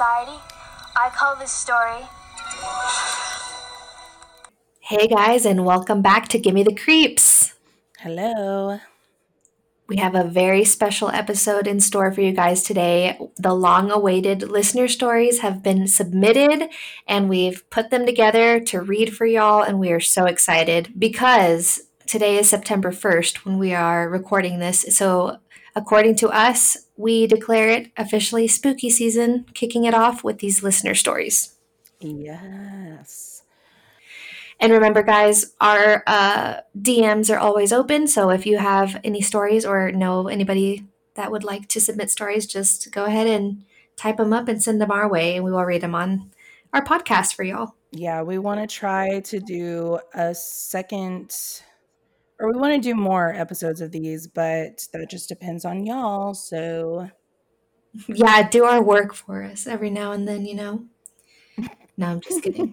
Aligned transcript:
Society, 0.00 0.40
I 0.96 1.10
call 1.10 1.36
this 1.36 1.52
story. 1.52 2.00
Hey 4.80 5.06
guys, 5.06 5.44
and 5.44 5.66
welcome 5.66 6.00
back 6.00 6.26
to 6.28 6.38
Gimme 6.38 6.62
the 6.62 6.74
Creeps. 6.74 7.52
Hello. 7.98 8.80
We 9.88 9.98
have 9.98 10.14
a 10.14 10.24
very 10.24 10.64
special 10.64 11.10
episode 11.10 11.66
in 11.66 11.80
store 11.80 12.10
for 12.12 12.22
you 12.22 12.32
guys 12.32 12.62
today. 12.62 13.18
The 13.36 13.52
long 13.52 13.90
awaited 13.90 14.48
listener 14.48 14.88
stories 14.88 15.40
have 15.40 15.62
been 15.62 15.86
submitted 15.86 16.70
and 17.06 17.28
we've 17.28 17.68
put 17.68 17.90
them 17.90 18.06
together 18.06 18.58
to 18.58 18.80
read 18.80 19.14
for 19.14 19.26
y'all, 19.26 19.60
and 19.60 19.78
we 19.78 19.92
are 19.92 20.00
so 20.00 20.24
excited 20.24 20.94
because 20.98 21.82
today 22.06 22.38
is 22.38 22.48
September 22.48 22.90
1st 22.90 23.44
when 23.44 23.58
we 23.58 23.74
are 23.74 24.08
recording 24.08 24.60
this. 24.60 24.86
So, 24.96 25.40
according 25.74 26.16
to 26.16 26.28
us, 26.28 26.76
we 26.96 27.26
declare 27.26 27.68
it 27.68 27.90
officially 27.96 28.46
spooky 28.48 28.90
season, 28.90 29.46
kicking 29.54 29.84
it 29.84 29.94
off 29.94 30.24
with 30.24 30.38
these 30.38 30.62
listener 30.62 30.94
stories. 30.94 31.54
Yes. 32.00 33.42
And 34.60 34.72
remember, 34.72 35.02
guys, 35.02 35.54
our 35.60 36.02
uh, 36.06 36.60
DMs 36.78 37.34
are 37.34 37.38
always 37.38 37.72
open. 37.72 38.06
So 38.06 38.30
if 38.30 38.44
you 38.44 38.58
have 38.58 39.00
any 39.02 39.22
stories 39.22 39.64
or 39.64 39.90
know 39.90 40.28
anybody 40.28 40.84
that 41.14 41.30
would 41.30 41.44
like 41.44 41.66
to 41.68 41.80
submit 41.80 42.10
stories, 42.10 42.46
just 42.46 42.92
go 42.92 43.04
ahead 43.04 43.26
and 43.26 43.64
type 43.96 44.18
them 44.18 44.32
up 44.32 44.48
and 44.48 44.62
send 44.62 44.80
them 44.80 44.90
our 44.90 45.08
way, 45.08 45.36
and 45.36 45.44
we 45.44 45.50
will 45.50 45.64
read 45.64 45.80
them 45.80 45.94
on 45.94 46.30
our 46.72 46.84
podcast 46.84 47.34
for 47.34 47.42
y'all. 47.42 47.74
Yeah, 47.92 48.22
we 48.22 48.38
want 48.38 48.60
to 48.60 48.66
try 48.72 49.20
to 49.20 49.40
do 49.40 49.98
a 50.14 50.34
second, 50.34 51.34
or 52.40 52.52
we 52.52 52.58
want 52.58 52.74
to 52.74 52.80
do 52.80 52.94
more 52.94 53.32
episodes 53.34 53.80
of 53.80 53.92
these, 53.92 54.26
but 54.26 54.86
that 54.92 55.08
just 55.10 55.28
depends 55.28 55.64
on 55.64 55.84
y'all. 55.86 56.34
So, 56.34 57.08
Yeah, 58.08 58.48
do 58.48 58.64
our 58.64 58.82
work 58.82 59.14
for 59.14 59.42
us 59.42 59.66
every 59.66 59.90
now 59.90 60.12
and 60.12 60.26
then, 60.28 60.46
you 60.46 60.54
know? 60.54 60.84
No, 61.96 62.06
I'm 62.08 62.20
just 62.20 62.42
kidding. 62.42 62.72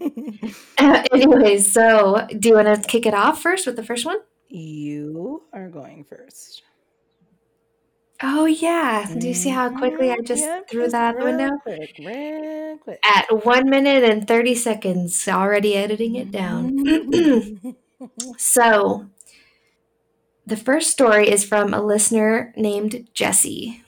Anyways, 0.80 1.72
so 1.72 2.28
do 2.40 2.50
you 2.50 2.56
want 2.56 2.68
to 2.84 2.88
kick 2.88 3.06
it 3.06 3.14
off 3.14 3.42
first 3.42 3.66
with 3.66 3.76
the 3.76 3.84
first 3.84 4.06
one? 4.06 4.18
you 4.50 5.44
are 5.52 5.68
going 5.70 6.06
first. 6.06 6.62
Oh, 8.24 8.46
yeah. 8.46 9.14
Do 9.18 9.28
you 9.28 9.34
see 9.34 9.50
how 9.50 9.70
quickly 9.70 10.10
I 10.12 10.18
Mhm, 10.18 10.26
just 10.26 10.44
threw 10.70 10.84
just 10.84 10.92
that 10.94 11.16
out 11.16 11.20
the 11.20 11.26
window? 11.26 11.58
Quick, 11.64 11.96
real 12.00 12.78
quick. 12.78 13.00
At 13.04 13.46
one 13.46 13.70
minute 13.70 14.04
and 14.04 14.28
30 14.28 14.56
seconds, 14.56 15.28
already 15.28 15.76
editing 15.76 16.16
it 16.16 16.32
down. 16.32 16.72
Mm-hmm. 16.86 17.70
So, 18.38 19.08
the 20.48 20.56
first 20.56 20.90
story 20.90 21.30
is 21.30 21.44
from 21.44 21.74
a 21.74 21.82
listener 21.82 22.54
named 22.56 23.10
Jesse. 23.14 23.84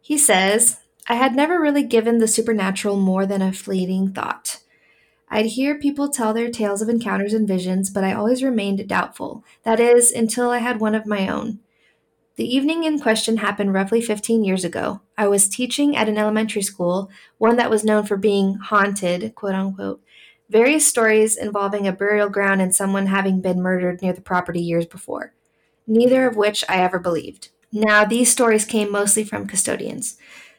He 0.00 0.18
says, 0.18 0.80
I 1.08 1.14
had 1.14 1.36
never 1.36 1.60
really 1.60 1.84
given 1.84 2.18
the 2.18 2.26
supernatural 2.26 2.96
more 2.96 3.26
than 3.26 3.40
a 3.40 3.52
fleeting 3.52 4.12
thought. 4.12 4.58
I'd 5.28 5.46
hear 5.46 5.78
people 5.78 6.08
tell 6.08 6.34
their 6.34 6.50
tales 6.50 6.82
of 6.82 6.88
encounters 6.88 7.32
and 7.32 7.46
visions, 7.46 7.90
but 7.90 8.02
I 8.02 8.12
always 8.12 8.42
remained 8.42 8.88
doubtful. 8.88 9.44
That 9.62 9.78
is, 9.78 10.10
until 10.10 10.50
I 10.50 10.58
had 10.58 10.80
one 10.80 10.96
of 10.96 11.06
my 11.06 11.28
own. 11.28 11.60
The 12.34 12.52
evening 12.52 12.82
in 12.82 12.98
question 12.98 13.36
happened 13.36 13.72
roughly 13.72 14.00
15 14.00 14.42
years 14.42 14.64
ago. 14.64 15.00
I 15.16 15.28
was 15.28 15.48
teaching 15.48 15.96
at 15.96 16.08
an 16.08 16.18
elementary 16.18 16.62
school, 16.62 17.08
one 17.38 17.54
that 17.56 17.70
was 17.70 17.84
known 17.84 18.04
for 18.04 18.16
being 18.16 18.54
haunted, 18.54 19.32
quote 19.36 19.54
unquote. 19.54 20.02
Various 20.48 20.86
stories 20.86 21.36
involving 21.36 21.86
a 21.86 21.92
burial 21.92 22.28
ground 22.28 22.60
and 22.62 22.74
someone 22.74 23.06
having 23.06 23.40
been 23.40 23.62
murdered 23.62 24.02
near 24.02 24.12
the 24.12 24.20
property 24.20 24.60
years 24.60 24.86
before, 24.86 25.32
neither 25.86 26.26
of 26.26 26.36
which 26.36 26.64
I 26.68 26.78
ever 26.78 26.98
believed. 26.98 27.50
Now, 27.72 28.04
these 28.04 28.30
stories 28.30 28.64
came 28.64 28.90
mostly 28.90 29.24
from 29.24 29.46
custodians. 29.46 30.16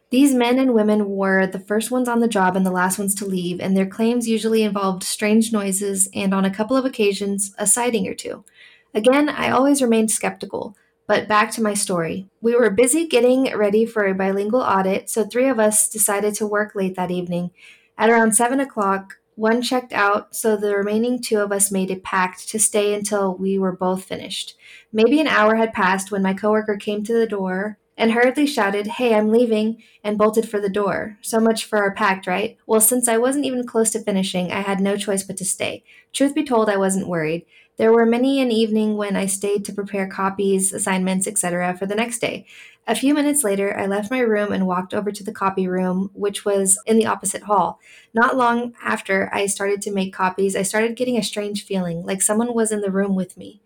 These 0.09 0.33
men 0.33 0.57
and 0.57 0.73
women 0.73 1.09
were 1.09 1.45
the 1.47 1.59
first 1.59 1.91
ones 1.91 2.07
on 2.07 2.19
the 2.21 2.27
job 2.27 2.55
and 2.55 2.65
the 2.65 2.71
last 2.71 2.97
ones 2.97 3.13
to 3.15 3.25
leave, 3.25 3.59
and 3.59 3.75
their 3.75 3.85
claims 3.85 4.27
usually 4.27 4.63
involved 4.63 5.03
strange 5.03 5.51
noises 5.51 6.09
and, 6.13 6.33
on 6.33 6.45
a 6.45 6.53
couple 6.53 6.77
of 6.77 6.85
occasions, 6.85 7.53
a 7.57 7.67
sighting 7.67 8.07
or 8.07 8.13
two. 8.13 8.45
Again, 8.93 9.27
I 9.29 9.49
always 9.49 9.81
remained 9.81 10.11
skeptical. 10.11 10.75
But 11.07 11.29
back 11.29 11.51
to 11.51 11.63
my 11.63 11.73
story. 11.73 12.27
We 12.41 12.53
were 12.53 12.69
busy 12.69 13.07
getting 13.07 13.55
ready 13.55 13.85
for 13.85 14.05
a 14.05 14.13
bilingual 14.13 14.61
audit, 14.61 15.09
so 15.09 15.23
three 15.23 15.47
of 15.47 15.57
us 15.57 15.89
decided 15.89 16.35
to 16.35 16.45
work 16.45 16.75
late 16.75 16.95
that 16.95 17.11
evening. 17.11 17.51
At 17.97 18.09
around 18.09 18.33
7 18.33 18.59
o'clock, 18.59 19.16
one 19.35 19.61
checked 19.61 19.93
out, 19.93 20.35
so 20.35 20.57
the 20.57 20.75
remaining 20.75 21.21
two 21.21 21.39
of 21.39 21.51
us 21.53 21.71
made 21.71 21.91
a 21.91 21.95
pact 21.95 22.49
to 22.49 22.59
stay 22.59 22.93
until 22.93 23.35
we 23.35 23.57
were 23.57 23.71
both 23.71 24.03
finished. 24.03 24.57
Maybe 24.91 25.19
an 25.19 25.27
hour 25.27 25.55
had 25.55 25.73
passed 25.73 26.11
when 26.11 26.23
my 26.23 26.33
coworker 26.33 26.77
came 26.77 27.03
to 27.03 27.13
the 27.13 27.27
door 27.27 27.77
and 27.97 28.11
hurriedly 28.11 28.45
shouted, 28.45 28.87
Hey, 28.87 29.15
I'm 29.15 29.29
leaving, 29.29 29.83
and 30.03 30.17
bolted 30.17 30.47
for 30.47 30.61
the 30.61 30.69
door. 30.69 31.17
So 31.21 31.39
much 31.39 31.65
for 31.65 31.79
our 31.79 31.93
pact, 31.93 32.27
right? 32.27 32.57
Well, 32.67 32.79
since 32.79 33.07
I 33.07 33.17
wasn't 33.17 33.45
even 33.45 33.65
close 33.65 33.89
to 33.91 33.99
finishing, 33.99 34.51
I 34.51 34.61
had 34.61 34.79
no 34.79 34.95
choice 34.95 35.23
but 35.23 35.37
to 35.37 35.45
stay. 35.45 35.83
Truth 36.13 36.35
be 36.35 36.43
told, 36.43 36.69
I 36.69 36.77
wasn't 36.77 37.07
worried. 37.07 37.45
There 37.77 37.91
were 37.91 38.05
many 38.05 38.39
an 38.39 38.51
evening 38.51 38.97
when 38.97 39.15
I 39.15 39.25
stayed 39.25 39.65
to 39.65 39.73
prepare 39.73 40.07
copies, 40.07 40.73
assignments, 40.73 41.27
etc. 41.27 41.75
for 41.77 41.85
the 41.85 41.95
next 41.95 42.19
day. 42.19 42.45
A 42.87 42.95
few 42.95 43.13
minutes 43.13 43.43
later, 43.43 43.77
I 43.77 43.85
left 43.85 44.09
my 44.09 44.19
room 44.19 44.51
and 44.51 44.65
walked 44.65 44.93
over 44.93 45.11
to 45.11 45.23
the 45.23 45.33
copy 45.33 45.67
room, 45.67 46.09
which 46.13 46.45
was 46.45 46.79
in 46.85 46.97
the 46.97 47.05
opposite 47.05 47.43
hall. 47.43 47.79
Not 48.13 48.37
long 48.37 48.73
after 48.81 49.29
I 49.33 49.47
started 49.47 49.81
to 49.83 49.91
make 49.91 50.13
copies, 50.13 50.55
I 50.55 50.61
started 50.61 50.95
getting 50.95 51.17
a 51.17 51.23
strange 51.23 51.65
feeling, 51.65 52.03
like 52.03 52.21
someone 52.21 52.53
was 52.53 52.71
in 52.71 52.81
the 52.81 52.91
room 52.91 53.13
with 53.13 53.37
me. 53.37 53.61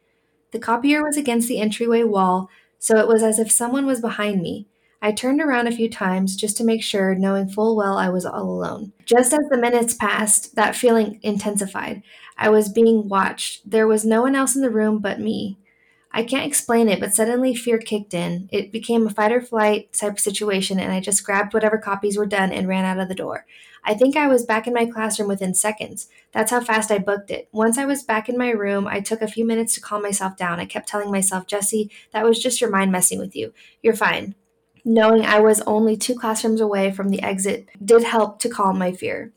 The 0.52 0.60
copier 0.60 1.04
was 1.04 1.18
against 1.18 1.48
the 1.48 1.60
entryway 1.60 2.04
wall, 2.04 2.50
so 2.80 2.98
it 2.98 3.08
was 3.08 3.24
as 3.24 3.40
if 3.40 3.52
someone 3.52 3.86
was 3.86 4.02
behind 4.02 4.42
me. 4.42 4.68
I 5.02 5.12
turned 5.12 5.42
around 5.42 5.68
a 5.68 5.72
few 5.76 5.90
times 5.90 6.36
just 6.36 6.58
to 6.58 6.64
make 6.64 6.84
sure, 6.84 7.16
knowing 7.16 7.50
full 7.50 7.76
well 7.76 7.98
I 7.98 8.10
was 8.10 8.26
all 8.26 8.44
alone. 8.44 8.94
Just 9.06 9.34
as 9.34 9.48
the 9.50 9.58
minutes 9.58 9.96
passed, 9.96 10.56
that 10.56 10.76
feeling 10.76 11.20
intensified. 11.24 12.04
I 12.38 12.50
was 12.50 12.70
being 12.70 13.08
watched. 13.08 13.70
There 13.70 13.88
was 13.88 14.06
no 14.06 14.22
one 14.22 14.36
else 14.36 14.56
in 14.56 14.62
the 14.62 14.70
room 14.70 15.00
but 15.00 15.20
me. 15.20 15.58
I 16.14 16.24
can't 16.24 16.46
explain 16.46 16.90
it, 16.90 17.00
but 17.00 17.14
suddenly 17.14 17.56
fear 17.56 17.78
kicked 17.78 18.14
in. 18.14 18.50
It 18.52 18.72
became 18.72 19.08
a 19.08 19.10
fight 19.10 19.32
or 19.32 19.42
flight 19.42 19.94
type 19.94 20.20
situation, 20.20 20.80
and 20.80 20.92
I 20.92 21.00
just 21.00 21.24
grabbed 21.24 21.54
whatever 21.54 21.78
copies 21.78 22.18
were 22.18 22.26
done 22.26 22.52
and 22.52 22.68
ran 22.68 22.84
out 22.84 23.00
of 23.00 23.08
the 23.08 23.16
door. 23.16 23.46
I 23.84 23.94
think 23.94 24.16
I 24.16 24.28
was 24.28 24.46
back 24.46 24.68
in 24.68 24.74
my 24.74 24.86
classroom 24.86 25.30
within 25.30 25.56
seconds. 25.56 26.08
That's 26.34 26.52
how 26.52 26.60
fast 26.60 26.92
I 26.92 27.00
booked 27.00 27.32
it. 27.32 27.48
Once 27.52 27.78
I 27.78 27.86
was 27.86 28.04
back 28.04 28.30
in 28.30 28.38
my 28.38 28.50
room, 28.50 28.88
I 28.88 29.00
took 29.00 29.22
a 29.22 29.28
few 29.28 29.46
minutes 29.46 29.74
to 29.76 29.82
calm 29.82 30.04
myself 30.04 30.36
down. 30.38 30.60
I 30.60 30.66
kept 30.66 30.88
telling 30.88 31.12
myself, 31.12 31.48
Jesse, 31.48 31.90
that 32.12 32.26
was 32.26 32.42
just 32.42 32.62
your 32.62 32.70
mind 32.70 32.92
messing 32.92 33.18
with 33.18 33.36
you. 33.36 33.54
You're 33.82 33.96
fine. 33.96 34.36
Knowing 34.84 35.26
I 35.26 35.40
was 35.40 35.62
only 35.62 35.96
two 35.96 36.16
classrooms 36.16 36.62
away 36.62 36.92
from 36.92 37.10
the 37.10 37.22
exit 37.22 37.68
did 37.84 38.04
help 38.04 38.40
to 38.40 38.50
calm 38.50 38.78
my 38.78 38.92
fear. 38.92 39.32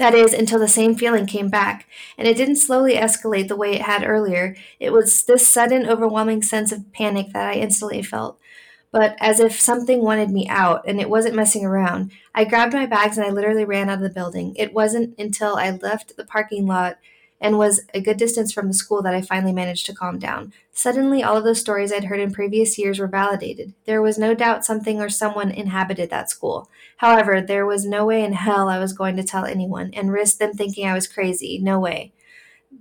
That 0.00 0.14
is, 0.14 0.32
until 0.32 0.58
the 0.58 0.66
same 0.66 0.94
feeling 0.94 1.26
came 1.26 1.50
back, 1.50 1.86
and 2.16 2.26
it 2.26 2.34
didn't 2.34 2.56
slowly 2.56 2.94
escalate 2.94 3.48
the 3.48 3.54
way 3.54 3.74
it 3.74 3.82
had 3.82 4.02
earlier. 4.02 4.56
It 4.78 4.94
was 4.94 5.24
this 5.24 5.46
sudden, 5.46 5.86
overwhelming 5.86 6.40
sense 6.40 6.72
of 6.72 6.90
panic 6.90 7.34
that 7.34 7.50
I 7.50 7.58
instantly 7.58 8.02
felt. 8.02 8.40
But 8.90 9.14
as 9.20 9.40
if 9.40 9.60
something 9.60 10.02
wanted 10.02 10.30
me 10.30 10.48
out, 10.48 10.84
and 10.86 11.02
it 11.02 11.10
wasn't 11.10 11.34
messing 11.34 11.66
around. 11.66 12.12
I 12.34 12.46
grabbed 12.46 12.72
my 12.72 12.86
bags 12.86 13.18
and 13.18 13.26
I 13.26 13.30
literally 13.30 13.66
ran 13.66 13.90
out 13.90 13.98
of 13.98 14.00
the 14.00 14.08
building. 14.08 14.56
It 14.56 14.72
wasn't 14.72 15.18
until 15.18 15.56
I 15.56 15.72
left 15.72 16.16
the 16.16 16.24
parking 16.24 16.66
lot 16.66 16.96
and 17.40 17.56
was 17.56 17.80
a 17.94 18.00
good 18.00 18.16
distance 18.16 18.52
from 18.52 18.68
the 18.68 18.74
school 18.74 19.02
that 19.02 19.14
I 19.14 19.22
finally 19.22 19.52
managed 19.52 19.86
to 19.86 19.94
calm 19.94 20.18
down. 20.18 20.52
Suddenly, 20.72 21.22
all 21.22 21.36
of 21.36 21.44
those 21.44 21.60
stories 21.60 21.92
I'd 21.92 22.04
heard 22.04 22.20
in 22.20 22.32
previous 22.32 22.78
years 22.78 22.98
were 22.98 23.06
validated. 23.06 23.74
There 23.86 24.02
was 24.02 24.18
no 24.18 24.34
doubt 24.34 24.64
something 24.64 25.00
or 25.00 25.08
someone 25.08 25.50
inhabited 25.50 26.10
that 26.10 26.30
school. 26.30 26.68
However, 26.98 27.40
there 27.40 27.66
was 27.66 27.86
no 27.86 28.04
way 28.04 28.22
in 28.22 28.34
hell 28.34 28.68
I 28.68 28.78
was 28.78 28.92
going 28.92 29.16
to 29.16 29.24
tell 29.24 29.46
anyone 29.46 29.90
and 29.94 30.12
risk 30.12 30.38
them 30.38 30.52
thinking 30.52 30.86
I 30.86 30.94
was 30.94 31.08
crazy. 31.08 31.58
No 31.58 31.80
way. 31.80 32.12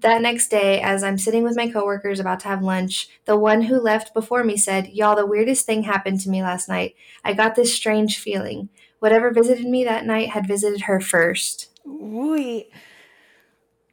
That 0.02 0.22
next 0.22 0.50
day, 0.50 0.80
as 0.80 1.04
I'm 1.04 1.18
sitting 1.18 1.44
with 1.44 1.58
my 1.58 1.70
coworkers 1.70 2.20
about 2.20 2.40
to 2.42 2.48
have 2.48 2.62
lunch, 2.62 3.10
the 3.26 3.36
one 3.36 3.64
who 3.64 3.80
left 3.80 4.14
before 4.14 4.44
me 4.44 4.56
said, 4.56 4.88
Y'all, 4.90 5.16
the 5.16 5.26
weirdest 5.26 5.66
thing 5.66 5.84
happened 5.84 6.20
to 6.22 6.30
me 6.30 6.42
last 6.42 6.70
night. 6.70 6.96
I 7.24 7.34
got 7.34 7.56
this 7.56 7.74
strange 7.74 8.20
feeling. 8.20 8.70
Whatever 9.00 9.32
visited 9.32 9.66
me 9.66 9.84
that 9.86 10.06
night 10.06 10.30
had 10.30 10.48
visited 10.48 10.82
her 10.82 11.00
first. 11.00 11.70
Wait. 11.84 12.70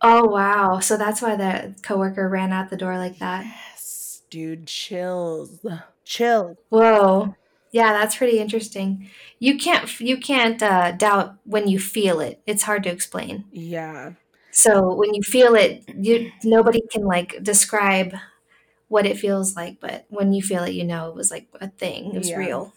Oh, 0.02 0.26
wow. 0.26 0.80
So 0.80 0.96
that's 0.96 1.22
why 1.22 1.36
the 1.36 1.74
coworker 1.82 2.28
ran 2.28 2.52
out 2.52 2.70
the 2.70 2.76
door 2.76 2.98
like 2.98 3.18
that. 3.18 3.44
Yes, 3.44 4.22
dude, 4.30 4.66
chills. 4.66 5.64
Chill. 6.04 6.56
Whoa. 6.68 7.34
Yeah, 7.72 7.92
that's 7.92 8.16
pretty 8.16 8.38
interesting. 8.38 9.10
You 9.38 9.58
can't 9.58 10.00
you 10.00 10.18
can't 10.18 10.62
uh, 10.62 10.92
doubt 10.92 11.34
when 11.44 11.68
you 11.68 11.78
feel 11.78 12.20
it. 12.20 12.40
It's 12.46 12.62
hard 12.62 12.84
to 12.84 12.90
explain. 12.90 13.44
Yeah. 13.50 14.12
So 14.50 14.94
when 14.94 15.12
you 15.12 15.22
feel 15.22 15.54
it, 15.54 15.84
you 15.94 16.30
nobody 16.44 16.80
can 16.90 17.02
like 17.04 17.42
describe 17.42 18.14
what 18.88 19.04
it 19.04 19.18
feels 19.18 19.56
like, 19.56 19.78
but 19.80 20.06
when 20.08 20.32
you 20.32 20.42
feel 20.42 20.62
it, 20.62 20.72
you 20.72 20.84
know 20.84 21.08
it 21.08 21.14
was 21.14 21.30
like 21.30 21.48
a 21.60 21.68
thing. 21.68 22.14
It 22.14 22.18
was 22.18 22.30
Yeah. 22.30 22.38
real. 22.38 22.72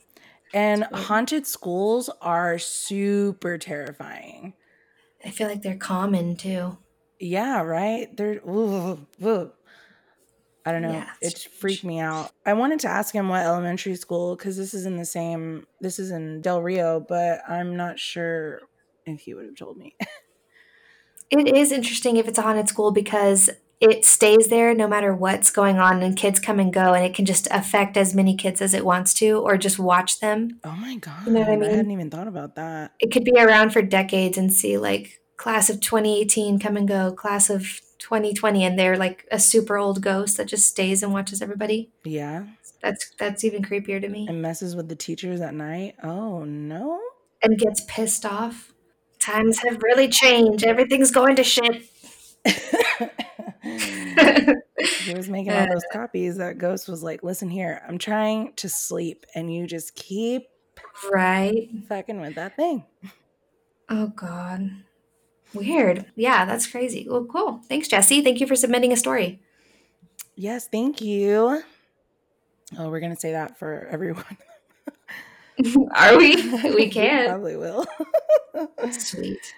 And 0.54 0.84
haunted 0.86 1.46
schools 1.46 2.10
are 2.22 2.58
super 2.58 3.58
terrifying. 3.60 4.54
I 5.24 5.30
feel 5.30 5.48
like 5.48 5.62
they're 5.62 5.78
common 5.78 6.36
too. 6.36 6.78
Yeah, 7.20 7.62
right? 7.62 8.16
They're 8.16 8.42
ooh, 8.48 9.06
ooh. 9.24 9.52
I 10.66 10.72
don't 10.72 10.82
know. 10.82 10.92
Yeah, 10.92 11.10
it 11.22 11.48
freaked 11.60 11.84
me 11.84 12.00
out. 12.00 12.32
I 12.46 12.54
wanted 12.54 12.80
to 12.82 12.90
ask 12.90 13.14
him 13.14 13.30
what 13.30 13.46
elementary 13.46 13.96
school 13.96 14.36
because 14.36 14.58
this 14.58 14.74
is 14.74 14.86
in 14.86 14.98
the 14.98 15.06
same. 15.06 15.66
This 15.80 16.00
is 16.00 16.12
in 16.12 16.42
Del 16.42 16.62
Rio, 16.62 17.00
but 17.00 17.42
I'm 17.48 17.76
not 17.76 17.98
sure 17.98 18.62
if 19.06 19.22
he 19.22 19.34
would 19.34 19.46
have 19.46 19.56
told 19.56 19.78
me. 19.78 19.96
It 21.32 21.56
is 21.56 21.72
interesting 21.72 22.18
if 22.18 22.28
it's 22.28 22.40
a 22.40 22.42
haunted 22.42 22.68
school 22.70 22.92
because 22.92 23.52
it 23.80 24.04
stays 24.04 24.48
there 24.48 24.74
no 24.74 24.88
matter 24.88 25.14
what's 25.14 25.52
going 25.52 25.78
on, 25.78 26.02
and 26.02 26.18
kids 26.18 26.40
come 26.40 26.60
and 26.60 26.74
go, 26.74 26.94
and 26.94 27.06
it 27.06 27.14
can 27.14 27.26
just 27.26 27.48
affect 27.52 27.98
as 27.98 28.16
many 28.16 28.36
kids 28.36 28.62
as 28.62 28.74
it 28.74 28.84
wants 28.84 29.14
to, 29.16 29.38
or 29.38 29.56
just 29.56 29.78
watch 29.78 30.20
them. 30.20 30.60
oh 30.64 30.72
my 30.72 30.96
god! 30.96 31.28
you 31.28 31.34
know 31.34 31.42
what 31.42 31.50
I 31.50 31.56
mean? 31.56 31.70
I 31.70 31.76
hadn't 31.76 31.92
even 31.92 32.10
thought 32.10 32.28
about 32.28 32.56
that. 32.56 32.94
It 33.00 33.12
could 33.12 33.24
be 33.24 33.38
around 33.38 33.72
for 33.72 33.82
decades 33.82 34.38
and 34.38 34.52
see 34.52 34.78
like 34.78 35.22
class 35.40 35.70
of 35.70 35.80
2018 35.80 36.60
come 36.60 36.76
and 36.76 36.86
go, 36.88 37.12
class 37.14 37.50
of 37.50 37.64
2020, 38.00 38.64
and 38.66 38.78
they're 38.78 38.98
like 38.98 39.26
a 39.32 39.40
super 39.40 39.78
old 39.78 40.02
ghost 40.02 40.36
that 40.38 40.48
just 40.48 40.68
stays 40.68 41.02
and 41.02 41.14
watches 41.14 41.42
everybody. 41.42 41.90
Yeah, 42.04 42.46
That's 42.82 43.10
that's 43.18 43.44
even 43.44 43.64
creepier 43.64 44.02
to 44.02 44.10
me. 44.10 44.28
and 44.28 44.42
messes 44.42 44.76
with 44.76 44.90
the 44.90 44.96
teachers 44.96 45.42
at 45.42 45.54
night. 45.54 45.96
Oh 46.04 46.44
no! 46.44 47.00
And 47.42 47.58
gets 47.58 47.82
pissed 47.88 48.26
off. 48.26 48.74
Times 49.18 49.60
have 49.68 49.82
really 49.82 50.10
changed. 50.10 50.64
Everything's 50.64 51.12
going 51.12 51.36
to 51.38 51.44
shit. 51.44 51.84
he 53.62 55.14
was 55.14 55.30
making 55.30 55.52
all 55.54 55.68
those 55.72 55.84
copies. 55.94 56.38
That 56.38 56.58
ghost 56.58 56.88
was 56.90 57.02
like, 57.04 57.24
"Listen 57.24 57.50
here, 57.50 57.82
I'm 57.88 57.98
trying 57.98 58.54
to 58.58 58.68
sleep, 58.70 59.26
and 59.36 59.54
you 59.54 59.68
just 59.68 59.96
keep 59.96 60.44
right? 61.12 61.70
fucking 61.88 62.20
with 62.20 62.36
that 62.36 62.56
thing." 62.56 62.86
Oh 63.90 64.08
God. 64.08 64.70
Weird. 65.54 66.06
Yeah, 66.16 66.46
that's 66.46 66.68
crazy. 66.68 67.08
Well, 67.10 67.26
cool. 67.26 67.62
Thanks, 67.68 67.88
Jesse. 67.88 68.22
Thank 68.22 68.40
you 68.40 68.48
for 68.48 68.56
submitting 68.56 68.92
a 68.92 68.98
story. 68.98 69.40
Yes, 70.36 70.68
thank 70.68 71.02
you. 71.02 71.62
Oh, 72.78 72.90
we're 72.90 73.00
gonna 73.00 73.16
say 73.16 73.32
that 73.32 73.58
for 73.58 73.88
everyone. 73.92 74.38
Are 75.96 76.18
we? 76.18 76.36
We 76.76 76.90
can. 76.90 77.28
probably 77.30 77.58
will. 77.58 77.86
Sweet. 78.92 79.54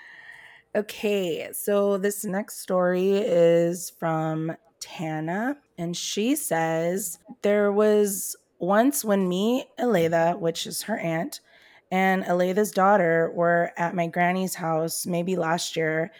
Okay, 0.76 1.50
so 1.54 1.98
this 1.98 2.24
next 2.24 2.60
story 2.62 3.12
is 3.18 3.92
from 4.00 4.56
Tana, 4.80 5.58
and 5.78 5.96
she 5.96 6.36
says 6.36 7.20
there 7.42 7.72
was 7.72 8.36
once 8.58 9.04
when 9.04 9.28
me, 9.28 9.66
Aletha, 9.78 10.40
which 10.40 10.66
is 10.66 10.84
her 10.84 10.98
aunt, 10.98 11.42
and 11.92 12.24
Aletha's 12.24 12.72
daughter 12.72 13.32
were 13.36 13.72
at 13.78 13.94
my 13.94 14.08
granny's 14.08 14.56
house 14.56 15.06
maybe 15.06 15.36
last 15.36 15.76
year, 15.76 16.12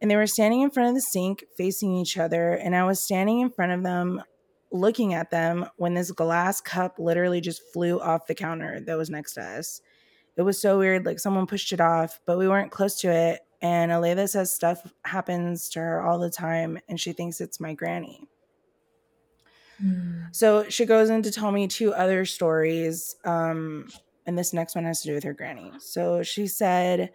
and 0.00 0.10
they 0.10 0.16
were 0.16 0.26
standing 0.26 0.60
in 0.60 0.70
front 0.70 0.90
of 0.90 0.94
the 0.94 1.00
sink 1.00 1.44
facing 1.56 1.96
each 1.96 2.18
other, 2.18 2.52
and 2.52 2.76
I 2.76 2.84
was 2.84 3.00
standing 3.00 3.40
in 3.40 3.50
front 3.50 3.72
of 3.72 3.82
them 3.82 4.22
looking 4.70 5.14
at 5.14 5.30
them 5.30 5.66
when 5.76 5.94
this 5.94 6.10
glass 6.10 6.60
cup 6.60 6.98
literally 6.98 7.40
just 7.40 7.62
flew 7.72 7.98
off 8.00 8.26
the 8.26 8.34
counter 8.34 8.80
that 8.80 8.98
was 8.98 9.08
next 9.08 9.34
to 9.34 9.42
us. 9.42 9.80
It 10.36 10.42
was 10.42 10.60
so 10.60 10.78
weird, 10.78 11.06
like 11.06 11.18
someone 11.18 11.46
pushed 11.46 11.72
it 11.72 11.80
off, 11.80 12.20
but 12.26 12.36
we 12.36 12.46
weren't 12.46 12.70
close 12.70 13.00
to 13.00 13.10
it. 13.10 13.40
And 13.62 13.90
Aletha 13.90 14.28
says 14.28 14.52
stuff 14.54 14.92
happens 15.02 15.70
to 15.70 15.80
her 15.80 16.02
all 16.02 16.18
the 16.18 16.28
time, 16.28 16.78
and 16.88 17.00
she 17.00 17.12
thinks 17.12 17.40
it's 17.40 17.58
my 17.58 17.72
granny. 17.72 18.28
So 20.32 20.68
she 20.68 20.84
goes 20.84 21.08
in 21.10 21.22
to 21.22 21.30
tell 21.30 21.52
me 21.52 21.68
two 21.68 21.94
other 21.94 22.24
stories. 22.26 23.16
Um, 23.24 23.88
and 24.26 24.36
this 24.36 24.52
next 24.52 24.74
one 24.74 24.84
has 24.84 25.00
to 25.02 25.08
do 25.08 25.14
with 25.14 25.24
her 25.24 25.32
granny. 25.32 25.72
So 25.78 26.22
she 26.22 26.46
said, 26.46 27.10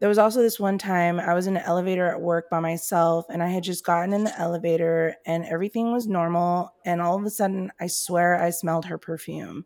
There 0.00 0.08
was 0.08 0.18
also 0.18 0.40
this 0.40 0.58
one 0.58 0.78
time 0.78 1.20
I 1.20 1.34
was 1.34 1.46
in 1.46 1.56
an 1.56 1.62
elevator 1.64 2.06
at 2.06 2.20
work 2.20 2.50
by 2.50 2.60
myself, 2.60 3.26
and 3.28 3.42
I 3.42 3.48
had 3.48 3.62
just 3.62 3.84
gotten 3.84 4.12
in 4.12 4.24
the 4.24 4.38
elevator, 4.40 5.16
and 5.26 5.44
everything 5.44 5.92
was 5.92 6.06
normal. 6.06 6.74
And 6.84 7.00
all 7.00 7.16
of 7.16 7.24
a 7.24 7.30
sudden, 7.30 7.70
I 7.78 7.86
swear 7.86 8.42
I 8.42 8.50
smelled 8.50 8.86
her 8.86 8.98
perfume. 8.98 9.64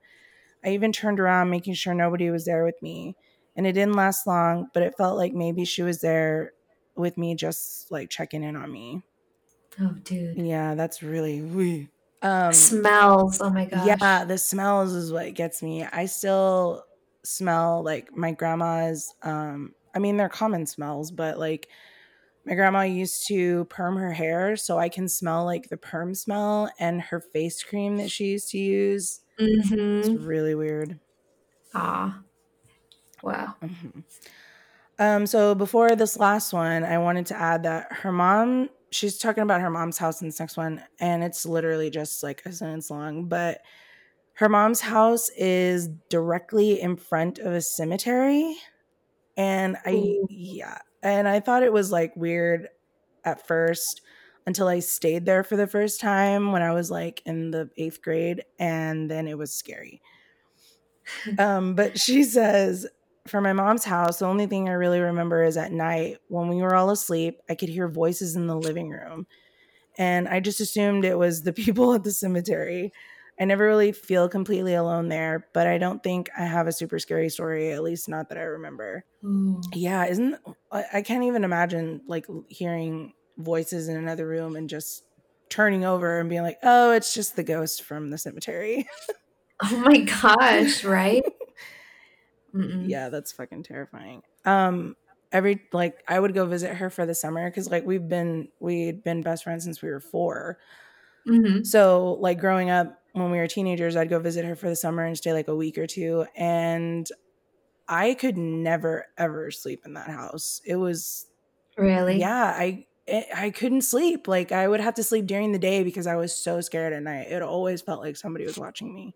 I 0.65 0.71
even 0.71 0.93
turned 0.93 1.21
around, 1.21 1.51
making 1.51 1.75
sure 1.75 1.95
nobody 1.95 2.31
was 2.31 2.45
there 2.45 2.65
with 2.65 2.81
me. 2.83 3.17
And 3.57 3.67
it 3.67 3.73
didn't 3.73 3.95
last 3.95 4.27
long, 4.27 4.69
but 4.73 4.83
it 4.83 4.97
felt 4.97 5.17
like 5.17 5.33
maybe 5.33 5.65
she 5.65 5.83
was 5.83 6.01
there 6.01 6.53
with 6.97 7.17
me, 7.17 7.35
just 7.35 7.91
like 7.91 8.11
checking 8.11 8.43
in 8.43 8.57
on 8.57 8.71
me. 8.71 9.03
Oh, 9.81 9.95
dude. 10.05 10.39
Yeah, 10.39 10.75
that's 10.75 11.03
really 11.03 11.41
weird. 11.41 11.89
Um, 12.23 12.55
Smells. 12.55 13.41
Oh 13.41 13.51
my 13.51 13.65
gosh. 13.67 14.01
yeah, 14.01 14.25
the 14.25 14.39
smells 14.39 14.93
is 14.95 15.13
what 15.13 15.35
gets 15.35 15.63
me. 15.63 15.85
I 15.85 16.07
still 16.07 16.85
smell 17.25 17.83
like 17.85 18.15
my 18.17 18.33
grandma's 18.33 19.15
um 19.23 19.75
I 19.95 19.99
mean 19.99 20.17
they're 20.17 20.29
common 20.29 20.67
smells, 20.67 21.11
but 21.13 21.39
like 21.39 21.69
my 22.47 22.55
grandma 22.55 22.83
used 22.83 23.27
to 23.29 23.67
perm 23.67 23.97
her 23.97 24.13
hair 24.13 24.57
so 24.57 24.79
I 24.79 24.89
can 24.91 25.09
smell 25.09 25.45
like 25.47 25.69
the 25.71 25.79
perm 25.79 26.15
smell 26.15 26.71
and 26.81 27.03
her 27.03 27.21
face 27.21 27.63
cream 27.63 27.99
that 27.99 28.11
she 28.11 28.27
used 28.27 28.51
to 28.53 28.59
use. 28.59 29.21
It's 30.01 30.11
Mm-hmm. 30.11 30.17
really 30.17 30.55
weird. 30.57 31.01
Ah, 31.75 32.23
Wow. 33.23 33.55
Mhm. 33.63 34.05
Um, 34.99 35.27
so 35.27 35.55
before 35.55 35.97
this 35.97 36.19
last 36.19 36.53
one, 36.53 36.85
I 36.85 36.99
wanted 36.99 37.27
to 37.27 37.37
add 37.37 37.63
that 37.65 37.93
her 37.93 38.13
mom, 38.13 38.71
she's 38.91 39.19
talking 39.19 39.43
about 39.43 39.61
her 39.61 39.71
mom's 39.71 39.99
house 39.99 40.21
in 40.21 40.29
this 40.29 40.41
next 40.41 40.57
one, 40.57 40.83
and 40.99 41.23
it's 41.23 41.47
literally 41.47 41.91
just 41.91 42.23
like 42.23 42.43
a 42.45 42.53
sentence 42.53 42.91
long, 42.91 43.27
but 43.27 43.61
her 44.35 44.49
mom's 44.49 44.81
house 44.81 45.31
is 45.37 45.89
directly 46.09 46.81
in 46.81 46.97
front 46.97 47.39
of 47.39 47.53
a 47.53 47.61
cemetery. 47.61 48.57
And 49.37 49.77
I, 49.87 49.93
Ooh. 49.93 50.27
yeah, 50.31 50.79
and 51.03 51.29
I 51.29 51.41
thought 51.41 51.63
it 51.63 51.73
was 51.73 51.93
like 51.93 52.17
weird 52.17 52.69
at 53.25 53.47
first 53.47 54.03
until 54.47 54.67
I 54.67 54.81
stayed 54.81 55.27
there 55.27 55.45
for 55.45 55.57
the 55.57 55.67
first 55.67 56.01
time 56.01 56.53
when 56.53 56.63
I 56.63 56.73
was 56.73 56.91
like 56.91 57.23
in 57.27 57.51
the 57.51 57.71
eighth 57.77 58.03
grade, 58.03 58.45
and 58.59 59.11
then 59.11 59.29
it 59.29 59.39
was 59.39 59.53
scary. 59.53 60.03
Um, 61.39 61.75
but 61.75 61.99
she 61.99 62.23
says, 62.23 62.87
for 63.31 63.41
my 63.41 63.53
mom's 63.53 63.85
house, 63.85 64.19
the 64.19 64.27
only 64.27 64.47
thing 64.47 64.69
I 64.69 64.73
really 64.73 65.01
remember 65.01 65.43
is 65.43 65.57
at 65.57 65.73
night 65.73 66.19
when 66.29 66.49
we 66.49 66.57
were 66.57 66.75
all 66.75 66.91
asleep, 66.91 67.41
I 67.49 67.55
could 67.55 67.69
hear 67.69 67.89
voices 67.89 68.37
in 68.37 68.47
the 68.47 68.57
living 68.57 68.91
room. 68.91 69.27
And 69.97 70.29
I 70.29 70.41
just 70.41 70.61
assumed 70.61 71.05
it 71.05 71.19
was 71.19 71.43
the 71.43 71.53
people 71.55 71.95
at 71.95 72.05
the 72.05 72.11
cemetery. 72.11 72.93
I 73.41 73.45
never 73.45 73.65
really 73.65 73.93
feel 73.93 74.29
completely 74.29 74.75
alone 74.75 75.09
there, 75.09 75.47
but 75.55 75.67
I 75.67 75.79
don't 75.79 76.03
think 76.03 76.29
I 76.37 76.45
have 76.45 76.67
a 76.67 76.73
super 76.73 76.99
scary 76.99 77.31
story, 77.31 77.73
at 77.73 77.83
least 77.83 78.09
not 78.09 78.29
that 78.29 78.39
I 78.39 78.43
remember. 78.43 79.05
Ooh. 79.25 79.61
Yeah, 79.73 80.05
isn't 80.07 80.37
I, 80.71 80.85
I 80.95 81.03
can't 81.03 81.25
even 81.25 81.45
imagine 81.45 82.03
like 82.07 82.27
hearing 82.49 83.15
voices 83.39 83.89
in 83.89 83.97
another 83.97 84.27
room 84.27 84.57
and 84.57 84.69
just 84.69 85.05
turning 85.49 85.85
over 85.85 86.21
and 86.21 86.29
being 86.29 86.43
like, 86.43 86.59
"Oh, 86.63 86.93
it's 86.93 87.15
just 87.15 87.37
the 87.37 87.43
ghost 87.43 87.83
from 87.83 88.11
the 88.11 88.19
cemetery." 88.19 88.87
Oh 89.63 89.77
my 89.77 89.99
gosh, 89.99 90.85
right? 90.85 91.23
Mm-mm. 92.55 92.89
yeah, 92.89 93.09
that's 93.09 93.33
fucking 93.33 93.63
terrifying. 93.65 94.23
Um 94.45 94.97
every 95.33 95.63
like 95.73 96.03
I 96.09 96.19
would 96.19 96.35
go 96.35 96.47
visit 96.47 96.75
her 96.77 96.91
for 96.91 97.07
the 97.07 97.15
summer 97.15 97.51
cuz 97.51 97.71
like 97.71 97.85
we've 97.85 98.09
been 98.09 98.49
we'd 98.61 99.03
been 99.05 99.23
best 99.23 99.45
friends 99.45 99.65
since 99.65 99.83
we 99.83 99.91
were 99.91 100.01
4. 100.01 100.59
Mhm. 101.27 101.63
So, 101.63 102.15
like 102.21 102.39
growing 102.41 102.71
up 102.71 103.03
when 103.13 103.31
we 103.31 103.39
were 103.39 103.47
teenagers, 103.49 103.97
I'd 103.97 104.09
go 104.09 104.19
visit 104.19 104.45
her 104.45 104.57
for 104.57 104.69
the 104.69 104.77
summer 104.77 105.05
and 105.05 105.17
stay 105.17 105.33
like 105.33 105.49
a 105.49 105.57
week 105.57 105.79
or 105.79 105.87
two 105.87 106.27
and 106.37 107.09
I 107.89 108.15
could 108.15 108.37
never 108.39 109.07
ever 109.19 109.51
sleep 109.51 109.83
in 109.87 109.95
that 109.95 110.09
house. 110.11 110.61
It 110.65 110.77
was 110.77 111.29
Really? 111.77 112.19
yeah, 112.19 112.55
I 112.57 112.87
it, 113.07 113.27
I 113.35 113.51
couldn't 113.51 113.83
sleep. 113.83 114.29
Like 114.29 114.53
I 114.53 114.69
would 114.69 114.81
have 114.81 114.95
to 114.95 115.05
sleep 115.05 115.27
during 115.27 115.53
the 115.53 115.59
day 115.59 115.85
because 115.85 116.07
I 116.07 116.17
was 116.17 116.37
so 116.37 116.61
scared 116.61 116.93
at 116.93 117.03
night. 117.03 117.29
It 117.31 117.43
always 117.43 117.83
felt 117.83 118.01
like 118.03 118.17
somebody 118.17 118.47
was 118.47 118.59
watching 118.59 118.95
me. 118.95 119.15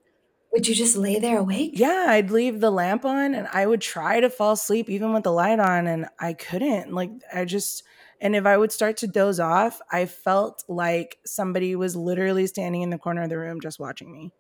Would 0.55 0.69
you 0.69 0.75
just 0.77 0.97
lay 0.97 1.19
there 1.19 1.39
awake? 1.39 1.73
Yeah, 1.75 2.07
I'd 2.11 2.31
leave 2.31 2.61
the 2.61 2.71
lamp 2.71 3.05
on 3.05 3.35
and 3.35 3.49
I 3.53 3.67
would 3.67 3.81
try 3.81 4.21
to 4.21 4.31
fall 4.31 4.53
asleep 4.53 4.89
even 4.89 5.13
with 5.13 5.25
the 5.25 5.33
light 5.33 5.59
on 5.59 5.89
and 5.89 6.07
I 6.21 6.33
couldn't. 6.35 6.93
Like 6.93 7.11
I 7.33 7.45
just 7.45 7.83
and 8.21 8.37
if 8.37 8.47
I 8.47 8.57
would 8.57 8.71
start 8.71 8.97
to 8.99 9.09
doze 9.09 9.41
off, 9.41 9.81
I 9.91 10.07
felt 10.07 10.63
like 10.69 11.19
somebody 11.27 11.75
was 11.75 11.97
literally 11.97 12.47
standing 12.47 12.83
in 12.83 12.91
the 12.91 12.99
corner 12.99 13.23
of 13.23 13.31
the 13.31 13.39
room 13.39 13.61
just 13.61 13.81
watching 13.81 14.13
me. 14.13 14.33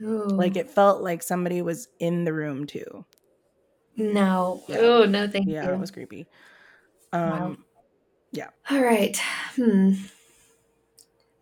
Ooh. 0.00 0.28
Like 0.28 0.56
it 0.56 0.70
felt 0.70 1.02
like 1.02 1.24
somebody 1.24 1.62
was 1.62 1.88
in 1.98 2.24
the 2.24 2.32
room 2.32 2.64
too. 2.64 3.04
No. 3.96 4.62
Yeah. 4.68 4.76
Oh 4.78 5.04
no, 5.04 5.26
thank 5.26 5.48
Yeah, 5.48 5.64
you. 5.64 5.68
Yeah, 5.70 5.74
it 5.74 5.80
was 5.80 5.90
creepy. 5.90 6.28
Um 7.12 7.30
Wow. 7.32 7.56
All 8.70 8.80
right. 8.80 9.16
Hmm. 9.56 9.92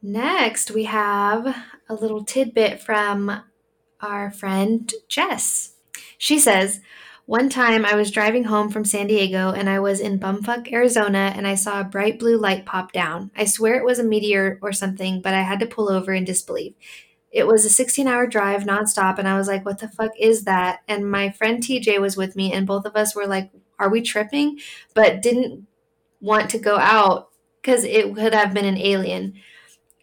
Next, 0.02 0.70
we 0.70 0.84
have 0.84 1.46
a 1.88 1.94
little 1.94 2.24
tidbit 2.24 2.80
from 2.80 3.42
our 4.02 4.30
friend 4.30 4.92
Jess. 5.08 5.72
She 6.18 6.38
says, 6.38 6.80
One 7.26 7.48
time 7.48 7.84
I 7.84 7.94
was 7.94 8.10
driving 8.10 8.44
home 8.44 8.70
from 8.70 8.84
San 8.84 9.06
Diego 9.06 9.50
and 9.50 9.68
I 9.68 9.80
was 9.80 10.00
in 10.00 10.18
bumfuck, 10.18 10.72
Arizona, 10.72 11.32
and 11.36 11.46
I 11.46 11.54
saw 11.54 11.80
a 11.80 11.84
bright 11.84 12.18
blue 12.18 12.38
light 12.38 12.66
pop 12.66 12.92
down. 12.92 13.30
I 13.36 13.44
swear 13.44 13.76
it 13.76 13.84
was 13.84 13.98
a 13.98 14.04
meteor 14.04 14.58
or 14.62 14.72
something, 14.72 15.20
but 15.20 15.34
I 15.34 15.42
had 15.42 15.60
to 15.60 15.66
pull 15.66 15.90
over 15.90 16.12
in 16.12 16.24
disbelief. 16.24 16.74
It 17.30 17.46
was 17.46 17.64
a 17.64 17.70
16 17.70 18.08
hour 18.08 18.26
drive 18.26 18.62
nonstop, 18.62 19.18
and 19.18 19.28
I 19.28 19.36
was 19.36 19.48
like, 19.48 19.64
What 19.64 19.78
the 19.78 19.88
fuck 19.88 20.12
is 20.18 20.44
that? 20.44 20.80
And 20.88 21.10
my 21.10 21.30
friend 21.30 21.62
TJ 21.62 22.00
was 22.00 22.16
with 22.16 22.36
me, 22.36 22.52
and 22.52 22.66
both 22.66 22.84
of 22.84 22.96
us 22.96 23.14
were 23.14 23.26
like, 23.26 23.50
Are 23.78 23.88
we 23.88 24.02
tripping? 24.02 24.58
But 24.94 25.22
didn't 25.22 25.66
want 26.20 26.50
to 26.50 26.58
go 26.58 26.76
out 26.76 27.28
because 27.62 27.84
it 27.84 28.14
could 28.14 28.34
have 28.34 28.54
been 28.54 28.64
an 28.64 28.76
alien. 28.76 29.34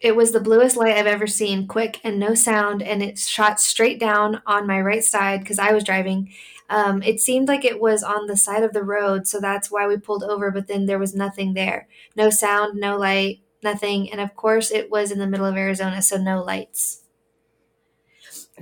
It 0.00 0.14
was 0.14 0.30
the 0.30 0.40
bluest 0.40 0.76
light 0.76 0.96
I've 0.96 1.06
ever 1.06 1.26
seen, 1.26 1.66
quick 1.66 2.00
and 2.04 2.18
no 2.18 2.34
sound, 2.34 2.82
and 2.82 3.02
it 3.02 3.18
shot 3.18 3.60
straight 3.60 3.98
down 3.98 4.42
on 4.46 4.66
my 4.66 4.80
right 4.80 5.02
side 5.02 5.40
because 5.40 5.58
I 5.58 5.72
was 5.72 5.82
driving. 5.82 6.32
Um, 6.70 7.02
it 7.02 7.20
seemed 7.20 7.48
like 7.48 7.64
it 7.64 7.80
was 7.80 8.02
on 8.02 8.26
the 8.26 8.36
side 8.36 8.62
of 8.62 8.72
the 8.72 8.84
road, 8.84 9.26
so 9.26 9.40
that's 9.40 9.70
why 9.70 9.86
we 9.86 9.96
pulled 9.96 10.22
over, 10.22 10.50
but 10.50 10.68
then 10.68 10.86
there 10.86 10.98
was 10.98 11.14
nothing 11.14 11.54
there. 11.54 11.88
No 12.14 12.30
sound, 12.30 12.78
no 12.78 12.96
light, 12.96 13.40
nothing. 13.62 14.10
And 14.12 14.20
of 14.20 14.36
course, 14.36 14.70
it 14.70 14.90
was 14.90 15.10
in 15.10 15.18
the 15.18 15.26
middle 15.26 15.46
of 15.46 15.56
Arizona, 15.56 16.02
so 16.02 16.16
no 16.16 16.42
lights. 16.44 17.02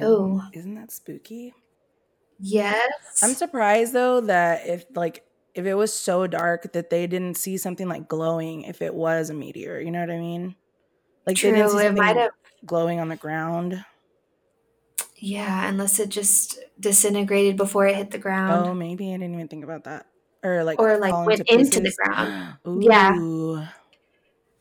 Oh. 0.01 0.43
Isn't 0.53 0.75
that 0.75 0.93
spooky? 0.93 1.55
Yes. 2.39 3.21
I'm 3.23 3.35
surprised 3.35 3.93
though 3.93 4.21
that 4.23 4.67
if 4.67 4.85
like 4.95 5.25
if 5.55 5.65
it 5.65 5.75
was 5.75 5.93
so 5.93 6.27
dark 6.27 6.73
that 6.75 6.91
they 6.91 7.07
didn't 7.07 7.39
see 7.39 7.57
something 7.57 7.89
like 7.89 8.09
glowing 8.09 8.63
if 8.63 8.83
it 8.83 8.95
was 8.95 9.31
a 9.31 9.35
meteor, 9.35 9.81
you 9.81 9.91
know 9.91 10.01
what 10.01 10.11
I 10.11 10.19
mean? 10.19 10.55
Like 11.27 11.37
they 11.37 11.51
didn't 11.51 11.69
True, 11.71 11.81
see 11.81 11.87
it 11.87 11.95
might 11.95 12.17
have. 12.17 12.31
glowing 12.65 13.01
on 13.01 13.09
the 13.09 13.17
ground. 13.17 13.85
Yeah, 15.17 15.69
unless 15.69 15.99
it 15.99 16.11
just 16.11 16.59
disintegrated 16.79 17.57
before 17.57 17.87
it 17.87 17.97
hit 17.97 18.11
the 18.11 18.19
ground. 18.19 18.67
Oh, 18.69 18.75
maybe 18.75 19.09
I 19.13 19.17
didn't 19.17 19.35
even 19.35 19.49
think 19.49 19.65
about 19.65 19.85
that. 19.85 20.07
Or 20.45 20.63
like 20.63 20.79
Or, 20.79 20.99
like, 20.99 21.27
went 21.27 21.49
into 21.49 21.81
the 21.81 21.93
ground. 21.97 22.57
Yeah. 22.83 23.67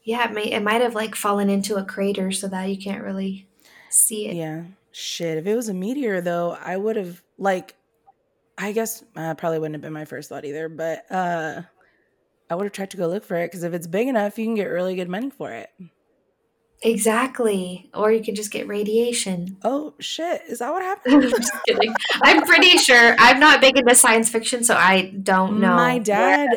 Yeah, 0.04 0.30
it, 0.30 0.34
may, 0.34 0.52
it 0.52 0.62
might 0.62 0.82
have 0.82 0.94
like 0.96 1.16
fallen 1.16 1.50
into 1.50 1.76
a 1.76 1.84
crater 1.84 2.32
so 2.32 2.48
that 2.48 2.70
you 2.70 2.78
can't 2.78 3.04
really 3.04 3.48
see 3.90 4.28
it. 4.28 4.36
Yeah. 4.36 4.64
Shit. 4.92 5.38
If 5.38 5.48
it 5.48 5.56
was 5.56 5.68
a 5.68 5.74
meteor, 5.74 6.22
though, 6.22 6.58
I 6.62 6.78
would 6.78 6.96
have 6.96 7.22
like. 7.38 7.76
I 8.58 8.72
guess 8.72 9.04
uh, 9.18 9.34
probably 9.36 9.60
wouldn't 9.60 9.76
have 9.76 9.82
been 9.82 9.92
my 9.92 10.06
first 10.06 10.30
thought 10.30 10.46
either, 10.46 10.70
but 10.70 11.12
uh, 11.12 11.64
I 12.50 12.56
would 12.56 12.64
have 12.64 12.72
tried 12.72 12.92
to 12.92 12.98
go 12.98 13.08
look 13.08 13.26
for 13.26 13.36
it 13.36 13.48
because 13.48 13.64
if 13.64 13.74
it's 13.74 13.86
big 13.88 14.08
enough, 14.08 14.40
you 14.40 14.46
can 14.46 14.56
get 14.56 14.68
really 14.68 14.96
good 14.96 15.10
money 15.10 15.30
for 15.30 15.52
it. 15.52 15.70
Exactly. 16.82 17.90
Or 17.94 18.12
you 18.12 18.24
could 18.24 18.36
just 18.36 18.52
get 18.52 18.68
radiation. 18.68 19.58
Oh 19.64 19.94
shit! 20.00 20.42
Is 20.48 20.60
that 20.60 20.72
what 20.72 20.82
I'm 20.84 20.88
happened? 21.22 21.32
just 21.32 21.52
kidding. 21.68 21.94
I'm 22.24 22.44
pretty 22.46 22.78
sure. 22.78 23.16
I'm 23.18 23.40
not 23.40 23.62
big 23.62 23.78
into 23.78 23.96
science 23.96 24.30
fiction, 24.30 24.64
so 24.64 24.76
I 24.76 25.14
don't 25.24 25.60
know. 25.60 25.76
My 25.76 26.00
dad 26.00 26.50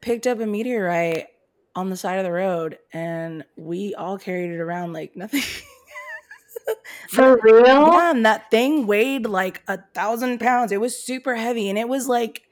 picked 0.00 0.26
up 0.26 0.40
a 0.40 0.46
meteorite 0.46 1.26
on 1.74 1.90
the 1.90 1.96
side 1.96 2.18
of 2.18 2.24
the 2.24 2.32
road, 2.32 2.78
and 2.92 3.44
we 3.56 3.94
all 3.94 4.18
carried 4.18 4.50
it 4.50 4.60
around 4.60 4.92
like 4.92 5.14
nothing. 5.16 5.42
For 7.10 7.38
real? 7.42 7.64
Yeah, 7.66 8.10
and 8.10 8.26
that 8.26 8.50
thing 8.50 8.86
weighed 8.86 9.26
like 9.26 9.62
a 9.68 9.78
thousand 9.94 10.40
pounds. 10.40 10.72
It 10.72 10.80
was 10.80 10.98
super 11.00 11.34
heavy, 11.36 11.68
and 11.68 11.78
it 11.78 11.88
was 11.88 12.08
like 12.08 12.42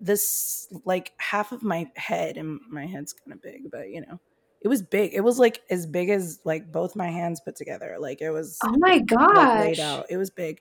this, 0.00 0.68
like 0.84 1.12
half 1.18 1.52
of 1.52 1.62
my 1.62 1.90
head, 1.96 2.36
and 2.36 2.60
my 2.70 2.86
head's 2.86 3.12
kind 3.12 3.32
of 3.32 3.42
big, 3.42 3.70
but 3.70 3.90
you 3.90 4.00
know, 4.02 4.20
it 4.60 4.68
was 4.68 4.82
big. 4.82 5.14
It 5.14 5.20
was 5.22 5.38
like 5.38 5.62
as 5.70 5.86
big 5.86 6.10
as 6.10 6.40
like 6.44 6.70
both 6.70 6.94
my 6.96 7.08
hands 7.08 7.40
put 7.40 7.56
together. 7.56 7.96
Like 7.98 8.20
it 8.20 8.30
was 8.30 8.58
Oh 8.62 8.74
my 8.78 8.92
like 8.92 9.06
gosh. 9.06 9.58
laid 9.60 9.80
out. 9.80 10.06
It 10.10 10.16
was 10.16 10.30
big. 10.30 10.60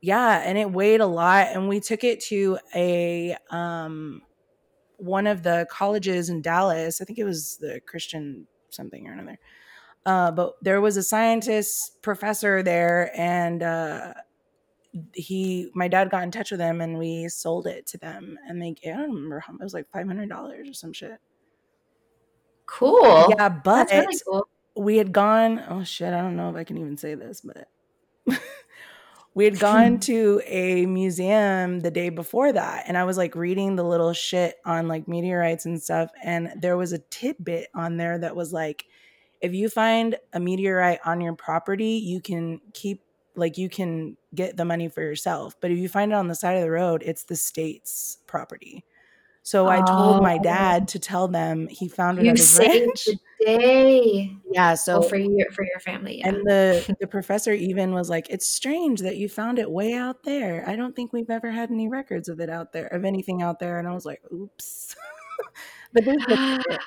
Yeah, 0.00 0.42
and 0.44 0.56
it 0.56 0.70
weighed 0.70 1.00
a 1.00 1.06
lot, 1.06 1.48
and 1.48 1.68
we 1.68 1.80
took 1.80 2.04
it 2.04 2.20
to 2.24 2.58
a 2.74 3.36
um 3.50 4.22
one 4.96 5.26
of 5.26 5.42
the 5.44 5.66
colleges 5.70 6.28
in 6.28 6.42
Dallas. 6.42 7.00
I 7.00 7.04
think 7.04 7.18
it 7.18 7.24
was 7.24 7.56
the 7.60 7.80
Christian 7.86 8.46
something 8.70 9.06
or 9.06 9.12
another. 9.12 9.38
Uh, 10.06 10.30
but 10.30 10.54
there 10.62 10.80
was 10.80 10.96
a 10.96 11.02
scientist 11.02 12.00
professor 12.02 12.62
there, 12.62 13.10
and 13.14 13.62
uh, 13.62 14.14
he, 15.14 15.70
my 15.74 15.86
dad, 15.86 16.10
got 16.10 16.22
in 16.22 16.30
touch 16.30 16.50
with 16.50 16.58
them, 16.58 16.80
and 16.80 16.98
we 16.98 17.28
sold 17.28 17.66
it 17.66 17.86
to 17.88 17.98
them. 17.98 18.38
And 18.48 18.60
they, 18.60 18.74
I 18.86 18.96
don't 18.96 19.14
remember 19.14 19.40
how 19.40 19.52
much. 19.52 19.60
it 19.60 19.64
was 19.64 19.74
like 19.74 19.90
five 19.92 20.06
hundred 20.06 20.28
dollars 20.28 20.68
or 20.68 20.72
some 20.74 20.92
shit. 20.92 21.18
Cool. 22.68 23.32
Yeah, 23.36 23.48
but 23.48 23.90
really 23.90 24.18
cool. 24.26 24.46
we 24.76 24.98
had 24.98 25.10
gone. 25.10 25.64
Oh 25.68 25.82
shit! 25.84 26.12
I 26.12 26.20
don't 26.20 26.36
know 26.36 26.50
if 26.50 26.56
I 26.56 26.64
can 26.64 26.76
even 26.76 26.98
say 26.98 27.14
this, 27.14 27.40
but 27.40 27.68
we 29.34 29.44
had 29.46 29.58
gone 29.58 29.98
to 30.00 30.42
a 30.44 30.84
museum 30.84 31.80
the 31.80 31.90
day 31.90 32.10
before 32.10 32.52
that, 32.52 32.84
and 32.86 32.96
I 32.96 33.04
was 33.04 33.16
like 33.16 33.34
reading 33.34 33.74
the 33.74 33.84
little 33.84 34.12
shit 34.12 34.56
on 34.66 34.86
like 34.86 35.08
meteorites 35.08 35.64
and 35.64 35.82
stuff, 35.82 36.10
and 36.22 36.52
there 36.60 36.76
was 36.76 36.92
a 36.92 36.98
tidbit 36.98 37.68
on 37.74 37.96
there 37.96 38.18
that 38.18 38.36
was 38.36 38.52
like, 38.52 38.84
if 39.40 39.54
you 39.54 39.70
find 39.70 40.16
a 40.34 40.38
meteorite 40.38 41.00
on 41.06 41.22
your 41.22 41.34
property, 41.34 41.92
you 41.92 42.20
can 42.20 42.60
keep 42.74 43.02
like 43.34 43.56
you 43.56 43.70
can 43.70 44.16
get 44.34 44.58
the 44.58 44.64
money 44.64 44.88
for 44.88 45.00
yourself, 45.00 45.56
but 45.62 45.70
if 45.70 45.78
you 45.78 45.88
find 45.88 46.12
it 46.12 46.16
on 46.16 46.28
the 46.28 46.34
side 46.34 46.56
of 46.56 46.62
the 46.62 46.70
road, 46.70 47.02
it's 47.04 47.24
the 47.24 47.36
state's 47.36 48.18
property. 48.26 48.84
So 49.42 49.66
I 49.66 49.80
told 49.82 50.22
my 50.22 50.36
Oh. 50.38 50.42
dad 50.42 50.88
to 50.88 50.98
tell 50.98 51.26
them 51.28 51.68
he 51.68 51.88
found 51.88 52.18
it 52.18 52.24
You 52.26 52.32
at 52.32 52.36
his 52.36 52.48
saved 52.50 52.84
ranch. 52.86 53.04
the 53.06 53.18
day. 53.46 54.36
Yeah, 54.52 54.74
So 54.74 55.00
for 55.02 55.16
your 55.16 55.50
for 55.52 55.64
your 55.64 55.80
family, 55.80 56.18
yeah. 56.18 56.28
and 56.28 56.36
the 56.46 56.96
the 57.00 57.06
professor 57.06 57.52
even 57.52 57.92
was 57.92 58.10
like, 58.10 58.28
"It's 58.30 58.46
strange 58.46 59.00
that 59.00 59.16
you 59.16 59.28
found 59.28 59.58
it 59.58 59.70
way 59.70 59.94
out 59.94 60.22
there. 60.24 60.64
I 60.68 60.76
don't 60.76 60.94
think 60.94 61.12
we've 61.12 61.30
ever 61.30 61.50
had 61.50 61.70
any 61.70 61.88
records 61.88 62.28
of 62.28 62.40
it 62.40 62.50
out 62.50 62.72
there, 62.72 62.88
of 62.88 63.04
anything 63.06 63.40
out 63.42 63.58
there." 63.58 63.78
And 63.78 63.88
I 63.88 63.94
was 63.94 64.04
like, 64.04 64.20
"Oops." 64.32 64.96
but 65.94 66.04
they 66.04 66.12
looked 66.16 66.30
at 66.32 66.66
it. 66.68 66.80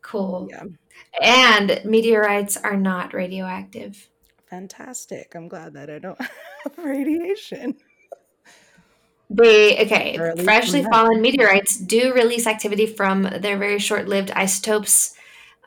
cool. 0.00 0.48
yeah, 0.50 0.64
And 1.22 1.80
meteorites 1.84 2.56
are 2.56 2.76
not 2.76 3.14
radioactive. 3.14 4.08
fantastic. 4.50 5.34
I'm 5.34 5.48
glad 5.48 5.74
that 5.74 5.88
I 5.90 5.98
don't 5.98 6.20
have 6.20 6.78
radiation. 6.78 7.76
They 9.34 9.82
okay. 9.86 10.18
Or 10.18 10.26
at 10.26 10.36
least 10.36 10.44
Freshly 10.44 10.84
fallen 10.84 11.20
meteorites 11.22 11.78
do 11.78 12.12
release 12.12 12.46
activity 12.46 12.86
from 12.86 13.22
their 13.22 13.56
very 13.56 13.78
short-lived 13.78 14.30
isotopes, 14.32 15.14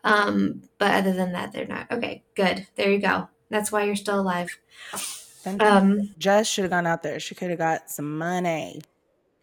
um, 0.04 0.62
but 0.78 0.92
other 0.94 1.14
than 1.14 1.32
that, 1.34 1.52
they're 1.52 1.66
not. 1.68 1.92
Okay, 1.92 2.24
good. 2.36 2.68
There 2.76 2.92
you 2.92 3.00
go. 3.00 3.28
That's 3.50 3.72
why 3.72 3.84
you're 3.86 3.96
still 3.96 4.20
alive. 4.20 4.50
Um, 5.60 6.14
Jess 6.18 6.48
should 6.48 6.64
have 6.64 6.72
gone 6.72 6.88
out 6.88 7.04
there. 7.04 7.20
She 7.20 7.36
could 7.36 7.50
have 7.50 7.60
got 7.60 7.90
some 7.90 8.18
money. 8.18 8.82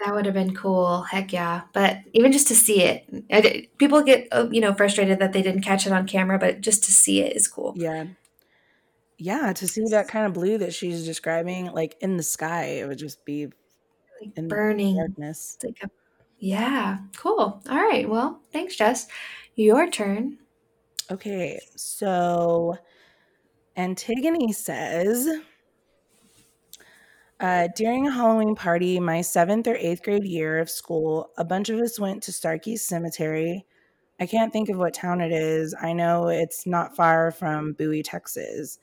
that 0.05 0.15
would 0.15 0.25
have 0.27 0.35
been 0.35 0.55
cool. 0.55 1.03
Heck 1.03 1.33
yeah! 1.33 1.63
But 1.73 1.99
even 2.13 2.33
just 2.33 2.49
to 2.49 2.55
see 2.57 2.83
it, 2.83 3.79
people 3.79 4.03
get 4.03 4.29
uh, 4.33 4.49
you 4.51 4.61
know 4.61 4.75
frustrated 4.75 5.19
that 5.21 5.33
they 5.33 5.43
didn't 5.43 5.63
catch 5.63 5.87
it 5.87 5.93
on 5.93 6.07
camera, 6.07 6.39
but 6.39 6.61
just 6.61 6.85
to 6.85 6.93
see 6.93 7.21
it 7.21 7.37
is 7.37 7.49
cool. 7.49 7.75
Yeah. 7.77 8.07
Yeah, 9.19 9.53
to 9.53 9.69
see 9.69 9.85
that 9.91 10.09
kind 10.09 10.27
of 10.27 10.33
blue 10.33 10.59
that 10.59 10.75
she's 10.75 11.05
describing, 11.05 11.67
like 11.73 11.97
in 12.01 12.17
the 12.17 12.25
sky, 12.25 12.65
it 12.81 12.89
would 12.89 12.99
just 12.99 13.25
be 13.25 13.49
Like 14.27 14.39
in 14.39 14.49
burning. 14.49 14.97
darkness. 14.97 15.59
Like 15.63 15.79
a- 15.83 15.91
yeah, 16.39 16.99
cool. 17.17 17.63
All 17.69 17.77
right. 17.77 18.09
Well, 18.09 18.41
thanks, 18.53 18.77
Jess. 18.77 19.07
Your 19.55 19.89
turn. 19.91 20.39
Okay, 21.11 21.61
so 21.77 22.77
Antigone 23.77 24.53
says 24.53 25.29
uh, 27.41 27.69
during 27.77 28.07
a 28.07 28.11
Halloween 28.13 28.55
party, 28.55 28.99
my 29.01 29.21
seventh 29.21 29.67
or 29.67 29.75
eighth 29.77 30.03
grade 30.03 30.25
year 30.25 30.59
of 30.59 30.71
school, 30.71 31.31
a 31.37 31.45
bunch 31.45 31.69
of 31.69 31.79
us 31.81 31.99
went 31.99 32.23
to 32.25 32.33
Starkey's 32.33 32.87
Cemetery. 32.87 33.67
I 34.21 34.27
can't 34.27 34.53
think 34.53 34.69
of 34.69 34.79
what 34.79 34.95
town 34.95 35.21
it 35.21 35.33
is. 35.33 35.75
I 35.81 35.93
know 35.93 36.29
it's 36.29 36.67
not 36.67 36.95
far 36.97 37.33
from 37.33 37.73
Bowie, 37.73 38.03
Texas. 38.05 38.79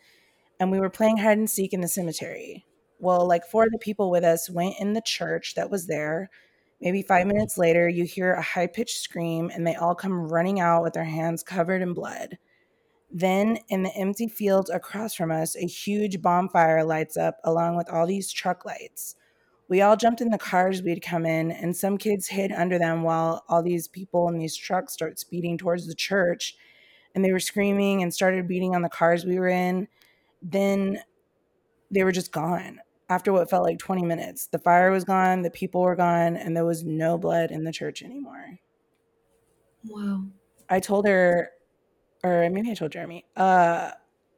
And 0.60 0.72
we 0.72 0.80
were 0.80 0.90
playing 0.90 1.18
hide 1.18 1.38
and 1.38 1.50
seek 1.50 1.72
in 1.74 1.80
the 1.82 1.88
cemetery. 1.88 2.66
Well, 3.00 3.26
like 3.26 3.46
four 3.46 3.64
of 3.64 3.72
the 3.72 3.78
people 3.78 4.12
with 4.12 4.26
us 4.26 4.50
went 4.50 4.76
in 4.80 4.94
the 4.94 5.02
church 5.02 5.56
that 5.56 5.70
was 5.70 5.88
there. 5.88 6.30
Maybe 6.82 7.02
five 7.02 7.28
minutes 7.28 7.58
later, 7.58 7.88
you 7.88 8.04
hear 8.04 8.34
a 8.34 8.42
high 8.42 8.68
pitched 8.68 9.00
scream, 9.00 9.50
and 9.54 9.66
they 9.66 9.76
all 9.76 9.96
come 9.96 10.28
running 10.28 10.60
out 10.60 10.84
with 10.84 10.94
their 10.94 11.06
hands 11.06 11.42
covered 11.42 11.82
in 11.82 11.94
blood. 11.94 12.38
Then, 13.10 13.60
in 13.70 13.84
the 13.84 13.96
empty 13.96 14.28
fields 14.28 14.70
across 14.70 15.16
from 15.16 15.32
us, 15.32 15.56
a 15.56 15.66
huge 15.66 16.22
bonfire 16.22 16.84
lights 16.84 17.18
up 17.18 17.38
along 17.44 17.78
with 17.78 17.90
all 17.90 18.06
these 18.06 18.32
truck 18.32 18.66
lights. 18.66 19.16
We 19.70 19.82
all 19.82 19.96
jumped 19.96 20.22
in 20.22 20.30
the 20.30 20.38
cars 20.38 20.82
we'd 20.82 21.02
come 21.02 21.26
in, 21.26 21.52
and 21.52 21.76
some 21.76 21.98
kids 21.98 22.28
hid 22.28 22.52
under 22.52 22.78
them 22.78 23.04
while 23.04 23.44
all 23.48 23.64
these 23.64 23.88
people 23.88 24.28
in 24.28 24.38
these 24.38 24.56
trucks 24.56 24.94
start 24.94 25.20
speeding 25.20 25.58
towards 25.58 25.88
the 25.88 25.96
church. 25.96 26.56
And 27.16 27.24
they 27.24 27.32
were 27.32 27.40
screaming 27.40 28.04
and 28.04 28.14
started 28.14 28.48
beating 28.48 28.76
on 28.76 28.82
the 28.82 28.90
cars 28.90 29.26
we 29.26 29.40
were 29.40 29.48
in. 29.48 29.88
Then 30.42 31.00
they 31.92 32.04
were 32.04 32.12
just 32.12 32.32
gone 32.32 32.80
after 33.10 33.34
what 33.34 33.50
felt 33.50 33.64
like 33.64 33.80
20 33.80 34.04
minutes. 34.04 34.48
The 34.48 34.60
fire 34.60 34.92
was 34.92 35.04
gone, 35.04 35.42
the 35.42 35.50
people 35.50 35.82
were 35.82 35.96
gone, 35.96 36.38
and 36.38 36.56
there 36.56 36.66
was 36.66 36.84
no 36.84 37.18
blood 37.18 37.52
in 37.52 37.64
the 37.64 37.72
church 37.72 38.04
anymore. 38.04 38.60
Wow. 39.88 40.26
I 40.70 40.80
told 40.80 41.08
her, 41.08 41.50
or 42.24 42.50
maybe 42.50 42.70
I 42.70 42.76
told 42.76 42.92
Jeremy, 42.92 43.26
uh, 43.36 43.92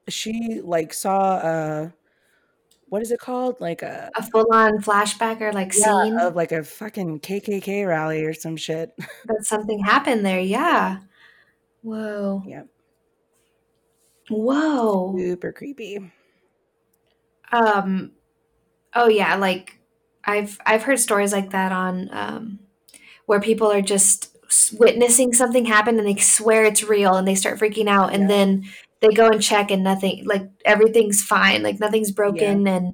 she 0.08 0.62
like 0.63 0.94
saw 0.94 1.38
a, 1.38 1.94
what 2.88 3.01
is 3.01 3.12
it 3.12 3.20
called? 3.20 3.60
Like 3.60 3.82
a, 3.82 4.10
A 4.18 4.24
full-on 4.24 4.82
flashback 4.82 5.42
or 5.42 5.51
like 5.51 5.74
yeah, 5.78 6.04
scene 6.04 6.18
of 6.18 6.36
like 6.36 6.51
a 6.51 6.63
fucking 6.63 7.20
KKK 7.20 7.88
rally 7.88 8.24
or 8.24 8.34
some 8.34 8.56
shit. 8.56 8.94
that 9.25 9.46
something 9.46 9.80
happened 9.80 10.25
there. 10.25 10.40
Yeah. 10.40 11.00
Whoa. 11.82 12.44
Yep. 12.46 12.68
Whoa. 14.30 15.16
Super 15.18 15.51
creepy. 15.51 16.12
Um. 17.51 18.12
Oh 18.94 19.08
yeah. 19.08 19.36
Like 19.36 19.80
I've 20.26 20.58
I've 20.66 20.84
heard 20.84 21.00
stories 21.00 21.34
like 21.34 21.52
that 21.52 21.72
on 21.72 22.10
um, 22.12 22.60
where 23.26 23.40
people 23.40 23.72
are 23.72 23.82
just 23.82 24.38
witnessing 24.74 25.34
something 25.34 25.66
happen 25.66 25.98
and 25.98 26.08
they 26.08 26.16
swear 26.18 26.66
it's 26.66 26.84
real 26.84 27.16
and 27.16 27.28
they 27.28 27.36
start 27.36 27.60
freaking 27.60 27.88
out 27.88 28.14
and 28.14 28.24
Yeah. 28.24 28.28
then 28.28 28.64
they 29.00 29.08
go 29.10 29.28
and 29.30 29.42
check 29.42 29.72
and 29.72 29.84
nothing 29.84 30.26
like 30.26 30.44
everything's 30.66 31.24
fine 31.24 31.64
like 31.64 31.80
nothing's 31.80 32.12
broken 32.12 32.68
and 32.68 32.94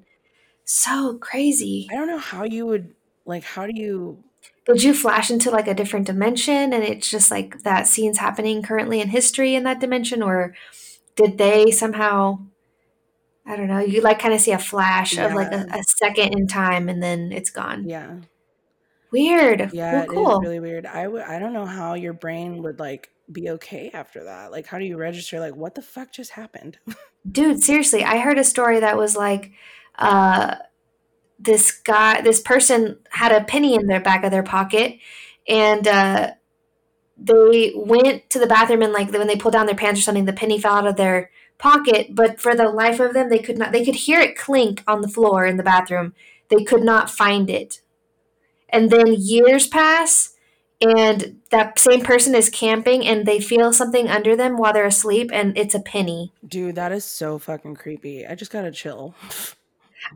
so 0.66 1.18
crazy 1.18 1.88
I 1.92 1.96
don't 1.96 2.08
know 2.08 2.20
how 2.20 2.44
you 2.44 2.66
would 2.68 2.94
like. 3.26 3.44
How 3.44 3.66
do 3.66 3.74
you? 3.76 4.24
did 4.66 4.84
you 4.84 4.94
flash 4.94 5.32
into 5.32 5.50
like 5.50 5.68
a 5.68 5.74
different 5.74 6.06
dimension 6.06 6.74
and 6.74 6.84
it's 6.84 7.10
just 7.10 7.32
like 7.32 7.64
that 7.64 7.88
scene's 7.88 8.18
happening 8.20 8.62
currently 8.62 9.02
in 9.02 9.10
history 9.10 9.56
in 9.56 9.64
that 9.64 9.80
dimension 9.80 10.22
or 10.22 10.54
did 11.16 11.38
they 11.38 11.72
somehow 11.72 12.38
i 13.48 13.56
don't 13.56 13.68
know 13.68 13.80
you 13.80 14.02
like 14.02 14.20
kind 14.20 14.34
of 14.34 14.42
see 14.42 14.52
a 14.52 14.60
flash 14.60 15.18
of 15.18 15.34
like 15.34 15.52
a, 15.52 15.66
a 15.74 15.84
second 15.84 16.34
in 16.38 16.48
time 16.48 16.90
and 16.90 17.02
then 17.02 17.32
it's 17.32 17.50
gone 17.50 17.88
Yeah, 17.88 18.18
weird 19.12 19.74
yeah. 19.74 20.06
well, 20.06 20.06
cool 20.08 20.40
really 20.42 20.60
weird. 20.60 20.86
I 20.86 21.08
would. 21.08 21.24
I 21.24 21.40
don't 21.40 21.54
know 21.54 21.66
how 21.66 21.94
your 21.94 22.14
brain 22.14 22.62
would 22.64 22.80
like 22.80 23.10
be 23.32 23.50
okay 23.52 23.90
after 23.94 24.26
that. 24.26 24.52
Like, 24.52 24.68
how 24.68 24.78
do 24.80 24.86
you 24.86 24.98
register? 24.98 25.40
Like, 25.40 25.56
what 25.56 25.76
the 25.76 25.82
fuck 25.82 26.12
just 26.12 26.32
happened? 26.32 26.78
dude 27.30 27.62
seriously 27.62 28.04
i 28.04 28.20
heard 28.20 28.38
a 28.38 28.44
story 28.44 28.80
that 28.80 28.96
was 28.96 29.16
like 29.16 29.52
uh 30.00 30.56
this 31.40 31.72
guy 31.72 32.22
this 32.22 32.40
person 32.40 32.98
had 33.10 33.32
a 33.32 33.44
penny 33.44 33.76
in 33.76 33.88
their 33.88 34.00
back 34.00 34.24
of 34.24 34.32
their 34.32 34.44
pocket 34.44 34.98
and 35.48 35.88
uh 35.88 36.32
they 37.18 37.74
went 37.76 38.30
to 38.30 38.40
the 38.40 38.48
bathroom 38.48 38.82
and 38.82 38.94
like 38.94 39.12
when 39.12 39.28
they 39.28 39.36
pulled 39.36 39.54
down 39.54 39.66
their 39.66 39.76
pants 39.76 40.00
or 40.00 40.04
something 40.04 40.26
the 40.26 40.34
penny 40.34 40.60
fell 40.60 40.76
out 40.76 40.88
of 40.88 40.96
their 40.96 41.32
pocket 41.58 42.14
but 42.14 42.40
for 42.40 42.56
the 42.56 42.70
life 42.70 43.00
of 43.00 43.14
them 43.14 43.30
they 43.30 43.40
could 43.40 43.58
not 43.58 43.72
they 43.72 43.84
could 43.84 43.96
hear 43.96 44.20
it 44.20 44.38
clink 44.38 44.84
on 44.88 45.02
the 45.02 45.08
floor 45.08 45.46
in 45.46 45.58
the 45.58 45.64
bathroom 45.64 46.14
they 46.50 46.64
could 46.64 46.84
not 46.84 47.10
find 47.10 47.50
it 47.50 47.82
and 48.70 48.90
then 48.90 49.08
years 49.08 49.68
pass 49.68 50.34
and 50.80 51.40
that 51.50 51.80
same 51.80 52.02
person 52.02 52.36
is 52.36 52.50
camping 52.52 53.04
and 53.06 53.26
they 53.26 53.40
feel 53.40 53.74
something 53.74 54.08
under 54.08 54.36
them 54.36 54.58
while 54.58 54.72
they're 54.74 54.86
asleep 54.86 55.32
and 55.34 55.58
it's 55.58 55.74
a 55.74 55.80
penny 55.80 56.32
Dude, 56.48 56.76
that 56.76 56.92
is 56.92 57.04
so 57.04 57.40
fucking 57.40 57.76
creepy. 57.76 58.26
I 58.28 58.36
just 58.36 58.52
gotta 58.52 58.72
chill. 58.72 59.16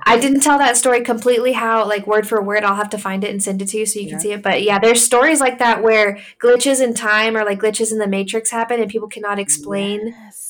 I 0.06 0.20
didn't 0.20 0.42
tell 0.42 0.58
that 0.60 0.78
story 0.78 1.02
completely 1.02 1.54
how 1.54 1.86
like 1.88 2.06
word 2.06 2.28
for 2.28 2.42
word. 2.42 2.64
I'll 2.64 2.76
have 2.76 2.92
to 2.92 2.98
find 2.98 3.24
it 3.24 3.32
and 3.32 3.42
send 3.42 3.62
it 3.62 3.70
to 3.70 3.78
you 3.80 3.86
so 3.86 4.00
you 4.00 4.06
can 4.06 4.18
Yeah. 4.18 4.22
see 4.22 4.32
it. 4.34 4.44
But 4.44 4.62
yeah, 4.62 4.80
there's 4.80 5.04
stories 5.04 5.42
like 5.42 5.58
that 5.60 5.82
where 5.84 6.20
glitches 6.40 6.82
in 6.82 6.94
time 6.94 7.36
or 7.36 7.44
like 7.44 7.60
glitches 7.60 7.92
in 7.92 7.98
the 7.98 8.08
matrix 8.08 8.52
happen 8.52 8.80
and 8.80 8.90
people 8.90 9.08
cannot 9.10 9.40
explain. 9.40 10.10
Yes. 10.10 10.41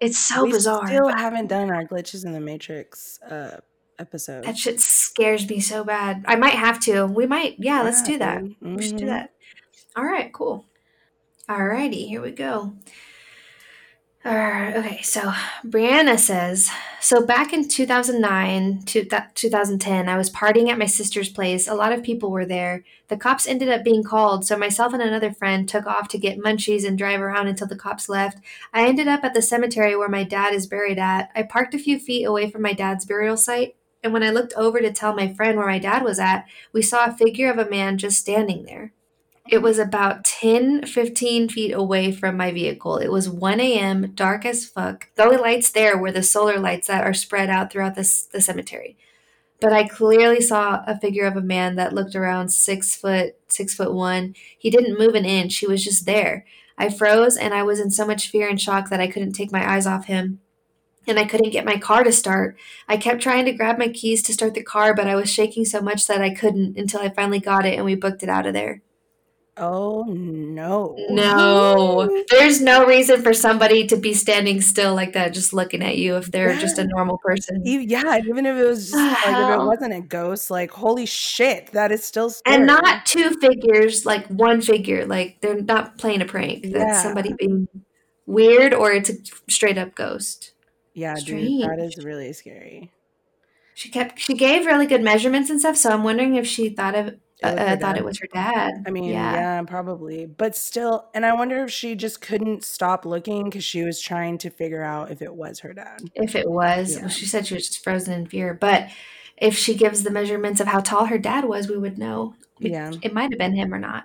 It's 0.00 0.18
so 0.18 0.44
bizarre. 0.44 0.44
we 0.44 0.52
bizarre. 0.52 0.86
still 0.86 1.08
haven't 1.08 1.46
done 1.48 1.70
our 1.70 1.84
glitches 1.84 2.24
in 2.24 2.32
the 2.32 2.40
Matrix 2.40 3.20
uh, 3.22 3.60
episode. 3.98 4.44
that 4.44 4.56
shit 4.56 4.80
scares 4.80 5.48
me 5.48 5.60
so 5.60 5.84
bad. 5.84 6.24
I 6.26 6.36
might 6.36 6.54
have 6.54 6.80
to. 6.80 7.06
We 7.06 7.26
might. 7.26 7.56
Yeah, 7.58 7.82
let's 7.82 8.02
do 8.02 8.16
that. 8.18 8.42
dude. 8.42 8.56
We 8.60 8.82
should 8.82 8.96
do 8.96 9.04
Mhm. 9.04 9.08
that. 9.08 9.32
All 9.96 10.04
right, 10.04 10.32
cool. 10.32 10.64
Alrighty, 11.48 12.06
here 12.08 12.22
we 12.22 12.30
go. 12.30 12.72
Okay, 14.80 15.00
so 15.02 15.32
Brianna 15.64 16.18
says, 16.18 16.70
so 17.00 17.24
back 17.24 17.52
in 17.52 17.68
2009 17.68 18.82
to 18.86 19.04
2010, 19.34 20.08
I 20.08 20.16
was 20.16 20.30
partying 20.30 20.68
at 20.68 20.78
my 20.78 20.86
sister's 20.86 21.28
place. 21.28 21.66
A 21.66 21.74
lot 21.74 21.92
of 21.92 22.02
people 22.02 22.30
were 22.30 22.44
there. 22.44 22.84
The 23.08 23.16
cops 23.16 23.46
ended 23.46 23.68
up 23.68 23.82
being 23.82 24.04
called, 24.04 24.46
so 24.46 24.56
myself 24.56 24.92
and 24.92 25.02
another 25.02 25.32
friend 25.32 25.68
took 25.68 25.86
off 25.86 26.08
to 26.08 26.18
get 26.18 26.38
munchies 26.38 26.86
and 26.86 26.98
drive 26.98 27.20
around 27.20 27.48
until 27.48 27.66
the 27.66 27.76
cops 27.76 28.08
left. 28.08 28.38
I 28.72 28.86
ended 28.86 29.08
up 29.08 29.24
at 29.24 29.34
the 29.34 29.42
cemetery 29.42 29.96
where 29.96 30.08
my 30.08 30.24
dad 30.24 30.54
is 30.54 30.66
buried 30.66 30.98
at. 30.98 31.30
I 31.34 31.42
parked 31.42 31.74
a 31.74 31.78
few 31.78 31.98
feet 31.98 32.24
away 32.24 32.50
from 32.50 32.62
my 32.62 32.74
dad's 32.74 33.06
burial 33.06 33.36
site, 33.36 33.76
and 34.02 34.12
when 34.12 34.22
I 34.22 34.30
looked 34.30 34.52
over 34.54 34.80
to 34.80 34.92
tell 34.92 35.14
my 35.14 35.32
friend 35.32 35.56
where 35.56 35.66
my 35.66 35.78
dad 35.78 36.02
was 36.02 36.18
at, 36.18 36.46
we 36.72 36.82
saw 36.82 37.06
a 37.06 37.12
figure 37.12 37.50
of 37.50 37.58
a 37.58 37.68
man 37.70 37.98
just 37.98 38.18
standing 38.18 38.64
there. 38.64 38.92
It 39.50 39.62
was 39.62 39.80
about 39.80 40.22
10, 40.22 40.86
15 40.86 41.48
feet 41.48 41.72
away 41.72 42.12
from 42.12 42.36
my 42.36 42.52
vehicle. 42.52 42.98
It 42.98 43.10
was 43.10 43.28
1 43.28 43.58
a.m., 43.58 44.12
dark 44.14 44.46
as 44.46 44.64
fuck. 44.64 45.08
The 45.16 45.24
only 45.24 45.38
lights 45.38 45.72
there 45.72 45.98
were 45.98 46.12
the 46.12 46.22
solar 46.22 46.60
lights 46.60 46.86
that 46.86 47.02
are 47.02 47.12
spread 47.12 47.50
out 47.50 47.72
throughout 47.72 47.96
this, 47.96 48.22
the 48.26 48.40
cemetery. 48.40 48.96
But 49.60 49.72
I 49.72 49.88
clearly 49.88 50.40
saw 50.40 50.84
a 50.86 50.96
figure 50.96 51.26
of 51.26 51.36
a 51.36 51.42
man 51.42 51.74
that 51.74 51.92
looked 51.92 52.14
around 52.14 52.50
six 52.50 52.94
foot, 52.94 53.34
six 53.48 53.74
foot 53.74 53.92
one. 53.92 54.36
He 54.56 54.70
didn't 54.70 55.00
move 55.00 55.16
an 55.16 55.24
inch. 55.24 55.56
He 55.56 55.66
was 55.66 55.82
just 55.82 56.06
there. 56.06 56.46
I 56.78 56.88
froze 56.88 57.36
and 57.36 57.52
I 57.52 57.64
was 57.64 57.80
in 57.80 57.90
so 57.90 58.06
much 58.06 58.30
fear 58.30 58.48
and 58.48 58.60
shock 58.60 58.88
that 58.88 59.00
I 59.00 59.08
couldn't 59.08 59.32
take 59.32 59.50
my 59.50 59.68
eyes 59.68 59.84
off 59.84 60.04
him. 60.04 60.38
And 61.08 61.18
I 61.18 61.24
couldn't 61.24 61.50
get 61.50 61.64
my 61.64 61.76
car 61.76 62.04
to 62.04 62.12
start. 62.12 62.56
I 62.86 62.96
kept 62.96 63.20
trying 63.20 63.46
to 63.46 63.52
grab 63.52 63.78
my 63.78 63.88
keys 63.88 64.22
to 64.22 64.32
start 64.32 64.54
the 64.54 64.62
car, 64.62 64.94
but 64.94 65.08
I 65.08 65.16
was 65.16 65.28
shaking 65.28 65.64
so 65.64 65.80
much 65.80 66.06
that 66.06 66.22
I 66.22 66.32
couldn't 66.32 66.78
until 66.78 67.00
I 67.00 67.08
finally 67.08 67.40
got 67.40 67.66
it 67.66 67.74
and 67.74 67.84
we 67.84 67.96
booked 67.96 68.22
it 68.22 68.28
out 68.28 68.46
of 68.46 68.54
there. 68.54 68.82
Oh 69.62 70.04
no. 70.08 70.96
No, 71.10 72.24
there's 72.30 72.60
no 72.62 72.86
reason 72.86 73.20
for 73.22 73.34
somebody 73.34 73.86
to 73.88 73.96
be 73.96 74.14
standing 74.14 74.60
still 74.62 74.94
like 74.94 75.12
that, 75.12 75.34
just 75.34 75.52
looking 75.52 75.82
at 75.82 75.98
you 75.98 76.16
if 76.16 76.30
they're 76.32 76.56
just 76.58 76.78
a 76.78 76.86
normal 76.86 77.18
person. 77.18 77.60
Yeah, 77.64 78.18
even 78.18 78.46
if 78.46 78.56
it 78.56 78.64
was 78.64 78.90
just 78.90 78.96
ah, 78.96 79.22
like 79.26 79.36
if 79.36 79.60
it 79.60 79.66
wasn't 79.66 79.92
a 79.94 80.00
ghost, 80.00 80.50
like 80.50 80.70
holy 80.70 81.04
shit, 81.04 81.70
that 81.72 81.92
is 81.92 82.02
still 82.02 82.30
scary. 82.30 82.56
And 82.56 82.66
not 82.66 83.04
two 83.04 83.30
figures, 83.38 84.06
like 84.06 84.26
one 84.28 84.62
figure. 84.62 85.04
Like 85.04 85.40
they're 85.42 85.60
not 85.60 85.98
playing 85.98 86.22
a 86.22 86.26
prank. 86.26 86.62
That's 86.64 86.74
Yeah. 86.74 87.02
somebody 87.02 87.34
being 87.34 87.68
weird 88.26 88.72
or 88.72 88.92
it's 88.92 89.10
a 89.10 89.14
straight 89.50 89.76
up 89.76 89.94
ghost. 89.94 90.52
yeah, 90.94 91.14
dude, 91.16 91.60
that 91.62 91.74
strange. 91.76 91.98
is 91.98 92.04
really 92.04 92.32
scary. 92.32 92.90
She 93.74 93.90
kept 93.90 94.18
she 94.18 94.34
gave 94.34 94.64
really 94.64 94.86
good 94.86 95.02
measurements 95.02 95.50
and 95.50 95.60
stuff, 95.60 95.76
so 95.76 95.90
I'm 95.90 96.02
wondering 96.04 96.36
if 96.36 96.46
she 96.46 96.70
thought 96.70 96.94
of 96.94 97.14
her 97.42 97.76
thought 97.76 97.96
it 97.96 98.04
was 98.04 98.18
her 98.18 98.28
dad. 98.32 98.84
I 98.86 98.90
mean, 98.90 99.04
yeah. 99.04 99.62
probably, 99.62 100.26
but 100.26 100.54
still, 100.56 101.08
and 101.14 101.24
I 101.24 101.32
wonder 101.34 101.64
if 101.64 101.70
she 101.70 101.94
just 101.94 102.20
couldn't 102.20 102.64
stop 102.64 103.04
looking 103.06 103.44
because 103.44 103.64
she 103.64 103.82
was 103.82 104.00
trying 104.00 104.38
to 104.38 104.50
figure 104.50 104.82
out 104.82 105.10
if 105.10 105.22
it 105.22 105.34
was 105.34 105.60
her 105.60 105.72
dad. 105.72 106.00
If 106.14 106.34
it 106.34 106.48
was, 106.50 106.94
Yeah. 106.94 107.00
well, 107.02 107.08
she 107.08 107.26
said 107.26 107.46
she 107.46 107.54
was 107.54 107.66
just 107.68 107.82
frozen 107.82 108.12
in 108.14 108.26
fear. 108.26 108.54
But 108.54 108.88
if 109.36 109.56
she 109.56 109.74
gives 109.74 110.02
the 110.02 110.10
measurements 110.10 110.60
of 110.60 110.66
how 110.66 110.80
tall 110.80 111.06
her 111.06 111.18
dad 111.18 111.44
was, 111.44 111.68
we 111.68 111.78
would 111.78 111.98
know. 111.98 112.34
It, 112.60 112.72
Yeah. 112.72 112.92
it 113.02 113.14
might 113.14 113.30
have 113.32 113.38
been 113.38 113.54
him 113.54 113.72
or 113.72 113.78
not. 113.78 114.04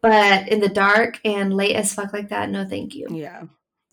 But 0.00 0.48
in 0.48 0.60
the 0.60 0.68
dark 0.68 1.20
and 1.24 1.54
late 1.54 1.76
as 1.76 1.94
fuck 1.94 2.12
like 2.12 2.30
that, 2.30 2.50
no, 2.50 2.64
thank 2.66 2.94
you. 2.94 3.06
Yeah, 3.10 3.44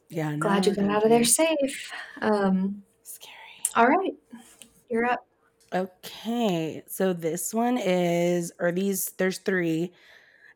yeah. 0.09 0.35
Glad 0.37 0.65
no, 0.65 0.71
you 0.71 0.75
got 0.75 0.89
out 0.95 1.03
of 1.03 1.09
there 1.09 1.23
safe. 1.23 1.91
Um, 2.21 2.81
Scary. 3.03 3.35
all 3.75 3.87
right, 3.87 4.13
you're 4.89 5.05
up. 5.05 5.25
Okay, 5.73 6.83
so 6.87 7.13
this 7.13 7.53
one 7.53 7.77
is, 7.77 8.51
or 8.59 8.71
these, 8.71 9.11
there's 9.17 9.37
three, 9.39 9.91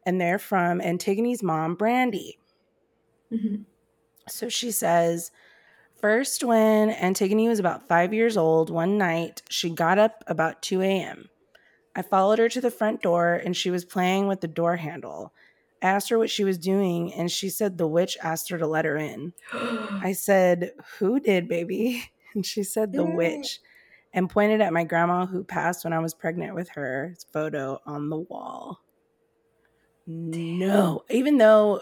and 0.05 0.19
they're 0.19 0.39
from 0.39 0.81
Antigone's 0.81 1.43
mom, 1.43 1.75
Brandy. 1.75 2.39
Mhm. 3.31 3.65
So 4.27 4.49
she 4.49 4.71
says, 4.71 5.31
First, 6.01 6.43
when 6.43 6.89
Antigone 6.89 7.47
was 7.47 7.59
about 7.59 7.87
five 7.87 8.13
years 8.13 8.35
old, 8.35 8.69
one 8.69 8.97
night 8.97 9.41
she 9.49 9.69
got 9.69 9.97
up 9.97 10.23
about 10.27 10.61
2 10.61 10.81
a.m. 10.81 11.29
I 11.95 12.01
followed 12.01 12.39
her 12.39 12.49
to 12.49 12.59
the 12.61 12.71
front 12.71 13.01
door 13.01 13.35
and 13.35 13.55
she 13.55 13.71
was 13.71 13.85
playing 13.85 14.27
with 14.27 14.41
the 14.41 14.47
door 14.47 14.75
handle. 14.75 15.33
I 15.81 15.87
asked 15.87 16.09
her 16.09 16.17
what 16.17 16.29
she 16.29 16.43
was 16.43 16.57
doing 16.57 17.13
and 17.13 17.31
she 17.31 17.49
said 17.49 17.77
the 17.77 17.87
witch 17.87 18.17
asked 18.21 18.49
her 18.49 18.57
to 18.57 18.67
let 18.67 18.83
her 18.85 18.97
in. 18.97 19.33
I 19.53 20.13
said, 20.13 20.71
Who 20.99 21.19
did, 21.19 21.47
baby? 21.47 22.03
And 22.35 22.43
she 22.45 22.63
said, 22.63 22.91
The 22.93 23.03
witch, 23.15 23.59
and 24.13 24.29
pointed 24.29 24.61
at 24.61 24.73
my 24.73 24.83
grandma 24.83 25.25
who 25.25 25.43
passed 25.43 25.83
when 25.83 25.93
I 25.93 25.99
was 25.99 26.13
pregnant 26.13 26.53
with 26.55 26.69
her 26.69 27.15
photo 27.31 27.79
on 27.85 28.09
the 28.09 28.17
wall. 28.19 28.79
No, 30.05 31.03
even 31.09 31.37
though 31.37 31.81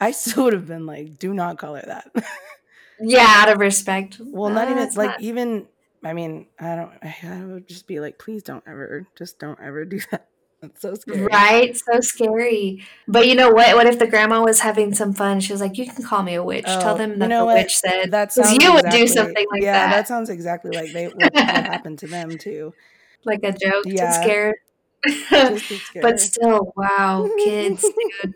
I 0.00 0.10
still 0.12 0.44
would 0.44 0.52
have 0.52 0.66
been 0.66 0.86
like, 0.86 1.18
Do 1.18 1.32
not 1.34 1.58
call 1.58 1.74
her 1.74 1.82
that. 1.86 2.10
yeah, 3.00 3.26
out 3.38 3.48
of 3.48 3.58
respect. 3.58 4.18
well, 4.20 4.50
not 4.50 4.70
even 4.70 4.88
like, 4.94 5.10
not- 5.10 5.20
even, 5.22 5.66
I 6.02 6.12
mean, 6.12 6.46
I 6.58 6.76
don't, 6.76 6.92
I 7.02 7.44
would 7.44 7.66
just 7.66 7.86
be 7.86 8.00
like, 8.00 8.18
Please 8.18 8.42
don't 8.42 8.64
ever, 8.66 9.06
just 9.16 9.38
don't 9.38 9.58
ever 9.60 9.84
do 9.84 10.00
that. 10.10 10.28
That's 10.68 10.82
so 10.82 10.94
scary. 10.94 11.24
Right, 11.26 11.76
so 11.76 12.00
scary. 12.00 12.82
But 13.08 13.26
you 13.28 13.34
know 13.34 13.50
what? 13.50 13.74
What 13.76 13.86
if 13.86 13.98
the 13.98 14.06
grandma 14.06 14.42
was 14.42 14.60
having 14.60 14.94
some 14.94 15.12
fun? 15.12 15.40
She 15.40 15.52
was 15.52 15.60
like, 15.60 15.76
"You 15.78 15.86
can 15.86 16.02
call 16.04 16.22
me 16.22 16.34
a 16.34 16.42
witch. 16.42 16.64
Tell 16.64 16.94
Oh, 16.94 16.98
them 16.98 17.12
you 17.12 17.16
that 17.18 17.28
the 17.28 17.44
what? 17.44 17.54
witch 17.56 17.76
said." 17.76 18.10
That 18.10 18.32
sounds 18.32 18.52
you 18.62 18.72
would 18.72 18.86
do 18.90 19.06
something 19.06 19.46
like 19.52 19.60
that. 19.60 19.66
yeah, 19.66 19.90
that, 19.90 20.08
sounds 20.08 20.30
exactly 20.30 20.70
like 20.76 20.92
they 20.92 21.06
what, 21.08 21.16
what 21.34 21.36
happened 21.36 21.98
to 22.00 22.06
them 22.06 22.36
too. 22.38 22.72
like 23.24 23.40
a 23.42 23.52
joke 23.52 23.84
Yeah. 23.86 24.06
to 24.06 24.12
scare. 24.24 24.54
Just 25.30 25.68
to 25.68 25.76
scare. 25.78 26.02
but 26.02 26.18
still, 26.20 26.72
wow, 26.76 27.28
kids, 27.44 27.82
dude. 28.22 28.34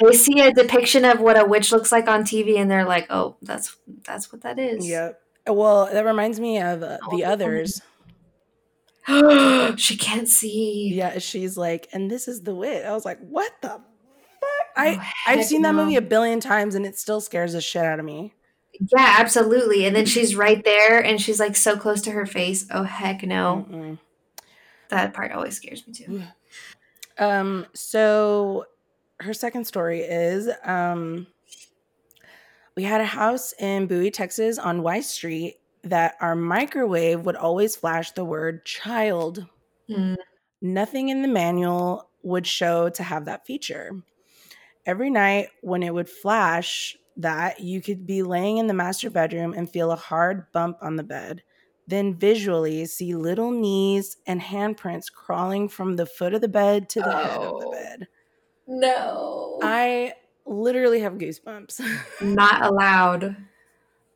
They 0.00 0.12
see 0.16 0.40
a 0.40 0.52
depiction 0.52 1.04
of 1.04 1.20
what 1.20 1.38
a 1.38 1.44
witch 1.44 1.72
looks 1.72 1.90
like 1.92 2.08
on 2.08 2.22
TV, 2.24 2.58
and 2.58 2.70
they're 2.70 2.84
like, 2.86 3.06
"Oh, 3.10 3.36
that's 3.42 3.76
that's 4.06 4.30
what 4.32 4.42
that 4.42 4.58
is." 4.58 4.86
Yep. 4.86 5.20
Well, 5.48 5.86
that 5.92 6.04
reminds 6.04 6.40
me 6.40 6.60
of 6.60 6.82
uh, 6.82 6.98
the 7.10 7.24
others. 7.24 7.80
she 9.76 9.96
can't 9.96 10.28
see. 10.28 10.92
Yeah, 10.94 11.18
she's 11.18 11.56
like, 11.56 11.88
and 11.92 12.10
this 12.10 12.26
is 12.26 12.42
the 12.42 12.54
wit. 12.54 12.84
I 12.84 12.92
was 12.92 13.04
like, 13.04 13.18
what 13.20 13.52
the 13.62 13.68
fuck? 13.68 13.82
I 14.76 14.98
Oh, 15.00 15.10
I've 15.26 15.44
seen 15.44 15.62
that 15.62 15.74
movie 15.74 15.96
a 15.96 16.02
billion 16.02 16.40
times, 16.40 16.74
and 16.74 16.84
it 16.84 16.98
still 16.98 17.20
scares 17.20 17.52
the 17.52 17.60
shit 17.60 17.84
out 17.84 17.98
of 17.98 18.04
me. 18.04 18.34
Yeah, 18.78 19.16
absolutely. 19.18 19.86
And 19.86 19.94
then 19.94 20.06
she's 20.06 20.36
right 20.36 20.62
there, 20.64 21.02
and 21.02 21.20
she's 21.20 21.40
like 21.40 21.56
so 21.56 21.76
close 21.76 22.02
to 22.02 22.10
her 22.10 22.26
face. 22.26 22.66
Oh 22.70 22.82
heck 22.82 23.22
no! 23.22 23.66
Mm-mm. 23.70 23.98
That 24.88 25.14
part 25.14 25.32
always 25.32 25.56
scares 25.56 25.86
me 25.86 25.92
too. 25.92 26.22
Um. 27.18 27.64
So 27.72 28.66
her 29.20 29.32
second 29.32 29.64
story 29.66 30.00
is 30.00 30.50
um, 30.62 31.26
we 32.76 32.82
had 32.82 33.00
a 33.00 33.06
house 33.06 33.54
in 33.58 33.86
Bowie, 33.86 34.10
Texas 34.10 34.58
on 34.58 34.82
Y 34.82 35.00
Street 35.00 35.56
that 35.86 36.16
our 36.20 36.34
microwave 36.36 37.24
would 37.26 37.36
always 37.36 37.76
flash 37.76 38.10
the 38.12 38.24
word 38.24 38.64
child. 38.64 39.46
Mm. 39.88 40.16
Nothing 40.62 41.08
in 41.08 41.22
the 41.22 41.28
manual 41.28 42.10
would 42.22 42.46
show 42.46 42.88
to 42.90 43.02
have 43.02 43.24
that 43.26 43.46
feature. 43.46 43.92
Every 44.84 45.10
night 45.10 45.48
when 45.62 45.82
it 45.82 45.94
would 45.94 46.08
flash 46.08 46.96
that, 47.16 47.60
you 47.60 47.80
could 47.80 48.06
be 48.06 48.22
laying 48.22 48.58
in 48.58 48.66
the 48.66 48.74
master 48.74 49.10
bedroom 49.10 49.52
and 49.52 49.70
feel 49.70 49.90
a 49.92 49.96
hard 49.96 50.50
bump 50.52 50.78
on 50.80 50.96
the 50.96 51.02
bed. 51.02 51.42
Then 51.88 52.16
visually 52.16 52.84
see 52.86 53.14
little 53.14 53.50
knees 53.52 54.16
and 54.26 54.40
handprints 54.40 55.12
crawling 55.12 55.68
from 55.68 55.96
the 55.96 56.06
foot 56.06 56.34
of 56.34 56.40
the 56.40 56.48
bed 56.48 56.88
to 56.90 57.00
the 57.00 57.12
head 57.12 57.38
of 57.40 57.60
the 57.60 57.66
Oh. 57.66 57.70
bed. 57.72 58.08
No. 58.66 59.60
I 59.62 60.14
literally 60.44 61.00
have 61.00 61.14
goosebumps. 61.14 61.80
Not 62.20 62.64
allowed. 62.64 63.36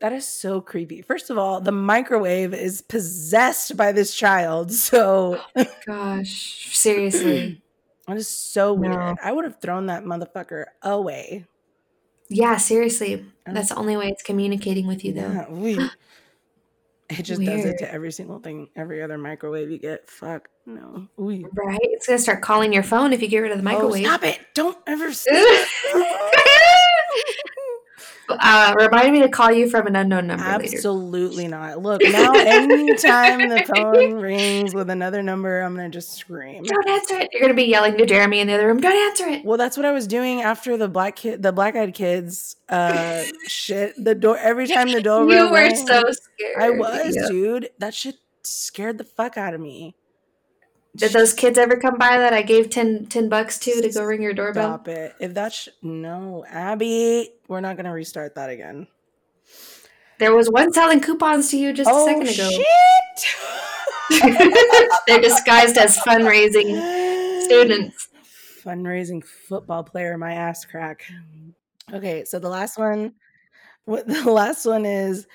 That 0.00 0.12
is 0.12 0.26
so 0.26 0.60
creepy. 0.60 1.02
First 1.02 1.30
of 1.30 1.38
all, 1.38 1.60
the 1.60 1.72
microwave 1.72 2.54
is 2.54 2.82
possessed 2.82 3.76
by 3.76 3.92
this 3.92 4.14
child. 4.14 4.72
So 4.80 5.40
oh 5.56 5.66
Gosh, 5.86 6.76
seriously. 6.76 7.62
that 8.08 8.16
is 8.16 8.28
so 8.28 8.72
weird. 8.72 9.18
I 9.22 9.30
would 9.30 9.44
have 9.44 9.60
thrown 9.60 9.86
that 9.86 10.04
motherfucker 10.04 10.64
away. 10.82 11.46
yeah, 12.28 12.56
seriously. 12.56 13.24
That's 13.46 13.68
the 13.68 13.76
only 13.76 13.96
way 13.96 14.08
it's 14.08 14.22
communicating 14.22 14.86
with 14.86 15.04
you, 15.04 15.12
though. 15.12 15.20
Yeah, 15.20 15.50
we- 15.50 15.74
it 17.10 17.22
just 17.22 17.42
does 17.42 17.64
it 17.64 17.78
to 17.78 17.92
every 17.92 18.10
single 18.10 18.38
thing, 18.38 18.70
every 18.74 19.02
other 19.02 19.18
microwave 19.18 19.70
you 19.70 19.78
get. 19.78 20.08
Fuck 20.08 20.48
no. 20.66 21.06
Ooh. 21.20 21.48
Right? 21.52 21.78
It's 21.82 22.06
gonna 22.06 22.18
start 22.18 22.42
calling 22.42 22.72
your 22.72 22.82
phone 22.82 23.12
if 23.12 23.22
you 23.22 23.28
get 23.28 23.40
rid 23.40 23.52
of 23.52 23.58
the 23.58 23.62
oh, 23.62 23.72
microwave. 23.72 24.06
Oh, 24.06 24.08
stop 24.08 24.24
it! 24.24 24.40
Don't 24.54 24.78
ever. 24.86 25.12
uh, 28.40 28.74
remind 28.78 29.12
me 29.12 29.20
to 29.22 29.28
call 29.28 29.50
you 29.50 29.68
from 29.68 29.86
an 29.86 29.96
unknown 29.96 30.26
number 30.28 30.44
later. 30.44 30.62
Absolutely 30.76 31.48
not. 31.48 31.82
Look 31.82 32.02
now, 32.02 32.32
anytime 32.32 33.48
the 33.48 33.64
phone 33.74 34.14
rings 34.20 34.74
with 34.74 34.90
another 34.90 35.22
number, 35.22 35.60
I'm 35.60 35.74
gonna 35.74 35.88
just 35.90 36.12
scream. 36.12 36.62
Don't 36.62 36.88
answer 36.88 37.16
it. 37.18 37.28
You're 37.32 37.42
gonna 37.42 37.54
be 37.54 37.64
yelling 37.64 37.96
to 37.98 38.06
Jeremy 38.06 38.40
in 38.40 38.46
the 38.46 38.54
other 38.54 38.66
room. 38.66 38.80
Don't 38.80 38.92
answer 39.10 39.26
it. 39.26 39.44
Well, 39.44 39.58
that's 39.58 39.76
what 39.76 39.86
I 39.86 39.92
was 39.92 40.06
doing 40.06 40.42
after 40.42 40.76
the 40.76 40.88
black 40.88 41.16
kid, 41.16 41.42
the 41.42 41.52
black 41.52 41.76
eyed 41.76 41.94
kids. 41.94 42.56
Uh, 42.68 43.24
shit. 43.46 43.94
The 44.02 44.14
door 44.14 44.36
every 44.38 44.66
time 44.66 44.90
the 44.92 45.02
door 45.02 45.24
rings 45.26 45.34
You 45.34 45.46
were 45.48 45.54
rang, 45.54 45.76
so 45.86 46.02
scared. 46.12 46.56
I 46.58 46.70
was, 46.70 47.16
Yeah. 47.16 47.28
dude. 47.28 47.70
That 47.78 47.94
shit 47.94 48.16
scared 48.42 48.98
the 48.98 49.04
fuck 49.04 49.36
out 49.36 49.54
of 49.54 49.60
me. 49.60 49.94
Did 50.96 51.12
those 51.12 51.32
kids 51.32 51.56
ever 51.58 51.76
come 51.76 51.98
by 51.98 52.18
that 52.18 52.32
I 52.32 52.42
gave 52.42 52.68
10, 52.68 53.06
10 53.06 53.28
bucks 53.28 53.58
to 53.60 53.80
to 53.80 53.90
go 53.90 54.04
ring 54.04 54.22
your 54.22 54.34
doorbell? 54.34 54.74
Stop 54.74 54.88
it. 54.88 55.14
If 55.20 55.34
that's 55.34 55.54
sh- 55.54 55.68
no, 55.82 56.44
Abby, 56.48 57.30
we're 57.48 57.60
not 57.60 57.76
gonna 57.76 57.92
restart 57.92 58.34
that 58.34 58.50
again. 58.50 58.88
There 60.18 60.34
was 60.34 60.50
one 60.50 60.72
selling 60.72 61.00
coupons 61.00 61.50
to 61.50 61.56
you 61.56 61.72
just 61.72 61.88
a 61.88 61.94
oh, 61.94 62.06
second 62.06 62.28
ago. 62.28 62.50
Oh, 62.50 62.50
shit! 62.50 62.66
They're 65.06 65.20
disguised 65.20 65.78
as 65.78 65.96
fundraising 65.98 67.40
students. 67.44 68.08
Fundraising 68.62 69.24
football 69.24 69.82
player, 69.82 70.18
my 70.18 70.34
ass 70.34 70.64
crack. 70.64 71.04
Okay, 71.92 72.24
so 72.24 72.38
the 72.38 72.48
last 72.48 72.78
one, 72.78 73.14
what 73.84 74.06
the 74.24 74.30
last 74.30 74.66
one 74.66 74.84
is 74.84 75.26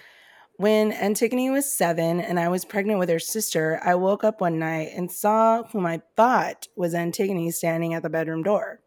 when 0.58 0.92
Antigone 0.92 1.50
was 1.50 1.72
seven 1.72 2.20
and 2.20 2.40
I 2.40 2.48
was 2.48 2.66
pregnant 2.66 3.00
with 3.00 3.10
her 3.10 3.20
sister. 3.20 3.80
I 3.84 3.96
woke 3.96 4.24
up 4.24 4.42
one 4.42 4.60
night 4.60 4.92
and 4.96 5.12
saw 5.12 5.64
whom 5.64 5.86
I 5.86 6.02
thought 6.16 6.68
was 6.76 6.94
Antigone 6.94 7.52
standing 7.52 7.94
at 7.94 8.04
the 8.04 8.10
bedroom 8.10 8.44
door. 8.44 8.80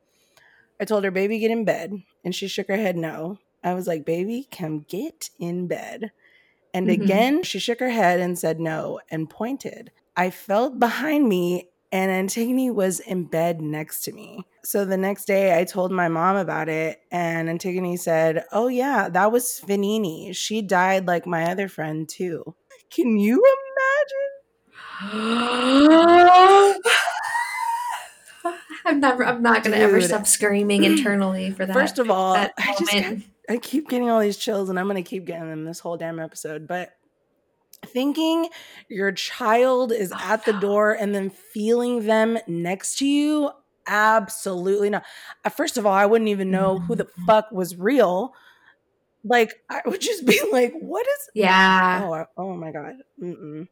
I 0.80 0.84
told 0.84 1.04
her, 1.04 1.10
"Baby, 1.10 1.38
get 1.38 1.50
in 1.50 1.64
bed," 1.64 1.92
and 2.24 2.34
she 2.34 2.48
shook 2.48 2.68
her 2.68 2.76
head 2.76 2.96
no. 2.96 3.38
I 3.62 3.74
was 3.74 3.86
like, 3.86 4.04
"Baby, 4.04 4.46
come 4.50 4.86
get 4.88 5.30
in 5.38 5.66
bed." 5.66 6.12
And 6.72 6.86
Mhm. 6.88 6.92
again, 7.02 7.42
she 7.42 7.58
shook 7.58 7.80
her 7.80 7.90
head 7.90 8.20
and 8.20 8.38
said 8.38 8.60
no 8.60 9.00
and 9.10 9.28
pointed. 9.28 9.90
I 10.16 10.30
felt 10.30 10.78
behind 10.78 11.28
me, 11.28 11.70
and 11.90 12.10
Antigone 12.10 12.70
was 12.70 13.00
in 13.00 13.24
bed 13.24 13.60
next 13.60 14.02
to 14.02 14.12
me. 14.12 14.46
So 14.64 14.84
the 14.84 14.96
next 14.96 15.24
day, 15.26 15.58
I 15.58 15.64
told 15.64 15.90
my 15.90 16.08
mom 16.08 16.36
about 16.36 16.68
it, 16.68 17.00
and 17.10 17.48
Antigone 17.48 17.96
said, 17.96 18.44
Oh, 18.52 18.68
yeah, 18.68 19.08
that 19.08 19.32
was 19.32 19.60
Finini. 19.66 20.34
She 20.36 20.62
died 20.62 21.06
like 21.06 21.26
my 21.26 21.50
other 21.50 21.68
friend, 21.68 22.08
too. 22.08 22.54
Can 22.90 23.18
you 23.18 23.42
imagine? 25.00 25.14
I'm 28.84 29.00
never. 29.00 29.24
I'm 29.24 29.42
not 29.42 29.62
gonna 29.62 29.76
ever 29.76 30.00
stop 30.00 30.26
screaming 30.26 30.82
internally 30.84 31.50
for 31.50 31.66
that. 31.66 31.74
First 31.74 31.98
of 31.98 32.10
all, 32.10 32.34
I 32.34 32.50
just. 32.78 33.24
I 33.50 33.56
keep 33.56 33.88
getting 33.88 34.10
all 34.10 34.20
these 34.20 34.36
chills, 34.36 34.68
and 34.68 34.78
I'm 34.78 34.86
going 34.86 35.02
to 35.02 35.08
keep 35.08 35.24
getting 35.24 35.48
them 35.48 35.64
this 35.64 35.80
whole 35.80 35.96
damn 35.96 36.20
episode. 36.20 36.66
But 36.66 36.92
thinking 37.86 38.48
your 38.88 39.12
child 39.12 39.92
is 39.92 40.12
Oh, 40.12 40.18
at 40.20 40.44
the 40.44 40.52
door 40.54 40.92
and 40.92 41.14
then 41.14 41.30
feeling 41.30 42.06
them 42.06 42.38
next 42.46 42.98
to 42.98 43.06
you, 43.06 43.50
absolutely 43.86 44.90
not. 44.90 45.04
First 45.56 45.78
of 45.78 45.86
all, 45.86 45.92
I 45.92 46.06
wouldn't 46.06 46.28
even 46.28 46.50
know 46.50 46.78
who 46.80 46.94
the 46.94 47.04
Mhm. 47.06 47.26
fuck 47.26 47.50
was 47.52 47.76
real. 47.76 48.34
Like, 49.24 49.54
I 49.68 49.80
would 49.86 50.00
just 50.00 50.24
be 50.26 50.38
like, 50.52 50.72
what 50.80 51.06
is. 51.06 51.28
yeah. 51.34 52.02
Oh, 52.04 52.24
oh 52.36 52.54
my 52.54 52.70
God. 52.72 52.94
Mm-mm. 53.22 53.68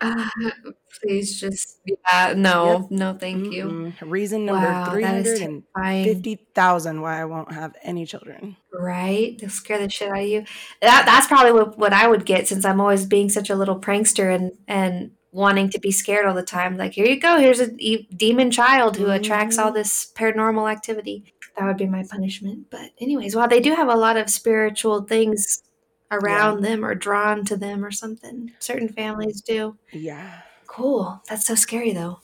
Uh, 0.00 0.28
please 1.02 1.40
just. 1.40 1.80
Yeah. 1.86 2.34
No. 2.36 2.86
No. 2.90 3.14
Thank 3.18 3.52
you. 3.52 3.64
Mm-mm. 3.64 3.94
Reason 4.10 4.44
number 4.44 4.66
Wow, 4.66 4.94
that 4.94 5.26
is 5.26 5.38
terrifying. 5.38 5.64
350,000 5.74 7.00
why 7.00 7.20
I 7.20 7.24
won't 7.24 7.52
have 7.52 7.74
any 7.82 8.06
children. 8.06 8.56
Right? 8.72 9.36
They'll 9.38 9.50
scare 9.50 9.78
the 9.78 9.88
shit 9.88 10.08
out 10.10 10.18
of 10.18 10.26
you. 10.26 10.44
That 10.82 11.04
that's 11.06 11.26
probably 11.26 11.52
what, 11.52 11.78
what 11.78 11.92
I 11.92 12.06
would 12.08 12.24
get 12.24 12.46
since 12.48 12.64
I'm 12.64 12.80
always 12.80 13.06
being 13.06 13.28
such 13.28 13.50
a 13.50 13.56
little 13.56 13.78
prankster 13.80 14.34
and 14.34 14.52
and 14.68 15.12
wanting 15.30 15.68
to 15.70 15.78
be 15.78 15.90
scared 15.90 16.26
all 16.26 16.34
the 16.34 16.42
time. 16.42 16.76
Like, 16.78 16.92
here 16.94 17.06
you 17.06 17.20
go. 17.20 17.38
Here's 17.38 17.60
a 17.60 17.70
e- 17.78 18.08
demon 18.16 18.50
child 18.50 18.96
who 18.96 19.10
attracts 19.10 19.58
all 19.58 19.70
Mhm. 19.70 19.74
this 19.74 20.10
paranormal 20.14 20.70
activity. 20.70 21.34
That 21.56 21.66
would 21.66 21.76
be 21.76 21.86
my 21.86 22.04
punishment. 22.08 22.70
But 22.70 22.92
anyways, 23.00 23.34
well, 23.36 23.46
they 23.48 23.60
do 23.60 23.74
have 23.74 23.88
a 23.88 23.94
lot 23.94 24.16
of 24.16 24.30
spiritual 24.30 25.02
things 25.02 25.62
around 26.10 26.62
them 26.62 26.84
or 26.84 26.94
drawn 26.94 27.44
to 27.46 27.56
them 27.56 27.84
or 27.84 27.90
something. 27.90 28.52
Certain 28.58 28.88
families 28.88 29.40
do. 29.40 29.76
Yeah. 29.92 30.40
Cool. 30.66 31.22
That's 31.28 31.46
so 31.46 31.54
scary, 31.54 31.92
though. 31.92 32.20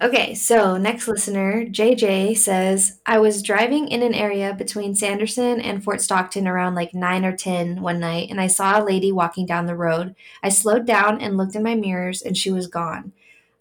Okay, 0.00 0.32
so 0.34 0.76
next 0.76 1.08
listener, 1.08 1.64
JJ 1.64 2.38
says, 2.38 3.00
I 3.04 3.18
was 3.18 3.42
driving 3.42 3.88
in 3.88 4.00
an 4.04 4.14
area 4.14 4.54
between 4.54 4.94
Sanderson 4.94 5.60
and 5.60 5.82
Fort 5.82 6.00
Stockton 6.00 6.46
around 6.46 6.76
like 6.76 6.94
9 6.94 7.24
or 7.24 7.36
10 7.36 7.82
one 7.82 7.98
night, 7.98 8.30
and 8.30 8.40
I 8.40 8.46
saw 8.46 8.80
a 8.80 8.84
lady 8.84 9.10
walking 9.10 9.44
down 9.44 9.66
the 9.66 9.74
road. 9.74 10.14
I 10.40 10.50
slowed 10.50 10.86
down 10.86 11.20
and 11.20 11.36
looked 11.36 11.56
in 11.56 11.64
my 11.64 11.74
mirrors, 11.74 12.22
and 12.22 12.36
she 12.36 12.52
was 12.52 12.68
gone. 12.68 13.12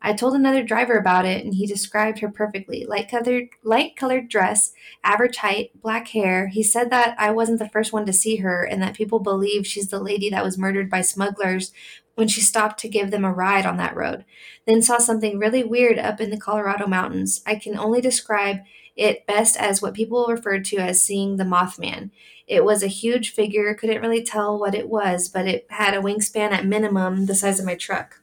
I 0.01 0.13
told 0.13 0.35
another 0.35 0.63
driver 0.63 0.97
about 0.97 1.25
it, 1.25 1.43
and 1.43 1.53
he 1.53 1.65
described 1.65 2.19
her 2.19 2.29
perfectly. 2.29 2.85
Light 2.85 3.09
colored, 3.09 3.49
light 3.63 3.95
colored 3.95 4.29
dress, 4.29 4.71
average 5.03 5.37
height, 5.37 5.71
black 5.81 6.09
hair. 6.09 6.47
He 6.47 6.63
said 6.63 6.89
that 6.91 7.15
I 7.17 7.31
wasn't 7.31 7.59
the 7.59 7.69
first 7.69 7.91
one 7.91 8.05
to 8.05 8.13
see 8.13 8.37
her, 8.37 8.63
and 8.63 8.81
that 8.81 8.95
people 8.95 9.19
believe 9.19 9.65
she's 9.65 9.87
the 9.87 9.99
lady 9.99 10.29
that 10.29 10.43
was 10.43 10.57
murdered 10.57 10.89
by 10.89 11.01
smugglers 11.01 11.71
when 12.15 12.27
she 12.27 12.41
stopped 12.41 12.79
to 12.79 12.89
give 12.89 13.11
them 13.11 13.25
a 13.25 13.31
ride 13.31 13.65
on 13.65 13.77
that 13.77 13.95
road 13.95 14.25
then 14.67 14.81
saw 14.81 14.99
something 14.99 15.39
really 15.39 15.63
weird 15.63 15.97
up 15.97 16.21
in 16.21 16.29
the 16.29 16.37
Colorado 16.37 16.85
mountains. 16.85 17.41
I 17.47 17.55
can 17.55 17.77
only 17.77 18.01
describe 18.01 18.59
it 18.95 19.25
best 19.25 19.55
as 19.55 19.81
what 19.81 19.93
people 19.93 20.27
referred 20.27 20.65
to 20.65 20.77
as 20.77 21.01
seeing 21.01 21.37
the 21.37 21.45
Mothman. 21.45 22.11
It 22.47 22.65
was 22.65 22.83
a 22.83 22.87
huge 22.87 23.33
figure, 23.33 23.73
couldn't 23.73 24.01
really 24.01 24.23
tell 24.23 24.59
what 24.59 24.75
it 24.75 24.89
was, 24.89 25.29
but 25.29 25.47
it 25.47 25.67
had 25.69 25.93
a 25.93 26.01
wingspan 26.01 26.51
at 26.51 26.65
minimum 26.65 27.25
the 27.25 27.35
size 27.35 27.59
of 27.59 27.65
my 27.65 27.75
truck. 27.75 28.21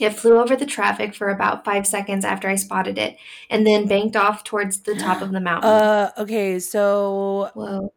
It 0.00 0.14
flew 0.14 0.38
over 0.38 0.56
the 0.56 0.66
traffic 0.66 1.14
for 1.14 1.28
about 1.30 1.64
five 1.64 1.86
seconds 1.86 2.24
after 2.24 2.48
I 2.48 2.54
spotted 2.56 2.98
it, 2.98 3.16
and 3.50 3.66
then 3.66 3.86
banked 3.86 4.16
off 4.16 4.44
towards 4.44 4.80
the 4.80 4.94
top 4.94 5.22
of 5.22 5.32
the 5.32 5.40
mountain. 5.40 5.70
Uh, 5.78 6.10
okay, 6.18 6.58
so 6.58 7.50
Whoa. 7.54 7.92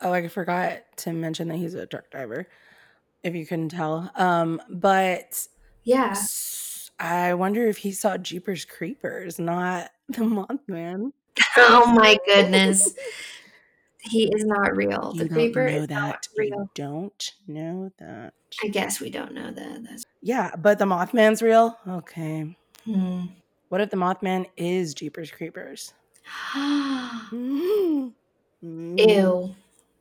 oh, 0.00 0.12
I 0.12 0.28
forgot 0.28 0.82
to 0.98 1.12
mention 1.12 1.48
that 1.48 1.56
he's 1.56 1.74
a 1.74 1.86
truck 1.86 2.10
driver. 2.10 2.48
If 3.22 3.34
you 3.34 3.46
couldn't 3.46 3.70
tell, 3.70 4.10
um, 4.16 4.60
but 4.68 5.46
Yeah. 5.82 6.14
I 7.00 7.34
wonder 7.34 7.66
if 7.66 7.78
he 7.78 7.90
saw 7.92 8.16
Jeepers 8.16 8.64
Creepers, 8.64 9.38
not 9.38 9.90
the 10.08 10.22
Mothman. 10.22 11.12
Oh 11.56 11.92
my 11.92 12.16
goodness. 12.26 12.94
He 14.04 14.24
is 14.34 14.44
not 14.44 14.76
real. 14.76 15.12
You 15.14 15.22
The 15.24 15.28
don't 15.28 15.34
creeper 15.34 15.66
know 15.68 15.76
is 15.76 15.88
not 15.88 16.22
that. 16.22 16.28
You 16.36 16.42
real. 16.50 16.70
don't 16.74 17.32
know 17.48 17.90
that. 17.98 18.34
I 18.62 18.68
guess 18.68 19.00
we 19.00 19.10
don't 19.10 19.32
know 19.32 19.50
that. 19.50 19.84
That's 19.84 20.04
Yeah, 20.22 20.54
but 20.56 20.78
the 20.78 20.84
Mothman's 20.84 21.42
real. 21.42 21.78
Okay. 21.88 22.56
hmm. 22.84 23.22
What 23.70 23.80
if 23.80 23.90
the 23.90 23.96
Mothman 23.96 24.46
is 24.56 24.94
Jeepers 24.94 25.30
Creepers? 25.30 25.94
Mm. 27.32 28.98
Ew. 28.98 29.54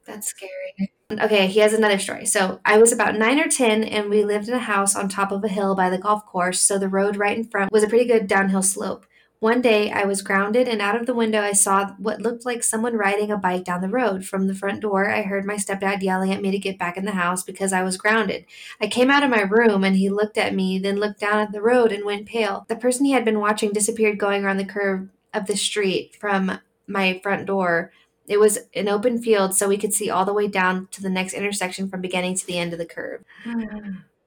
That's 0.06 0.28
scary. 0.28 0.92
Okay, 1.12 1.48
he 1.48 1.60
has 1.60 1.74
another 1.74 2.00
story. 2.00 2.26
So 2.26 2.60
I 2.66 2.78
was 2.78 2.92
about 2.92 3.16
nine 3.16 3.40
or 3.40 3.48
10, 3.48 3.84
and 3.84 4.10
we 4.10 4.24
lived 4.24 4.48
in 4.48 4.54
a 4.54 4.60
house 4.60 4.96
on 4.96 5.10
top 5.10 5.32
of 5.32 5.44
a 5.44 5.48
hill 5.48 5.76
by 5.76 5.90
the 5.90 5.98
golf 5.98 6.26
course. 6.26 6.62
So 6.62 6.78
the 6.78 6.88
road 6.90 7.18
right 7.18 7.38
in 7.38 7.44
front 7.44 7.72
was 7.72 7.84
a 7.84 7.88
pretty 7.88 8.06
good 8.06 8.28
downhill 8.28 8.64
slope. 8.64 9.06
One 9.44 9.62
day 9.62 9.92
I 9.92 10.06
was 10.06 10.22
grounded, 10.22 10.70
and 10.70 10.82
out 10.82 10.96
of 10.96 11.06
the 11.06 11.14
window 11.14 11.42
I 11.42 11.52
saw 11.52 11.96
what 11.98 12.22
looked 12.22 12.46
like 12.46 12.64
someone 12.64 12.96
riding 12.96 13.30
a 13.30 13.36
bike 13.36 13.66
down 13.66 13.82
the 13.82 13.90
road. 13.90 14.26
From 14.26 14.48
the 14.48 14.56
front 14.56 14.80
door, 14.80 15.10
I 15.10 15.24
heard 15.24 15.44
my 15.44 15.56
stepdad 15.56 16.02
yelling 16.02 16.32
at 16.32 16.42
me 16.42 16.50
to 16.52 16.58
get 16.58 16.80
back 16.80 16.96
in 16.96 17.04
the 17.04 17.12
house 17.12 17.44
because 17.44 17.74
I 17.74 17.84
was 17.84 17.98
grounded. 17.98 18.46
I 18.80 18.88
came 18.88 19.12
out 19.12 19.22
of 19.22 19.30
my 19.30 19.42
room 19.42 19.84
and 19.84 19.98
he 19.98 20.08
looked 20.10 20.38
at 20.38 20.56
me, 20.56 20.80
then 20.80 20.96
looked 20.96 21.20
down 21.20 21.40
at 21.40 21.52
the 21.52 21.62
road 21.62 21.92
and 21.92 22.06
went 22.06 22.26
pale. 22.26 22.66
The 22.70 22.78
person 22.78 23.04
he 23.04 23.12
had 23.12 23.26
been 23.26 23.42
watching 23.42 23.74
disappeared 23.74 24.18
going 24.18 24.46
around 24.46 24.60
the 24.60 24.64
curve 24.64 25.10
of 25.34 25.46
the 25.48 25.58
street 25.58 26.16
from 26.16 26.60
my 26.88 27.20
front 27.22 27.46
door. 27.46 27.92
It 28.30 28.40
was 28.40 28.60
an 28.74 28.88
open 28.88 29.22
field, 29.22 29.56
so 29.56 29.68
we 29.68 29.78
could 29.78 29.94
see 29.94 30.10
all 30.10 30.24
the 30.24 30.34
way 30.34 30.48
down 30.48 30.88
to 30.92 31.02
the 31.02 31.10
next 31.10 31.34
intersection 31.34 31.90
from 31.90 32.00
beginning 32.00 32.36
to 32.36 32.48
the 32.48 32.60
end 32.60 32.72
of 32.72 32.80
the 32.80 32.86
curve. 32.86 33.26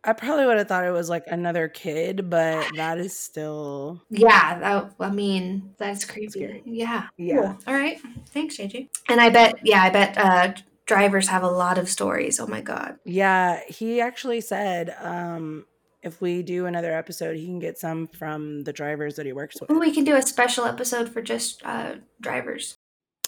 I 0.07 0.13
probably 0.13 0.47
would 0.47 0.57
have 0.59 0.69
thought 0.69 0.85
it 0.85 0.93
was 0.93 1.11
like 1.11 1.25
another 1.27 1.69
kid, 1.69 2.31
but 2.31 2.67
that 2.77 2.99
is 2.99 3.19
still 3.19 4.01
Yeah, 4.09 4.59
that, 4.59 4.95
I 5.01 5.11
mean, 5.11 5.75
that's 5.79 6.05
creepy. 6.05 6.29
Scary. 6.29 6.63
Yeah. 6.65 7.09
Yeah. 7.19 7.41
Cool. 7.41 7.59
All 7.67 7.75
right. 7.75 8.01
Thanks, 8.29 8.57
JJ. 8.57 8.89
And 9.09 9.21
I 9.21 9.31
bet, 9.31 9.57
yeah, 9.65 9.83
I 9.83 9.91
bet 9.91 10.17
uh, 10.17 10.55
drivers 10.87 11.29
have 11.29 11.43
a 11.43 11.51
lot 11.51 11.77
of 11.79 11.89
stories. 11.89 12.39
Oh 12.41 12.47
my 12.47 12.61
God. 12.61 12.97
Yeah, 13.05 13.61
he 13.69 14.01
actually 14.01 14.41
said 14.41 14.97
um 15.01 15.67
if 16.03 16.21
we 16.21 16.43
do 16.43 16.67
another 16.67 16.93
episode, 16.97 17.37
he 17.37 17.47
can 17.47 17.59
get 17.59 17.79
some 17.79 18.07
from 18.07 18.63
the 18.63 18.73
drivers 18.73 19.17
that 19.17 19.27
he 19.27 19.33
works 19.33 19.61
with. 19.61 19.71
We 19.71 19.93
can 19.93 20.05
do 20.05 20.15
a 20.15 20.23
special 20.23 20.65
episode 20.65 21.09
for 21.09 21.21
just 21.21 21.63
uh, 21.65 21.97
drivers. 22.21 22.77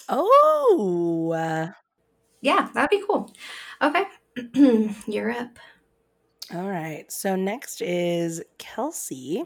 Oh, 0.07 1.33
uh, 1.35 1.71
Yeah, 2.41 2.69
that'd 2.73 2.89
be 2.89 3.03
cool. 3.05 3.33
Okay. 3.81 4.05
You're 5.07 5.31
up. 5.31 5.59
All 6.53 6.67
right. 6.67 7.05
So 7.11 7.35
next 7.35 7.81
is 7.81 8.41
Kelsey. 8.57 9.43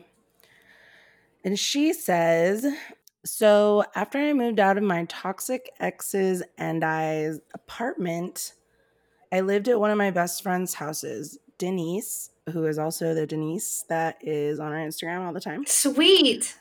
And 1.43 1.59
she 1.59 1.93
says, 1.93 2.65
So 3.25 3.83
after 3.95 4.17
I 4.17 4.33
moved 4.33 4.59
out 4.59 4.77
of 4.77 4.83
my 4.83 5.05
toxic 5.05 5.69
ex's 5.79 6.43
and 6.57 6.83
I's 6.83 7.39
apartment, 7.53 8.53
I 9.31 9.41
lived 9.41 9.67
at 9.67 9.79
one 9.79 9.91
of 9.91 9.97
my 9.97 10.11
best 10.11 10.43
friend's 10.43 10.75
houses, 10.75 11.37
Denise, 11.57 12.29
who 12.51 12.65
is 12.65 12.77
also 12.77 13.13
the 13.13 13.27
Denise 13.27 13.83
that 13.89 14.17
is 14.21 14.59
on 14.59 14.71
our 14.71 14.79
Instagram 14.79 15.25
all 15.25 15.33
the 15.33 15.41
time. 15.41 15.65
Sweet. 15.65 16.55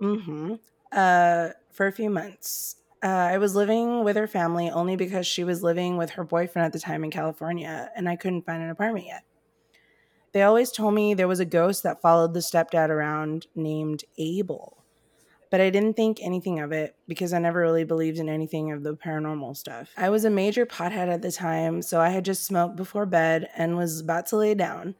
Mm-hmm. 0.00 0.54
Uh, 0.92 1.48
for 1.72 1.86
a 1.86 1.92
few 1.92 2.10
months. 2.10 2.76
Uh, 3.02 3.08
I 3.08 3.38
was 3.38 3.54
living 3.54 4.02
with 4.02 4.16
her 4.16 4.26
family 4.26 4.70
only 4.70 4.96
because 4.96 5.26
she 5.26 5.44
was 5.44 5.62
living 5.62 5.96
with 5.96 6.10
her 6.10 6.24
boyfriend 6.24 6.66
at 6.66 6.72
the 6.72 6.80
time 6.80 7.04
in 7.04 7.10
California, 7.10 7.90
and 7.94 8.08
I 8.08 8.16
couldn't 8.16 8.46
find 8.46 8.62
an 8.62 8.70
apartment 8.70 9.06
yet. 9.06 9.22
They 10.36 10.42
always 10.42 10.70
told 10.70 10.92
me 10.92 11.14
there 11.14 11.26
was 11.26 11.40
a 11.40 11.46
ghost 11.46 11.82
that 11.84 12.02
followed 12.02 12.34
the 12.34 12.40
stepdad 12.40 12.90
around 12.90 13.46
named 13.54 14.04
Abel, 14.18 14.84
but 15.50 15.62
I 15.62 15.70
didn't 15.70 15.94
think 15.94 16.18
anything 16.20 16.60
of 16.60 16.72
it 16.72 16.94
because 17.08 17.32
I 17.32 17.38
never 17.38 17.60
really 17.60 17.84
believed 17.84 18.18
in 18.18 18.28
anything 18.28 18.70
of 18.70 18.82
the 18.82 18.94
paranormal 18.96 19.56
stuff. 19.56 19.94
I 19.96 20.10
was 20.10 20.26
a 20.26 20.30
major 20.30 20.66
pothead 20.66 21.08
at 21.08 21.22
the 21.22 21.32
time, 21.32 21.80
so 21.80 22.02
I 22.02 22.10
had 22.10 22.26
just 22.26 22.44
smoked 22.44 22.76
before 22.76 23.06
bed 23.06 23.48
and 23.56 23.78
was 23.78 23.98
about 23.98 24.26
to 24.26 24.36
lay 24.36 24.52
down. 24.52 24.94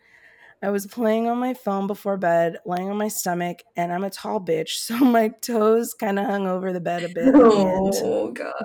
I 0.62 0.70
was 0.70 0.86
playing 0.86 1.28
on 1.28 1.36
my 1.36 1.52
phone 1.52 1.86
before 1.86 2.16
bed, 2.16 2.56
laying 2.64 2.88
on 2.88 2.96
my 2.96 3.08
stomach, 3.08 3.62
and 3.76 3.92
I'm 3.92 4.04
a 4.04 4.08
tall 4.08 4.40
bitch, 4.40 4.68
so 4.78 4.96
my 4.96 5.28
toes 5.42 5.92
kind 5.92 6.18
of 6.18 6.24
hung 6.24 6.46
over 6.46 6.72
the 6.72 6.80
bed 6.80 7.04
a 7.04 7.08
bit. 7.10 7.34
Oh, 7.34 8.30
God. 8.32 8.64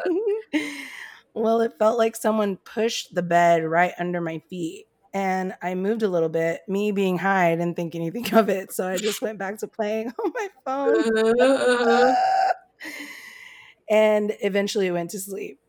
well, 1.34 1.60
it 1.60 1.74
felt 1.78 1.98
like 1.98 2.16
someone 2.16 2.56
pushed 2.56 3.14
the 3.14 3.24
bed 3.24 3.66
right 3.66 3.92
under 4.00 4.22
my 4.22 4.40
feet. 4.50 4.86
And 5.14 5.54
I 5.62 5.76
moved 5.76 6.04
a 6.04 6.08
little 6.08 6.30
bit. 6.30 6.62
Me 6.68 6.92
being 6.92 7.18
high, 7.18 7.52
I 7.52 7.56
didn't 7.56 7.76
think 7.76 7.96
anything 7.96 8.34
of 8.34 8.50
it. 8.50 8.72
So 8.72 8.88
I 8.88 8.98
just 8.98 9.22
went 9.22 9.38
back 9.38 9.58
to 9.60 9.68
playing 9.68 10.08
on 10.24 10.32
my 10.34 10.48
phone. 10.66 12.16
and 13.90 14.32
eventually 14.42 14.90
went 14.92 15.10
to 15.12 15.20
sleep. 15.20 15.60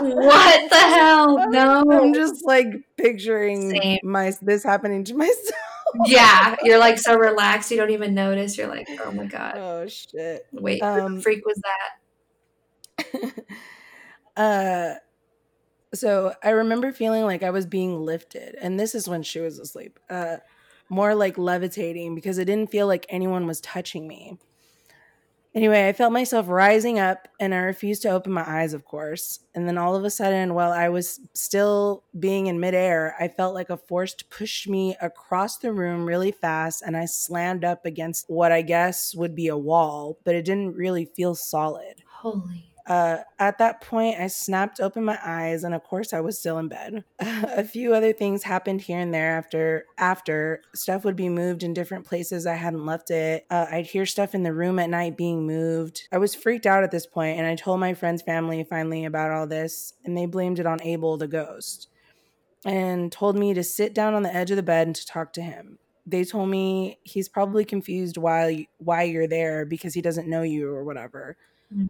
what 0.00 0.70
the 0.70 0.76
hell? 0.76 1.48
No. 1.50 1.84
I'm 1.90 2.12
just 2.12 2.44
like 2.44 2.66
picturing 2.96 3.70
Same. 3.70 3.98
my 4.02 4.32
this 4.42 4.62
happening 4.64 5.04
to 5.04 5.14
myself. 5.14 5.54
yeah, 6.04 6.54
you're 6.62 6.78
like 6.78 6.98
so 6.98 7.16
relaxed, 7.16 7.70
you 7.70 7.76
don't 7.76 7.90
even 7.90 8.14
notice. 8.14 8.58
You're 8.58 8.68
like, 8.68 8.88
oh 9.04 9.10
my 9.12 9.24
God. 9.26 9.54
Oh 9.56 9.86
shit. 9.86 10.46
Wait, 10.52 10.82
Um, 10.82 11.20
freak 11.20 11.44
was 11.46 11.60
that? 11.64 13.32
uh 14.36 14.94
so 15.94 16.34
I 16.42 16.50
remember 16.50 16.92
feeling 16.92 17.24
like 17.24 17.42
I 17.42 17.50
was 17.50 17.66
being 17.66 18.00
lifted, 18.04 18.56
and 18.60 18.78
this 18.78 18.94
is 18.94 19.08
when 19.08 19.22
she 19.22 19.40
was 19.40 19.58
asleep. 19.58 19.98
Uh 20.10 20.38
more 20.90 21.14
like 21.14 21.36
levitating 21.36 22.14
because 22.14 22.38
it 22.38 22.46
didn't 22.46 22.70
feel 22.70 22.86
like 22.86 23.04
anyone 23.10 23.46
was 23.46 23.60
touching 23.60 24.08
me. 24.08 24.38
Anyway, 25.54 25.88
I 25.88 25.92
felt 25.92 26.12
myself 26.12 26.46
rising 26.48 26.98
up 26.98 27.26
and 27.40 27.54
I 27.54 27.58
refused 27.58 28.02
to 28.02 28.10
open 28.10 28.32
my 28.32 28.44
eyes, 28.46 28.74
of 28.74 28.84
course. 28.84 29.40
And 29.54 29.66
then 29.66 29.78
all 29.78 29.96
of 29.96 30.04
a 30.04 30.10
sudden, 30.10 30.54
while 30.54 30.72
I 30.72 30.88
was 30.90 31.20
still 31.34 32.04
being 32.18 32.46
in 32.46 32.60
midair, 32.60 33.16
I 33.18 33.28
felt 33.28 33.54
like 33.54 33.70
a 33.70 33.76
force 33.76 34.14
pushed 34.28 34.68
me 34.68 34.94
across 35.00 35.56
the 35.56 35.72
room 35.72 36.04
really 36.04 36.32
fast 36.32 36.82
and 36.82 36.96
I 36.96 37.06
slammed 37.06 37.64
up 37.64 37.86
against 37.86 38.28
what 38.28 38.52
I 38.52 38.62
guess 38.62 39.14
would 39.14 39.34
be 39.34 39.48
a 39.48 39.56
wall, 39.56 40.18
but 40.22 40.34
it 40.34 40.44
didn't 40.44 40.76
really 40.76 41.06
feel 41.06 41.34
solid. 41.34 42.02
Holy. 42.06 42.67
Uh, 42.88 43.18
at 43.38 43.58
that 43.58 43.82
point, 43.82 44.18
I 44.18 44.28
snapped 44.28 44.80
open 44.80 45.04
my 45.04 45.18
eyes, 45.22 45.62
and 45.62 45.74
of 45.74 45.84
course, 45.84 46.14
I 46.14 46.20
was 46.20 46.38
still 46.38 46.58
in 46.58 46.68
bed. 46.68 47.04
a 47.20 47.62
few 47.62 47.92
other 47.92 48.14
things 48.14 48.42
happened 48.42 48.80
here 48.80 48.98
and 48.98 49.12
there 49.12 49.36
after. 49.36 49.84
After 49.98 50.62
stuff 50.74 51.04
would 51.04 51.14
be 51.14 51.28
moved 51.28 51.62
in 51.62 51.74
different 51.74 52.06
places, 52.06 52.46
I 52.46 52.54
hadn't 52.54 52.86
left 52.86 53.10
it. 53.10 53.44
Uh, 53.50 53.66
I'd 53.70 53.86
hear 53.86 54.06
stuff 54.06 54.34
in 54.34 54.42
the 54.42 54.54
room 54.54 54.78
at 54.78 54.88
night 54.88 55.18
being 55.18 55.46
moved. 55.46 56.08
I 56.10 56.16
was 56.16 56.34
freaked 56.34 56.64
out 56.64 56.82
at 56.82 56.90
this 56.90 57.04
point, 57.04 57.38
and 57.38 57.46
I 57.46 57.56
told 57.56 57.78
my 57.78 57.92
friend's 57.92 58.22
family 58.22 58.64
finally 58.64 59.04
about 59.04 59.32
all 59.32 59.46
this, 59.46 59.92
and 60.06 60.16
they 60.16 60.24
blamed 60.24 60.58
it 60.58 60.66
on 60.66 60.80
Abel, 60.82 61.18
the 61.18 61.28
ghost, 61.28 61.88
and 62.64 63.12
told 63.12 63.38
me 63.38 63.52
to 63.52 63.62
sit 63.62 63.92
down 63.92 64.14
on 64.14 64.22
the 64.22 64.34
edge 64.34 64.50
of 64.50 64.56
the 64.56 64.62
bed 64.62 64.86
and 64.86 64.96
to 64.96 65.04
talk 65.04 65.34
to 65.34 65.42
him. 65.42 65.78
They 66.06 66.24
told 66.24 66.48
me 66.48 66.98
he's 67.02 67.28
probably 67.28 67.66
confused 67.66 68.16
why 68.16 68.66
why 68.78 69.02
you're 69.02 69.28
there 69.28 69.66
because 69.66 69.92
he 69.92 70.00
doesn't 70.00 70.26
know 70.26 70.40
you 70.40 70.70
or 70.70 70.82
whatever. 70.82 71.36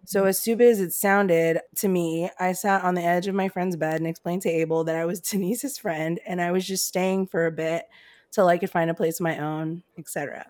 So 0.05 0.21
mm-hmm. 0.21 0.29
as 0.29 0.41
stupid 0.41 0.67
as 0.67 0.81
it 0.81 0.93
sounded 0.93 1.61
to 1.77 1.89
me, 1.89 2.31
I 2.39 2.53
sat 2.53 2.83
on 2.83 2.95
the 2.95 3.03
edge 3.03 3.29
of 3.29 3.35
my 3.35 3.49
friend's 3.49 3.77
bed 3.77 3.97
and 3.97 4.07
explained 4.07 4.43
to 4.43 4.51
Abel 4.51 4.85
that 4.85 4.97
I 4.97 5.05
was 5.05 5.21
Denise's 5.31 5.79
friend 5.79 6.19
and 6.27 6.41
I 6.41 6.51
was 6.51 6.67
just 6.67 6.87
staying 6.87 7.29
for 7.29 7.47
a 7.47 7.53
bit 7.53 7.85
till 8.31 8.49
I 8.49 8.59
could 8.59 8.71
find 8.71 8.91
a 8.91 8.95
place 8.95 9.21
of 9.21 9.25
my 9.25 9.39
own, 9.39 9.83
etc. 9.97 10.47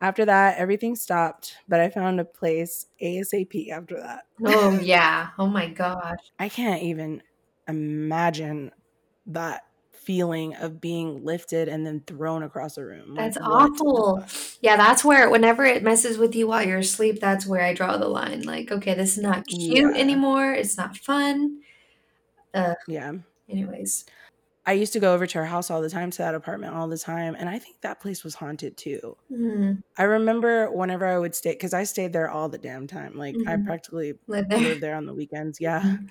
After 0.00 0.24
that, 0.24 0.58
everything 0.58 0.96
stopped, 0.96 1.56
but 1.68 1.80
I 1.80 1.90
found 1.90 2.18
a 2.18 2.24
place 2.24 2.86
ASAP 3.02 3.70
after 3.70 4.00
that. 4.00 4.22
Oh 4.44 4.78
yeah. 4.82 5.28
Oh 5.38 5.46
my 5.46 5.68
gosh. 5.68 6.32
I 6.38 6.48
can't 6.48 6.82
even 6.82 7.22
imagine 7.68 8.72
that 9.26 9.64
feeling 10.00 10.54
of 10.56 10.80
being 10.80 11.24
lifted 11.24 11.68
and 11.68 11.86
then 11.86 12.00
thrown 12.06 12.42
across 12.42 12.78
a 12.78 12.84
room. 12.84 13.14
That's 13.14 13.36
Like, 13.36 13.48
awful. 13.48 14.24
Yeah, 14.60 14.76
that's 14.76 15.04
where 15.04 15.28
whenever 15.30 15.64
it 15.64 15.82
messes 15.82 16.18
with 16.18 16.34
you 16.34 16.46
while 16.48 16.66
you're 16.66 16.78
asleep, 16.78 17.20
that's 17.20 17.46
where 17.46 17.62
I 17.62 17.74
draw 17.74 17.96
the 17.98 18.08
line. 18.08 18.42
Like, 18.42 18.72
okay, 18.72 18.94
this 18.94 19.16
is 19.16 19.22
not 19.22 19.46
cute 19.46 19.76
Yeah. 19.94 20.00
anymore. 20.00 20.52
It's 20.54 20.76
not 20.76 20.96
fun. 20.96 21.60
Yeah. 22.88 23.12
Anyways. 23.48 24.04
I 24.66 24.72
used 24.74 24.92
to 24.92 25.00
go 25.00 25.14
over 25.14 25.26
to 25.26 25.38
her 25.38 25.46
house 25.46 25.70
all 25.70 25.80
the 25.80 25.88
time, 25.90 26.10
to 26.12 26.18
that 26.18 26.34
apartment 26.34 26.74
all 26.74 26.86
the 26.86 26.98
time, 26.98 27.34
and 27.38 27.48
I 27.48 27.58
think 27.58 27.80
that 27.80 27.98
place 28.00 28.22
was 28.22 28.34
haunted 28.34 28.76
too. 28.76 29.16
Hmm. 29.28 29.72
I 29.96 30.02
remember 30.04 30.70
whenever 30.70 31.06
I 31.06 31.18
would 31.18 31.34
stay, 31.34 31.52
because 31.52 31.72
I 31.74 31.84
stayed 31.84 32.12
there 32.12 32.30
all 32.30 32.48
the 32.48 32.58
damn 32.58 32.86
time. 32.86 33.16
Like 33.16 33.34
I 33.46 33.56
Mhm. 33.56 33.66
practically 33.66 34.14
Live 34.28 34.48
there. 34.48 34.58
lived 34.60 34.80
there 34.82 34.94
on 34.96 35.06
the 35.06 35.14
weekends. 35.14 35.60
Yeah. 35.60 35.80
Mhm. 35.82 36.08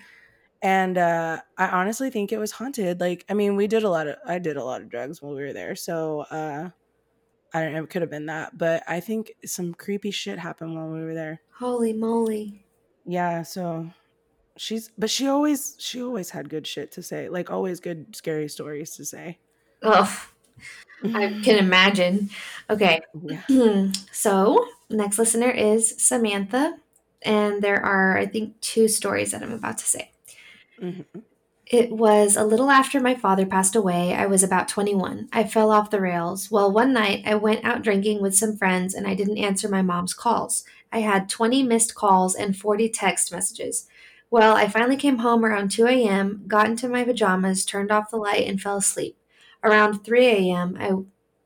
And 0.62 0.98
uh, 0.98 1.42
I 1.58 1.68
honestly 1.70 2.10
think 2.10 2.32
it 2.32 2.38
was 2.38 2.52
haunted. 2.52 3.00
Like, 3.00 3.24
I 3.30 3.34
mean, 3.34 3.56
we 3.56 3.68
did 3.68 3.84
a 3.84 3.90
lot 3.90 4.08
of, 4.08 4.18
I 4.26 4.40
did 4.40 4.58
a 4.58 4.64
lot 4.64 4.82
of 4.82 4.90
drugs 4.90 5.22
while 5.22 5.34
we 5.34 5.42
were 5.42 5.54
there. 5.54 5.76
So 5.76 6.22
uh, 6.32 6.70
I 7.54 7.62
don't 7.62 7.74
know, 7.74 7.84
it 7.84 7.90
could 7.90 8.02
have 8.02 8.12
been 8.12 8.26
that. 8.26 8.58
But 8.58 8.84
I 8.88 9.00
think 9.00 9.34
some 9.46 9.74
creepy 9.74 10.12
shit 10.12 10.38
happened 10.38 10.76
while 10.76 10.90
we 10.90 11.04
were 11.04 11.14
there. 11.14 11.42
Holy 11.58 11.94
moly. 11.94 12.66
Yeah. 13.06 13.44
So 13.44 13.90
she's, 14.58 14.92
but 14.98 15.10
she 15.10 15.28
always, 15.28 15.76
she 15.80 16.02
always 16.04 16.30
had 16.32 16.50
good 16.50 16.68
shit 16.68 16.92
to 16.94 17.04
say. 17.04 17.30
Like, 17.30 17.50
always 17.50 17.80
good, 17.80 18.16
scary 18.16 18.50
stories 18.50 18.96
to 18.98 19.06
say. 19.06 19.40
Oh, 19.82 20.28
I 21.04 21.40
can 21.42 21.58
imagine. 21.60 22.30
Okay. 22.70 23.00
Yeah. 23.24 23.92
so, 24.12 24.68
next 24.90 25.18
listener 25.18 25.50
is 25.50 25.96
Samantha. 25.98 26.78
And 27.22 27.62
there 27.62 27.84
are, 27.84 28.18
I 28.18 28.26
think, 28.26 28.60
two 28.62 28.88
stories 28.88 29.32
that 29.32 29.42
I'm 29.44 29.52
about 29.52 29.78
to 29.80 29.86
say. 29.86 30.12
Mhm. 30.82 31.06
It 31.68 31.92
was 31.92 32.36
a 32.36 32.44
little 32.44 32.72
after 32.72 33.00
my 33.00 33.16
father 33.16 33.46
passed 33.46 33.76
away. 33.76 34.14
I 34.14 34.26
was 34.26 34.44
about 34.44 34.68
21. 34.68 35.30
I 35.32 35.44
fell 35.44 35.72
off 35.72 35.92
the 35.92 36.02
rails. 36.02 36.50
Well, 36.52 36.72
one 36.72 36.94
night 36.94 37.24
I 37.28 37.36
went 37.36 37.64
out 37.64 37.84
drinking 37.84 38.22
with 38.22 38.36
some 38.36 38.56
friends 38.58 38.94
and 38.96 39.06
I 39.08 39.14
didn't 39.14 39.38
answer 39.38 39.70
my 39.70 39.82
mom's 39.84 40.14
calls. 40.14 40.64
I 40.92 41.00
had 41.00 41.30
20 41.30 41.62
missed 41.64 41.94
calls 41.96 42.36
and 42.36 42.58
40 42.58 42.90
text 42.90 43.32
messages. 43.32 43.88
Well, 44.32 44.56
I 44.56 44.68
finally 44.68 44.98
came 44.98 45.20
home 45.20 45.46
around 45.46 45.70
2 45.72 46.08
a.m., 46.08 46.44
got 46.48 46.68
into 46.68 46.90
my 46.90 47.04
pajamas, 47.04 47.66
turned 47.66 47.92
off 47.92 48.10
the 48.12 48.18
light, 48.18 48.48
and 48.48 48.60
fell 48.62 48.78
asleep. 48.78 49.18
Around 49.64 50.04
3 50.04 50.52
a.m., 50.56 50.78
I 50.80 50.94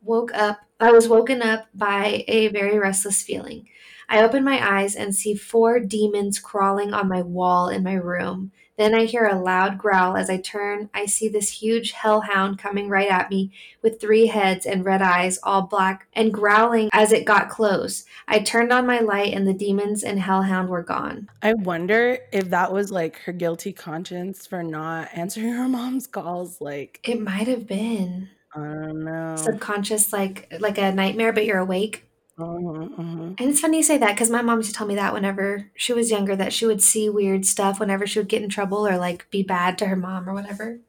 woke 0.01 0.33
up 0.33 0.59
I 0.79 0.91
was 0.91 1.07
woken 1.07 1.41
up 1.41 1.67
by 1.73 2.25
a 2.27 2.49
very 2.49 2.77
restless 2.77 3.21
feeling. 3.23 3.67
I 4.09 4.21
open 4.21 4.43
my 4.43 4.59
eyes 4.79 4.95
and 4.95 5.15
see 5.15 5.33
four 5.33 5.79
demons 5.79 6.39
crawling 6.39 6.93
on 6.93 7.07
my 7.07 7.21
wall 7.21 7.69
in 7.69 7.83
my 7.83 7.93
room. 7.93 8.51
Then 8.77 8.95
I 8.95 9.05
hear 9.05 9.25
a 9.25 9.39
loud 9.39 9.77
growl. 9.77 10.17
As 10.17 10.29
I 10.29 10.37
turn, 10.37 10.89
I 10.93 11.05
see 11.05 11.27
this 11.27 11.61
huge 11.61 11.91
hellhound 11.91 12.57
coming 12.57 12.89
right 12.89 13.09
at 13.09 13.29
me 13.29 13.51
with 13.81 14.01
three 14.01 14.27
heads 14.27 14.65
and 14.65 14.83
red 14.83 15.01
eyes, 15.01 15.39
all 15.43 15.63
black, 15.63 16.07
and 16.13 16.33
growling 16.33 16.89
as 16.91 17.11
it 17.11 17.25
got 17.25 17.49
close. 17.49 18.05
I 18.27 18.39
turned 18.39 18.73
on 18.73 18.87
my 18.87 18.99
light, 18.99 19.33
and 19.33 19.47
the 19.47 19.53
demons 19.53 20.03
and 20.03 20.19
hellhound 20.19 20.69
were 20.69 20.81
gone. 20.83 21.29
I 21.41 21.53
wonder 21.53 22.17
if 22.31 22.49
that 22.49 22.73
was 22.73 22.91
like 22.91 23.17
her 23.19 23.33
guilty 23.33 23.73
conscience 23.73 24.47
for 24.47 24.63
not 24.63 25.09
answering 25.13 25.53
her 25.53 25.67
mom's 25.67 26.07
calls. 26.07 26.59
Like, 26.59 26.99
It 27.03 27.21
might 27.21 27.47
have 27.47 27.67
been 27.67 28.29
I 28.55 28.59
don't 28.59 29.03
know. 29.03 29.35
subconscious, 29.35 30.11
like 30.13 30.51
like 30.59 30.77
a 30.77 30.91
nightmare, 30.91 31.33
but 31.33 31.45
you're 31.45 31.59
awake. 31.59 32.05
Mhm, 32.37 32.95
mhm. 32.97 33.39
And 33.39 33.49
it's 33.51 33.59
funny 33.59 33.77
you 33.77 33.83
say 33.83 33.97
that 33.99 34.13
because 34.15 34.29
my 34.31 34.41
mom 34.41 34.59
used 34.59 34.71
to 34.71 34.75
tell 34.75 34.87
me 34.87 34.95
that 34.95 35.13
whenever 35.13 35.69
she 35.75 35.93
was 35.93 36.09
younger, 36.09 36.35
that 36.35 36.51
she 36.53 36.65
would 36.65 36.81
see 36.81 37.09
weird 37.09 37.45
stuff 37.45 37.79
whenever 37.79 38.07
she 38.07 38.19
would 38.19 38.27
get 38.29 38.41
in 38.41 38.49
trouble 38.49 38.87
or 38.87 38.97
like 38.97 39.29
be 39.29 39.43
bad 39.43 39.77
to 39.79 39.85
her 39.85 39.95
mom 39.95 40.27
or 40.27 40.33
whatever. 40.33 40.79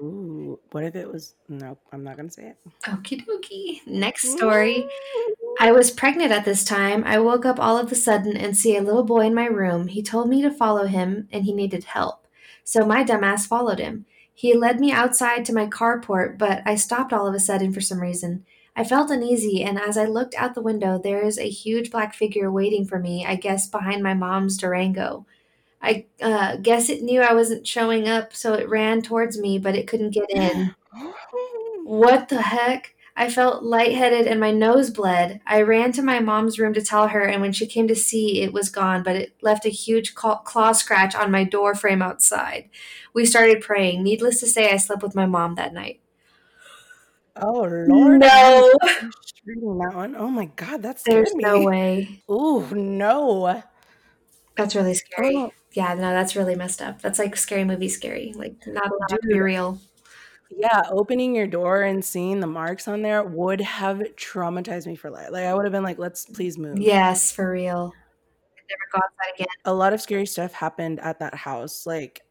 Ooh, 0.00 0.58
what 0.70 0.84
if 0.84 0.94
it 0.94 1.12
was? 1.12 1.34
Nope, 1.48 1.80
I'm 1.92 2.04
not 2.04 2.16
gonna 2.16 2.30
say 2.30 2.50
it. 2.50 2.56
Okie 2.84 3.26
dokie. 3.26 3.86
Next 3.86 4.28
story. 4.30 4.88
I 5.60 5.72
was 5.72 5.90
pregnant 5.90 6.32
at 6.32 6.44
this 6.44 6.64
time. 6.64 7.02
I 7.04 7.18
woke 7.18 7.44
up 7.44 7.58
all 7.60 7.78
of 7.78 7.90
a 7.90 7.96
sudden 7.96 8.36
and 8.36 8.56
see 8.56 8.76
a 8.76 8.82
little 8.82 9.02
boy 9.02 9.26
in 9.26 9.34
my 9.34 9.46
room. 9.46 9.88
He 9.88 10.02
told 10.02 10.28
me 10.28 10.40
to 10.42 10.50
follow 10.50 10.86
him 10.86 11.28
and 11.32 11.44
he 11.44 11.52
needed 11.52 11.84
help. 11.84 12.26
So 12.64 12.86
my 12.86 13.04
dumbass 13.04 13.46
followed 13.46 13.78
him. 13.80 14.06
He 14.32 14.54
led 14.54 14.78
me 14.78 14.92
outside 14.92 15.44
to 15.46 15.52
my 15.54 15.66
carport, 15.66 16.38
but 16.38 16.62
I 16.64 16.76
stopped 16.76 17.12
all 17.12 17.26
of 17.26 17.34
a 17.34 17.40
sudden 17.40 17.72
for 17.72 17.80
some 17.80 18.00
reason. 18.00 18.46
I 18.78 18.84
felt 18.84 19.10
uneasy, 19.10 19.64
and 19.64 19.76
as 19.76 19.98
I 19.98 20.04
looked 20.04 20.36
out 20.36 20.54
the 20.54 20.62
window, 20.62 21.00
there 21.02 21.20
is 21.20 21.36
a 21.36 21.50
huge 21.50 21.90
black 21.90 22.14
figure 22.14 22.48
waiting 22.48 22.84
for 22.84 23.00
me, 23.00 23.26
I 23.26 23.34
guess 23.34 23.66
behind 23.66 24.04
my 24.04 24.14
mom's 24.14 24.56
Durango. 24.56 25.26
I 25.82 26.06
uh, 26.22 26.58
guess 26.58 26.88
it 26.88 27.02
knew 27.02 27.20
I 27.20 27.34
wasn't 27.34 27.66
showing 27.66 28.08
up, 28.08 28.36
so 28.36 28.54
it 28.54 28.68
ran 28.68 29.02
towards 29.02 29.36
me, 29.36 29.58
but 29.58 29.74
it 29.74 29.88
couldn't 29.88 30.10
get 30.10 30.30
in. 30.30 30.76
What 31.84 32.28
the 32.28 32.42
heck? 32.42 32.94
I 33.16 33.30
felt 33.30 33.64
lightheaded 33.64 34.26
and 34.26 34.38
my 34.38 34.52
nose 34.52 34.90
bled. 34.90 35.40
I 35.46 35.62
ran 35.62 35.90
to 35.92 36.02
my 36.02 36.20
mom's 36.20 36.58
room 36.58 36.74
to 36.74 36.82
tell 36.82 37.08
her, 37.08 37.22
and 37.22 37.40
when 37.40 37.52
she 37.52 37.66
came 37.66 37.88
to 37.88 37.96
see, 37.96 38.42
it 38.42 38.52
was 38.52 38.68
gone, 38.68 39.02
but 39.02 39.16
it 39.16 39.32
left 39.40 39.64
a 39.64 39.70
huge 39.70 40.14
claw, 40.14 40.36
claw 40.42 40.72
scratch 40.72 41.16
on 41.16 41.32
my 41.32 41.44
door 41.44 41.74
frame 41.74 42.02
outside. 42.02 42.68
We 43.12 43.24
started 43.24 43.62
praying. 43.62 44.04
Needless 44.04 44.38
to 44.40 44.46
say, 44.46 44.70
I 44.70 44.76
slept 44.76 45.02
with 45.02 45.16
my 45.16 45.26
mom 45.26 45.56
that 45.56 45.72
night. 45.72 46.00
Oh 47.40 47.86
Lord, 47.88 48.20
No. 48.20 48.72
Reading 49.46 49.78
that 49.78 49.94
one. 49.94 50.16
Oh 50.16 50.28
my 50.28 50.46
God, 50.56 50.82
that's 50.82 51.02
There's 51.02 51.34
me. 51.34 51.44
no 51.44 51.62
way. 51.62 52.22
Ooh, 52.30 52.66
no. 52.74 53.62
That's 54.56 54.74
really 54.74 54.92
mm-hmm. 54.92 55.12
scary. 55.12 55.36
Oh. 55.36 55.52
Yeah, 55.72 55.94
no, 55.94 56.12
that's 56.12 56.34
really 56.34 56.54
messed 56.56 56.82
up. 56.82 57.00
That's 57.00 57.18
like 57.18 57.36
scary 57.36 57.64
movie 57.64 57.88
scary. 57.88 58.32
Like 58.34 58.54
not 58.66 58.90
allowed 58.90 59.20
to 59.20 59.28
be 59.28 59.38
real. 59.40 59.78
Yeah, 60.50 60.82
opening 60.90 61.34
your 61.34 61.46
door 61.46 61.82
and 61.82 62.04
seeing 62.04 62.40
the 62.40 62.46
marks 62.46 62.88
on 62.88 63.02
there 63.02 63.22
would 63.22 63.60
have 63.60 63.98
traumatized 64.16 64.86
me 64.86 64.96
for 64.96 65.10
life. 65.10 65.28
Like 65.30 65.44
I 65.44 65.54
would 65.54 65.64
have 65.64 65.72
been 65.72 65.82
like, 65.82 65.98
let's 65.98 66.24
please 66.24 66.56
move. 66.56 66.78
Yes, 66.78 67.30
for 67.30 67.52
real. 67.52 67.92
I'd 68.56 68.64
never 68.70 68.80
go 68.92 68.98
outside 68.98 69.34
again. 69.34 69.46
A 69.66 69.74
lot 69.74 69.92
of 69.92 70.00
scary 70.00 70.26
stuff 70.26 70.52
happened 70.52 71.00
at 71.00 71.18
that 71.20 71.34
house. 71.34 71.86
Like, 71.86 72.22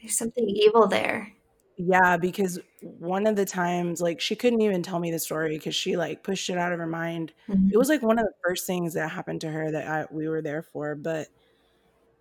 There's 0.00 0.16
something 0.16 0.46
evil 0.48 0.86
there. 0.86 1.32
Yeah, 1.76 2.16
because 2.16 2.60
one 2.80 3.26
of 3.26 3.36
the 3.36 3.44
times, 3.44 4.00
like, 4.00 4.20
she 4.20 4.36
couldn't 4.36 4.60
even 4.62 4.82
tell 4.82 4.98
me 5.00 5.10
the 5.10 5.18
story 5.18 5.56
because 5.56 5.74
she 5.74 5.96
like 5.96 6.22
pushed 6.22 6.48
it 6.50 6.58
out 6.58 6.72
of 6.72 6.78
her 6.78 6.86
mind. 6.86 7.32
Mhm. 7.48 7.72
It 7.72 7.76
was 7.78 7.88
like 7.88 8.02
one 8.02 8.18
of 8.18 8.24
the 8.26 8.34
first 8.46 8.66
things 8.66 8.94
that 8.94 9.10
happened 9.10 9.40
to 9.42 9.50
her 9.50 9.70
that 9.72 9.86
I, 9.88 10.06
we 10.12 10.28
were 10.28 10.42
there 10.42 10.62
for, 10.62 10.94
but 10.94 11.28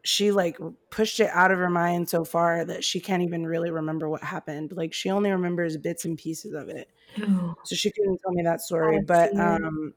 she 0.03 0.31
like 0.31 0.57
pushed 0.89 1.19
it 1.19 1.29
out 1.31 1.51
of 1.51 1.57
her 1.59 1.69
mind 1.69 2.09
so 2.09 2.25
far 2.25 2.65
that 2.65 2.83
she 2.83 2.99
can't 2.99 3.23
even 3.23 3.45
really 3.45 3.71
remember 3.71 4.09
what 4.09 4.21
happened. 4.23 4.73
Like 4.75 4.93
she 4.93 5.09
only 5.09 5.31
remembers 5.31 5.77
bits 5.77 6.03
and 6.05 6.17
pieces 6.17 6.53
of 6.53 6.67
it. 6.69 6.89
So 7.63 7.75
she 7.75 7.91
couldn't 7.91 8.19
tell 8.21 8.33
me 8.33 8.43
that 8.43 8.61
story, 8.61 9.01
That's 9.05 9.33
but 9.33 9.39
um 9.39 9.93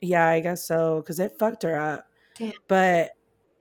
yeah, 0.00 0.28
I 0.28 0.40
guess 0.40 0.64
so 0.64 1.02
cuz 1.02 1.18
it 1.18 1.38
fucked 1.38 1.64
her 1.64 1.78
up. 1.78 2.08
Damn. 2.36 2.52
But 2.68 3.12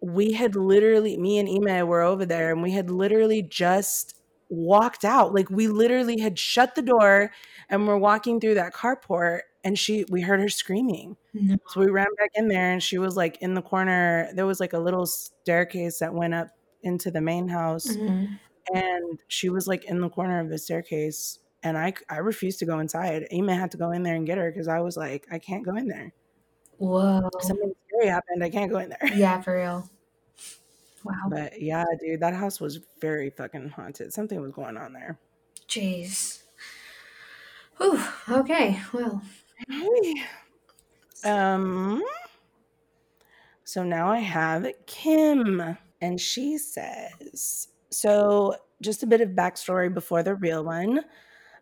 we 0.01 0.33
had 0.33 0.55
literally 0.55 1.17
me 1.17 1.39
and 1.39 1.49
Ime 1.49 1.87
were 1.87 2.01
over 2.01 2.25
there 2.25 2.51
and 2.51 2.61
we 2.61 2.71
had 2.71 2.91
literally 2.91 3.41
just 3.41 4.20
walked 4.51 5.05
out. 5.05 5.33
Like 5.33 5.49
we 5.49 5.67
literally 5.67 6.19
had 6.19 6.37
shut 6.37 6.75
the 6.75 6.81
door 6.81 7.31
and 7.69 7.87
we're 7.87 7.97
walking 7.97 8.39
through 8.39 8.55
that 8.55 8.73
carport 8.73 9.39
and 9.63 9.79
she 9.79 10.05
we 10.09 10.21
heard 10.21 10.41
her 10.41 10.49
screaming. 10.49 11.15
No. 11.33 11.57
So 11.69 11.79
we 11.79 11.87
ran 11.89 12.13
back 12.17 12.31
in 12.35 12.47
there 12.49 12.71
and 12.71 12.83
she 12.83 12.97
was 12.97 13.15
like 13.15 13.37
in 13.41 13.53
the 13.53 13.61
corner. 13.61 14.29
There 14.35 14.45
was 14.45 14.59
like 14.59 14.73
a 14.73 14.79
little 14.79 15.05
staircase 15.05 15.99
that 15.99 16.13
went 16.13 16.33
up 16.33 16.49
into 16.83 17.09
the 17.11 17.21
main 17.21 17.47
house 17.47 17.87
Mhm. 17.87 18.39
and 18.73 19.19
she 19.27 19.49
was 19.49 19.67
like 19.67 19.85
in 19.85 20.01
the 20.01 20.09
corner 20.09 20.39
of 20.41 20.49
the 20.49 20.57
staircase 20.57 21.39
and 21.63 21.77
I 21.77 21.93
I 22.09 22.17
refused 22.17 22.59
to 22.59 22.65
go 22.65 22.79
inside. 22.79 23.27
Ema 23.31 23.55
had 23.55 23.71
to 23.71 23.77
go 23.77 23.91
in 23.91 24.03
there 24.03 24.15
and 24.15 24.25
get 24.25 24.37
her 24.37 24.51
because 24.51 24.67
I 24.67 24.81
was 24.81 24.97
like, 24.97 25.27
I 25.31 25.39
can't 25.39 25.63
go 25.63 25.75
in 25.77 25.87
there. 25.87 26.11
Whoa. 26.77 27.29
Something 27.39 27.73
scary 27.87 28.07
happened. 28.09 28.43
I 28.43 28.49
can't 28.49 28.71
go 28.71 28.79
in 28.79 28.89
there. 28.89 29.15
Yeah, 29.15 29.39
for 29.41 29.55
real. 29.55 29.89
Wow. 31.03 31.29
But 31.29 31.61
yeah, 31.61 31.83
dude, 31.99 32.19
that 32.19 32.33
house 32.33 32.59
was 32.59 32.79
very 32.99 33.29
fucking 33.29 33.69
haunted. 33.69 34.13
Something 34.13 34.41
was 34.41 34.51
going 34.51 34.77
on 34.77 34.93
there. 34.93 35.19
Jeez. 35.67 36.43
Whew. 37.77 38.01
Okay. 38.29 38.79
Well. 38.93 39.21
Um 41.23 42.03
so 43.63 43.83
now 43.83 44.09
I 44.11 44.19
have 44.19 44.67
Kim 44.85 45.77
and 46.01 46.19
she 46.19 46.57
says, 46.57 47.69
so 47.89 48.55
just 48.81 49.03
a 49.03 49.07
bit 49.07 49.21
of 49.21 49.29
backstory 49.29 49.93
before 49.93 50.23
the 50.23 50.35
real 50.35 50.63
one. 50.63 51.01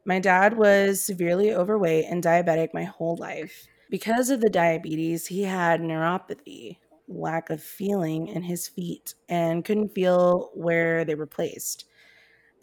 My 0.06 0.20
dad 0.20 0.58
was 0.58 1.04
severely 1.04 1.54
overweight 1.54 2.06
and 2.06 2.24
diabetic 2.24 2.74
my 2.74 2.86
whole 2.86 3.18
life. 3.18 3.68
Because 3.90 4.30
of 4.30 4.42
the 4.42 4.50
diabetes, 4.50 5.28
he 5.28 5.44
had 5.44 5.82
neuropathy, 5.82 6.78
lack 7.10 7.50
of 7.50 7.62
feeling 7.62 8.28
in 8.28 8.44
his 8.44 8.68
feet, 8.68 9.16
and 9.28 9.66
couldn't 9.66 9.94
feel 9.94 10.52
where 10.54 11.04
they 11.04 11.16
were 11.16 11.26
placed. 11.26 11.86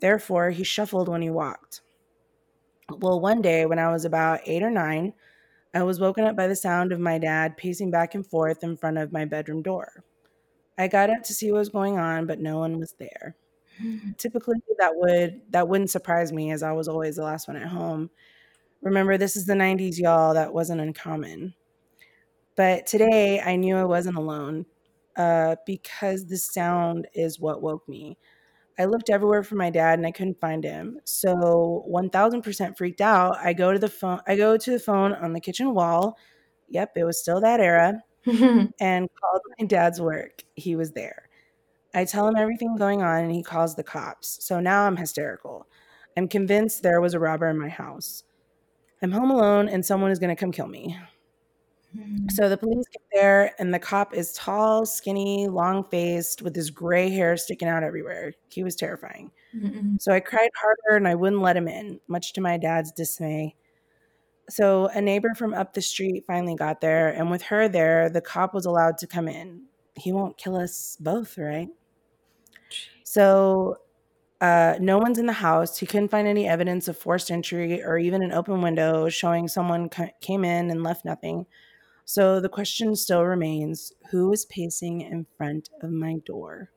Therefore, 0.01 0.51
he 0.51 0.65
shuffled 0.65 1.09
when 1.09 1.23
he 1.23 1.31
walked. 1.31 1.83
Well, 2.91 3.21
one 3.21 3.43
day 3.43 3.67
when 3.67 3.79
I 3.79 3.93
was 3.93 4.05
about 4.05 4.41
eight 4.47 4.63
or 4.63 4.71
nine, 4.71 5.13
I 5.75 5.83
was 5.83 6.01
woken 6.01 6.25
up 6.25 6.37
by 6.37 6.47
the 6.47 6.57
sound 6.57 6.93
of 6.93 7.01
my 7.01 7.19
dad 7.19 7.57
pacing 7.57 7.91
back 7.91 8.15
and 8.15 8.27
forth 8.27 8.63
in 8.63 8.77
front 8.77 8.99
of 8.99 9.13
my 9.13 9.25
bedroom 9.25 9.63
door. 9.63 10.05
I 10.79 10.89
got 10.89 11.11
up 11.11 11.23
to 11.25 11.35
see 11.35 11.51
what 11.51 11.59
was 11.59 11.69
going 11.69 11.99
on, 11.99 12.27
but 12.27 12.41
no 12.41 12.59
one 12.59 12.79
was 12.79 12.95
there. 12.99 13.37
Hmm. 13.79 14.13
Typically 14.17 14.57
that 14.79 14.93
would 14.95 15.43
that 15.51 15.69
wouldn't 15.69 15.91
surprise 15.91 16.33
me 16.33 16.51
as 16.51 16.63
I 16.63 16.73
was 16.73 16.89
always 16.89 17.17
the 17.17 17.25
last 17.25 17.49
one 17.49 17.57
at 17.57 17.69
home. 17.69 18.11
Remember 18.83 19.19
this 19.19 19.37
is 19.37 19.47
the 19.47 19.55
90s 19.55 19.99
y'all, 19.99 20.35
that 20.35 20.55
wasn't 20.55 20.81
uncommon. 20.81 21.55
But 22.57 22.87
today 22.87 23.40
I 23.40 23.57
knew 23.57 23.77
I 23.77 23.85
wasn't 23.85 24.16
alone 24.16 24.66
uh, 25.16 25.57
because 25.66 26.27
the 26.27 26.38
sound 26.38 27.07
is 27.14 27.38
what 27.38 27.62
woke 27.62 27.88
me. 27.88 28.19
I 28.79 28.85
looked 28.85 29.09
everywhere 29.09 29.42
for 29.42 29.55
my 29.55 29.71
dad 29.71 29.99
and 29.99 30.07
I 30.07 30.11
couldn't 30.11 30.40
find 30.40 30.62
him. 30.62 30.99
So 31.05 31.85
1000% 31.88 32.77
freaked 32.77 33.01
out. 33.01 33.37
I 33.38 33.53
go 33.53 33.73
to 33.73 33.79
the 33.79 33.88
phone 33.88 34.21
I 34.27 34.37
go 34.37 34.57
to 34.57 34.71
the 34.71 34.79
phone 34.79 35.12
on 35.14 35.33
the 35.33 35.40
kitchen 35.40 35.73
wall. 35.75 36.19
Yep, 36.69 36.92
it 36.97 37.05
was 37.05 37.19
still 37.19 37.40
that 37.40 37.61
era 37.61 38.03
and 38.27 39.09
called 39.21 39.42
my 39.59 39.66
dad's 39.66 40.01
work. 40.01 40.42
He 40.55 40.77
was 40.77 40.92
there. 40.92 41.29
I 41.95 42.05
tell 42.05 42.29
him 42.29 42.37
everything 42.37 42.77
going 42.77 43.03
on 43.03 43.25
and 43.25 43.33
he 43.33 43.42
calls 43.42 43.75
the 43.75 43.83
cops. 43.83 44.45
So 44.45 44.61
now 44.61 44.83
I'm 44.87 44.97
hysterical. 44.97 45.66
I'm 46.16 46.28
convinced 46.28 46.83
there 46.83 47.01
was 47.01 47.14
a 47.14 47.18
robber 47.18 47.49
in 47.49 47.59
my 47.59 47.68
house. 47.68 48.24
I'm 49.03 49.12
home 49.12 49.31
alone 49.31 49.68
and 49.68 49.85
someone 49.85 50.11
is 50.11 50.18
going 50.18 50.35
to 50.35 50.41
come 50.41 50.53
kill 50.53 50.68
me. 50.68 50.97
So 52.30 52.49
the 52.49 52.57
police 52.57 52.84
get 52.93 53.03
there 53.12 53.55
and 53.59 53.72
the 53.72 53.78
cop 53.78 54.12
is 54.12 54.32
tall, 54.32 54.84
skinny, 54.84 55.49
long 55.49 55.84
faced 55.84 56.43
with 56.43 56.55
his 56.55 56.70
gray 56.70 57.09
hair 57.09 57.37
sticking 57.37 57.68
out 57.68 57.82
everywhere. 57.82 58.34
He 58.51 58.62
was 58.62 58.76
terrifying. 58.76 59.30
Mm-mm. 59.57 60.01
So 60.01 60.12
I 60.12 60.20
cried 60.20 60.51
harder 60.55 60.97
and 60.97 61.09
I 61.09 61.14
wouldn't 61.14 61.41
let 61.41 61.57
him 61.57 61.68
in, 61.68 62.01
much 62.09 62.34
to 62.34 62.41
my 62.41 62.59
dad's 62.59 62.93
dismay. 62.93 63.55
So 64.49 64.89
a 64.95 65.01
neighbor 65.01 65.34
from 65.34 65.55
up 65.55 65.72
the 65.72 65.82
street 65.82 66.24
finally 66.26 66.55
got 66.55 66.80
there, 66.80 67.09
and 67.09 67.30
with 67.30 67.43
her 67.43 67.68
there, 67.68 68.09
the 68.09 68.20
cop 68.20 68.55
was 68.55 68.66
allowed 68.66 68.99
to 68.99 69.07
come 69.07 69.26
in. 69.26 69.62
He 69.97 70.12
won't 70.12 70.39
kill 70.39 70.57
us 70.57 70.97
both, 71.01 71.37
right? 71.37 71.68
So 73.03 73.78
uh, 74.41 74.74
no 74.78 74.99
one's 74.99 75.18
in 75.18 75.26
the 75.26 75.32
house. 75.32 75.78
He 75.78 75.87
couldn't 75.87 76.11
find 76.11 76.28
any 76.28 76.47
evidence 76.47 76.87
of 76.87 76.99
forced 76.99 77.30
entry 77.30 77.82
or 77.82 77.99
even 77.99 78.22
an 78.22 78.32
open 78.32 78.61
window 78.61 79.09
showing 79.09 79.49
someone 79.49 79.89
ca- 79.89 80.12
came 80.20 80.45
in 80.45 80.70
and 80.70 80.82
left 80.82 81.05
nothing. 81.05 81.47
So 82.07 82.41
the 82.41 82.49
question 82.49 82.95
still 82.97 83.25
remains 83.25 83.93
who 84.11 84.33
is 84.33 84.45
pacing 84.47 85.01
in 85.03 85.27
front 85.37 85.69
of 85.83 85.91
my 85.91 86.15
door? 86.25 86.71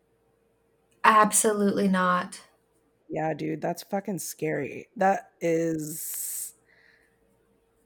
Absolutely 1.04 1.88
not. 1.88 2.42
Yeah, 3.08 3.34
dude, 3.36 3.62
that's 3.62 3.84
fucking 3.84 4.20
scary. 4.20 4.90
That 4.98 5.32
is 5.40 6.54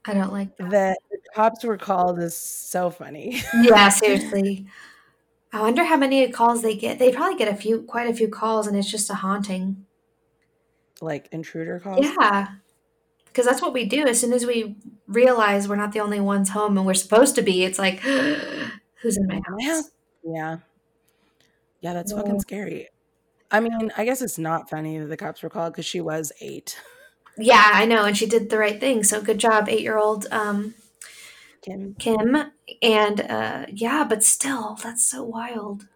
I 0.06 0.14
don't 0.14 0.32
like 0.32 0.56
that. 0.56 0.70
that 0.70 0.98
the 1.10 1.18
cops 1.34 1.64
were 1.64 1.78
called 1.78 2.18
is 2.18 2.36
so 2.36 2.90
funny. 2.90 3.42
Yeah, 3.62 3.88
seriously. 3.90 4.66
I 5.52 5.60
wonder 5.60 5.84
how 5.84 5.96
many 5.96 6.26
calls 6.32 6.62
they 6.62 6.74
get. 6.76 6.98
They 6.98 7.12
probably 7.12 7.36
get 7.38 7.52
a 7.52 7.56
few, 7.56 7.82
quite 7.82 8.08
a 8.08 8.14
few 8.14 8.28
calls, 8.28 8.66
and 8.66 8.76
it's 8.76 8.90
just 8.90 9.08
a 9.10 9.14
haunting. 9.14 9.86
like 11.00 11.28
intruder 11.30 11.78
calls. 11.78 12.04
Yeah, 12.04 12.48
because 13.34 13.46
that's 13.46 13.60
what 13.60 13.72
we 13.72 13.84
do. 13.84 14.06
As 14.06 14.20
soon 14.20 14.32
as 14.32 14.46
we 14.46 14.76
realize 15.08 15.68
we're 15.68 15.74
not 15.74 15.90
the 15.90 15.98
only 15.98 16.20
ones 16.20 16.50
home, 16.50 16.78
and 16.78 16.86
we're 16.86 16.94
supposed 16.94 17.34
to 17.34 17.42
be, 17.42 17.64
it's 17.64 17.80
like, 17.80 17.98
who's 19.02 19.16
in 19.16 19.26
my 19.26 19.40
house? 19.44 19.90
Yeah. 20.22 20.58
Yeah, 21.80 21.94
that's 21.94 22.12
fucking 22.12 22.40
scary. 22.40 22.88
I 23.50 23.58
mean, 23.58 23.90
I 23.96 24.04
guess 24.04 24.22
it's 24.22 24.38
not 24.38 24.70
funny 24.70 24.98
that 24.98 25.06
the 25.06 25.16
cops 25.16 25.42
were 25.42 25.50
called 25.50 25.72
because 25.72 25.84
she 25.84 26.00
was 26.00 26.32
eight. 26.40 26.78
Yeah, 27.36 27.70
I 27.72 27.86
know, 27.86 28.04
and 28.04 28.16
she 28.16 28.26
did 28.26 28.50
the 28.50 28.58
right 28.58 28.78
thing. 28.78 29.02
So 29.02 29.20
good 29.20 29.38
job, 29.38 29.68
eight-year-old 29.68 30.28
um, 30.30 30.74
Kim. 31.60 31.94
Kim. 31.98 32.36
And 32.80 33.20
uh, 33.20 33.66
yeah, 33.68 34.04
but 34.08 34.22
still, 34.22 34.78
that's 34.80 35.04
so 35.04 35.24
wild. 35.24 35.88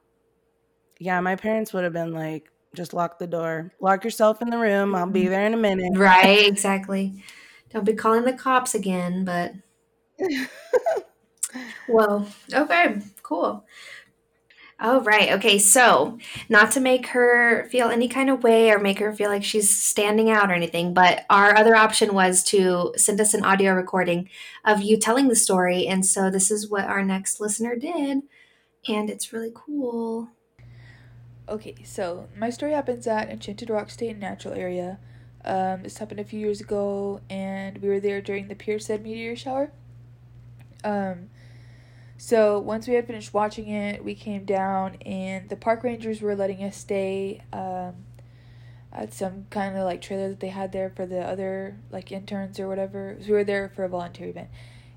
Yeah, 0.99 1.20
my 1.20 1.36
parents 1.36 1.72
would 1.72 1.84
have 1.84 1.93
been 1.93 2.12
like, 2.12 2.51
just 2.79 2.95
lock 2.95 3.18
the 3.18 3.26
door. 3.26 3.72
Lock 3.81 4.05
yourself 4.05 4.41
in 4.41 4.49
the 4.49 4.57
room. 4.57 4.95
I'll 4.95 5.07
be 5.07 5.22
mm-hmm. 5.22 5.31
there 5.31 5.47
in 5.47 5.53
a 5.53 5.59
minute. 5.59 5.99
Right, 5.99 6.47
exactly. 6.47 7.22
Don't 7.70 7.85
be 7.85 7.93
calling 7.93 8.24
the 8.24 8.33
cops 8.33 8.74
again, 8.74 9.26
but 9.26 9.53
Well, 11.89 12.26
Okay, 12.53 13.01
cool. 13.22 13.64
Oh, 14.81 15.01
right. 15.01 15.33
Okay, 15.33 15.59
so 15.59 16.18
not 16.49 16.70
to 16.72 16.81
make 16.81 17.09
her 17.09 17.68
feel 17.68 17.89
any 17.89 18.07
kind 18.07 18.31
of 18.31 18.45
way 18.45 18.70
or 18.70 18.79
make 18.79 19.01
her 19.01 19.12
feel 19.12 19.29
like 19.29 19.43
she's 19.43 19.68
standing 19.68 20.31
out 20.31 20.51
or 20.53 20.55
anything, 20.55 20.95
but 20.95 21.24
our 21.29 21.57
other 21.57 21.74
option 21.74 22.14
was 22.14 22.45
to 22.45 22.93
send 22.97 23.20
us 23.20 23.35
an 23.35 23.45
audio 23.45 23.72
recording 23.72 24.29
of 24.64 24.81
you 24.81 24.97
telling 24.97 25.26
the 25.26 25.35
story. 25.35 25.89
And 25.89 26.07
so 26.07 26.31
this 26.31 26.53
is 26.53 26.70
what 26.70 26.85
our 26.85 27.03
next 27.05 27.41
listener 27.41 27.74
did. 27.74 28.22
And 28.87 29.11
it's 29.11 29.33
really 29.33 29.51
cool. 29.53 30.29
Okay, 31.49 31.77
so 31.83 32.29
my 32.37 32.51
story 32.51 32.73
happens 32.73 33.07
at 33.07 33.31
Enchanted 33.31 33.71
Rock 33.71 33.89
State 33.89 34.19
Natural 34.19 34.53
Area. 34.53 34.99
Um, 35.47 35.83
this 35.83 35.97
happened 35.97 36.21
a 36.21 36.25
few 36.25 36.39
years 36.39 36.61
ago, 36.61 37.23
and 37.31 37.79
we 37.79 37.89
were 37.89 38.01
there 38.01 38.21
during 38.21 38.49
the 38.49 38.55
Perseid 38.55 39.01
meteor 39.01 39.35
shower. 39.35 39.71
Um, 40.85 41.31
so 42.19 42.59
once 42.59 42.87
we 42.87 42.95
had 42.95 43.07
finished 43.07 43.33
watching 43.33 43.69
it, 43.69 44.05
we 44.05 44.15
came 44.15 44.45
down, 44.45 44.97
and 45.07 45.49
the 45.49 45.57
park 45.57 45.83
rangers 45.85 46.21
were 46.21 46.37
letting 46.37 46.63
us 46.63 46.77
stay 46.77 47.41
um, 47.51 47.95
at 48.93 49.15
some 49.15 49.47
kind 49.49 49.75
of 49.75 49.85
like 49.85 50.03
trailer 50.03 50.29
that 50.29 50.41
they 50.41 50.49
had 50.49 50.73
there 50.73 50.91
for 50.91 51.07
the 51.07 51.21
other 51.21 51.79
like 51.91 52.13
interns 52.13 52.61
or 52.61 52.69
whatever. 52.69 53.17
So 53.21 53.29
we 53.29 53.33
were 53.33 53.45
there 53.45 53.71
for 53.75 53.85
a 53.85 53.89
volunteer 53.89 54.29
event, 54.29 54.51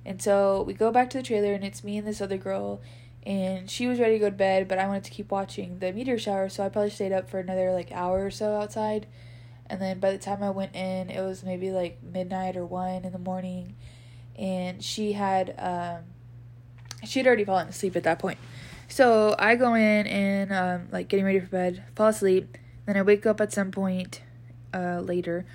and 0.06 0.22
so 0.22 0.64
we 0.64 0.74
go 0.74 0.92
back 0.92 1.10
to 1.12 1.18
the 1.20 1.24
trailer, 1.24 1.54
and 1.54 1.64
it's 1.64 1.82
me 1.82 1.98
and 1.98 2.06
this 2.06 2.20
other 2.20 2.38
girl 2.38 2.82
and 3.24 3.70
she 3.70 3.88
was 3.88 4.00
ready 4.00 4.14
to 4.14 4.20
go 4.20 4.30
to 4.30 4.36
bed, 4.36 4.68
but 4.68 4.80
I 4.80 4.88
wanted 4.88 5.04
to 5.06 5.12
keep 5.12 5.32
watching 5.32 5.80
the 5.80 5.94
meteor 5.94 6.18
shower, 6.18 6.50
so 6.50 6.64
I 6.64 6.70
probably 6.70 6.90
stayed 6.90 7.12
up 7.12 7.30
for 7.30 7.40
another 7.40 7.72
like 7.72 7.92
hour 7.92 8.26
or 8.26 8.32
so 8.32 8.56
outside. 8.56 9.06
And 9.68 9.80
then 9.80 10.00
by 10.00 10.12
the 10.12 10.18
time 10.18 10.44
I 10.44 10.50
went 10.50 10.76
in, 10.76 11.10
it 11.10 11.22
was 11.22 11.44
maybe 11.44 11.72
like 11.72 12.02
midnight 12.04 12.58
or 12.58 12.66
one 12.66 13.06
in 13.06 13.12
the 13.12 13.20
morning, 13.20 13.76
and 14.36 14.84
she 14.84 15.14
had 15.14 15.56
um, 15.60 16.04
she 17.06 17.20
had 17.20 17.28
already 17.28 17.46
fallen 17.46 17.68
asleep 17.68 17.96
at 17.96 18.04
that 18.04 18.20
point. 18.20 18.40
So 18.88 19.36
I 19.40 19.56
go 19.56 19.76
in 19.76 20.08
and 20.08 20.52
um, 20.52 20.88
like 20.92 21.08
getting 21.08 21.26
ready 21.26 21.40
for 21.40 21.48
bed, 21.48 21.84
fall 21.96 22.08
asleep. 22.08 22.58
Then 22.86 22.98
I 22.98 23.04
wake 23.04 23.26
up 23.26 23.40
at 23.40 23.54
some 23.54 23.72
point 23.72 24.22
uh, 24.74 25.00
later, 25.00 25.46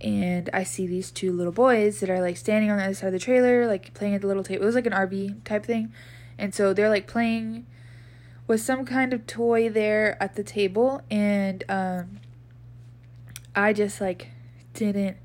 and 0.00 0.48
I 0.54 0.62
see 0.62 0.86
these 0.86 1.10
two 1.10 1.32
little 1.32 1.52
boys 1.52 1.98
that 2.00 2.08
are 2.08 2.20
like 2.20 2.36
standing 2.36 2.70
on 2.70 2.78
the 2.78 2.84
other 2.84 2.94
side 2.94 3.08
of 3.08 3.12
the 3.12 3.18
trailer, 3.18 3.66
like 3.66 3.92
playing 3.92 4.14
at 4.14 4.20
the 4.20 4.28
little 4.28 4.44
table. 4.44 4.62
It 4.62 4.66
was 4.66 4.76
like 4.76 4.86
an 4.86 4.92
RV 4.92 5.42
type 5.44 5.66
thing. 5.66 5.92
And 6.38 6.54
so 6.54 6.72
they're 6.72 6.90
like 6.90 7.06
playing 7.06 7.66
with 8.46 8.60
some 8.60 8.84
kind 8.84 9.12
of 9.12 9.26
toy 9.26 9.68
there 9.68 10.20
at 10.22 10.36
the 10.36 10.44
table 10.44 11.02
and 11.10 11.64
um 11.68 12.20
I 13.54 13.72
just 13.72 14.00
like 14.00 14.28
didn't 14.74 15.16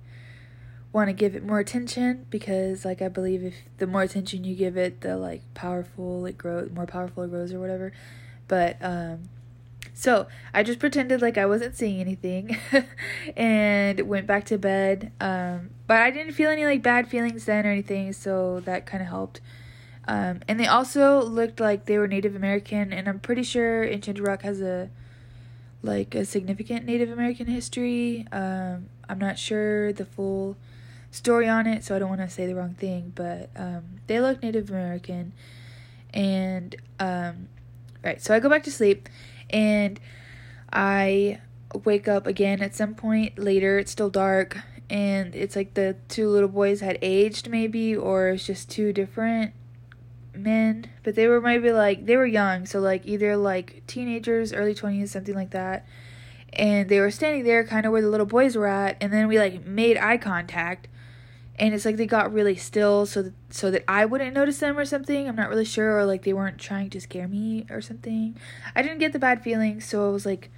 want 0.93 1.07
to 1.07 1.13
give 1.13 1.35
it 1.35 1.43
more 1.43 1.59
attention 1.59 2.25
because 2.29 2.83
like 2.83 3.01
I 3.01 3.07
believe 3.07 3.43
if 3.43 3.55
the 3.77 3.87
more 3.87 4.01
attention 4.01 4.43
you 4.43 4.55
give 4.55 4.77
it 4.77 5.01
the 5.01 5.17
like 5.17 5.41
powerful 5.53 6.25
it 6.25 6.37
grows 6.37 6.71
more 6.71 6.85
powerful 6.85 7.23
it 7.23 7.29
grows 7.29 7.53
or 7.53 7.59
whatever. 7.59 7.91
But 8.47 8.77
um 8.81 9.29
so 9.93 10.27
I 10.53 10.63
just 10.63 10.79
pretended 10.79 11.21
like 11.21 11.37
I 11.37 11.45
wasn't 11.45 11.75
seeing 11.75 11.99
anything 11.99 12.57
and 13.37 14.01
went 14.01 14.25
back 14.25 14.45
to 14.45 14.57
bed. 14.57 15.11
Um 15.19 15.71
but 15.85 16.01
I 16.01 16.09
didn't 16.09 16.33
feel 16.33 16.49
any 16.49 16.65
like 16.65 16.81
bad 16.81 17.07
feelings 17.07 17.45
then 17.45 17.67
or 17.67 17.69
anything, 17.71 18.13
so 18.13 18.61
that 18.61 18.85
kind 18.85 19.03
of 19.03 19.09
helped. 19.09 19.41
Um, 20.07 20.41
and 20.47 20.59
they 20.59 20.67
also 20.67 21.21
looked 21.21 21.59
like 21.59 21.85
they 21.85 21.97
were 21.97 22.07
Native 22.07 22.35
American, 22.35 22.91
and 22.91 23.07
I'm 23.07 23.19
pretty 23.19 23.43
sure 23.43 23.83
Enchanted 23.83 24.25
Rock 24.25 24.41
has 24.41 24.61
a 24.61 24.89
like 25.83 26.13
a 26.13 26.25
significant 26.25 26.85
Native 26.85 27.11
American 27.11 27.47
history. 27.47 28.27
Um, 28.31 28.89
I'm 29.09 29.19
not 29.19 29.39
sure 29.39 29.91
the 29.93 30.05
full 30.05 30.55
story 31.11 31.47
on 31.47 31.67
it, 31.67 31.83
so 31.83 31.95
I 31.95 31.99
don't 31.99 32.09
want 32.09 32.21
to 32.21 32.29
say 32.29 32.45
the 32.45 32.55
wrong 32.55 32.75
thing, 32.75 33.11
but 33.15 33.49
um, 33.55 33.83
they 34.07 34.19
look 34.19 34.41
Native 34.41 34.69
American. 34.69 35.33
And 36.13 36.75
um, 36.99 37.47
right, 38.03 38.21
so 38.21 38.33
I 38.33 38.39
go 38.39 38.49
back 38.49 38.63
to 38.63 38.71
sleep, 38.71 39.09
and 39.49 39.99
I 40.71 41.39
wake 41.83 42.07
up 42.07 42.27
again 42.27 42.61
at 42.61 42.75
some 42.75 42.95
point 42.95 43.37
later. 43.37 43.79
It's 43.79 43.91
still 43.91 44.09
dark, 44.09 44.57
and 44.89 45.35
it's 45.35 45.55
like 45.55 45.73
the 45.73 45.95
two 46.09 46.27
little 46.29 46.49
boys 46.49 46.81
had 46.81 46.97
aged, 47.01 47.49
maybe, 47.49 47.95
or 47.95 48.29
it's 48.29 48.45
just 48.45 48.69
two 48.69 48.93
different 48.93 49.53
men, 50.33 50.89
but 51.03 51.15
they 51.15 51.27
were 51.27 51.41
maybe 51.41 51.71
like 51.71 52.05
they 52.05 52.17
were 52.17 52.25
young, 52.25 52.65
so 52.65 52.79
like 52.79 53.05
either 53.05 53.35
like 53.37 53.83
teenagers, 53.87 54.53
early 54.53 54.73
20s, 54.73 55.09
something 55.09 55.35
like 55.35 55.51
that. 55.51 55.85
And 56.53 56.89
they 56.89 56.99
were 56.99 57.11
standing 57.11 57.43
there 57.43 57.63
kind 57.63 57.85
of 57.85 57.91
where 57.91 58.01
the 58.01 58.09
little 58.09 58.25
boys 58.25 58.55
were 58.55 58.67
at, 58.67 58.97
and 59.01 59.11
then 59.11 59.27
we 59.27 59.39
like 59.39 59.65
made 59.65 59.97
eye 59.97 60.17
contact. 60.17 60.87
And 61.59 61.75
it's 61.75 61.85
like 61.85 61.97
they 61.97 62.07
got 62.07 62.33
really 62.33 62.55
still 62.55 63.05
so 63.05 63.21
that, 63.21 63.33
so 63.49 63.69
that 63.71 63.83
I 63.87 64.05
wouldn't 64.05 64.33
notice 64.33 64.59
them 64.59 64.77
or 64.77 64.85
something. 64.85 65.27
I'm 65.27 65.35
not 65.35 65.49
really 65.49 65.65
sure 65.65 65.97
or 65.97 66.05
like 66.05 66.23
they 66.23 66.33
weren't 66.33 66.57
trying 66.57 66.89
to 66.91 67.01
scare 67.01 67.27
me 67.27 67.67
or 67.69 67.81
something. 67.81 68.35
I 68.75 68.81
didn't 68.81 68.99
get 68.99 69.13
the 69.13 69.19
bad 69.19 69.43
feelings, 69.43 69.85
so 69.85 70.07
I 70.07 70.11
was 70.11 70.25
like 70.25 70.49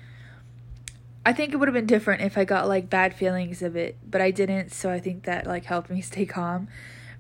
I 1.26 1.32
think 1.32 1.54
it 1.54 1.58
would 1.58 1.68
have 1.68 1.74
been 1.74 1.86
different 1.86 2.22
if 2.22 2.38
I 2.38 2.44
got 2.44 2.68
like 2.68 2.90
bad 2.90 3.14
feelings 3.14 3.62
of 3.62 3.76
it, 3.76 3.98
but 4.06 4.20
I 4.20 4.32
didn't, 4.32 4.72
so 4.74 4.90
I 4.90 5.00
think 5.00 5.24
that 5.24 5.46
like 5.46 5.66
helped 5.66 5.90
me 5.90 6.02
stay 6.12 6.26
calm. 6.26 6.68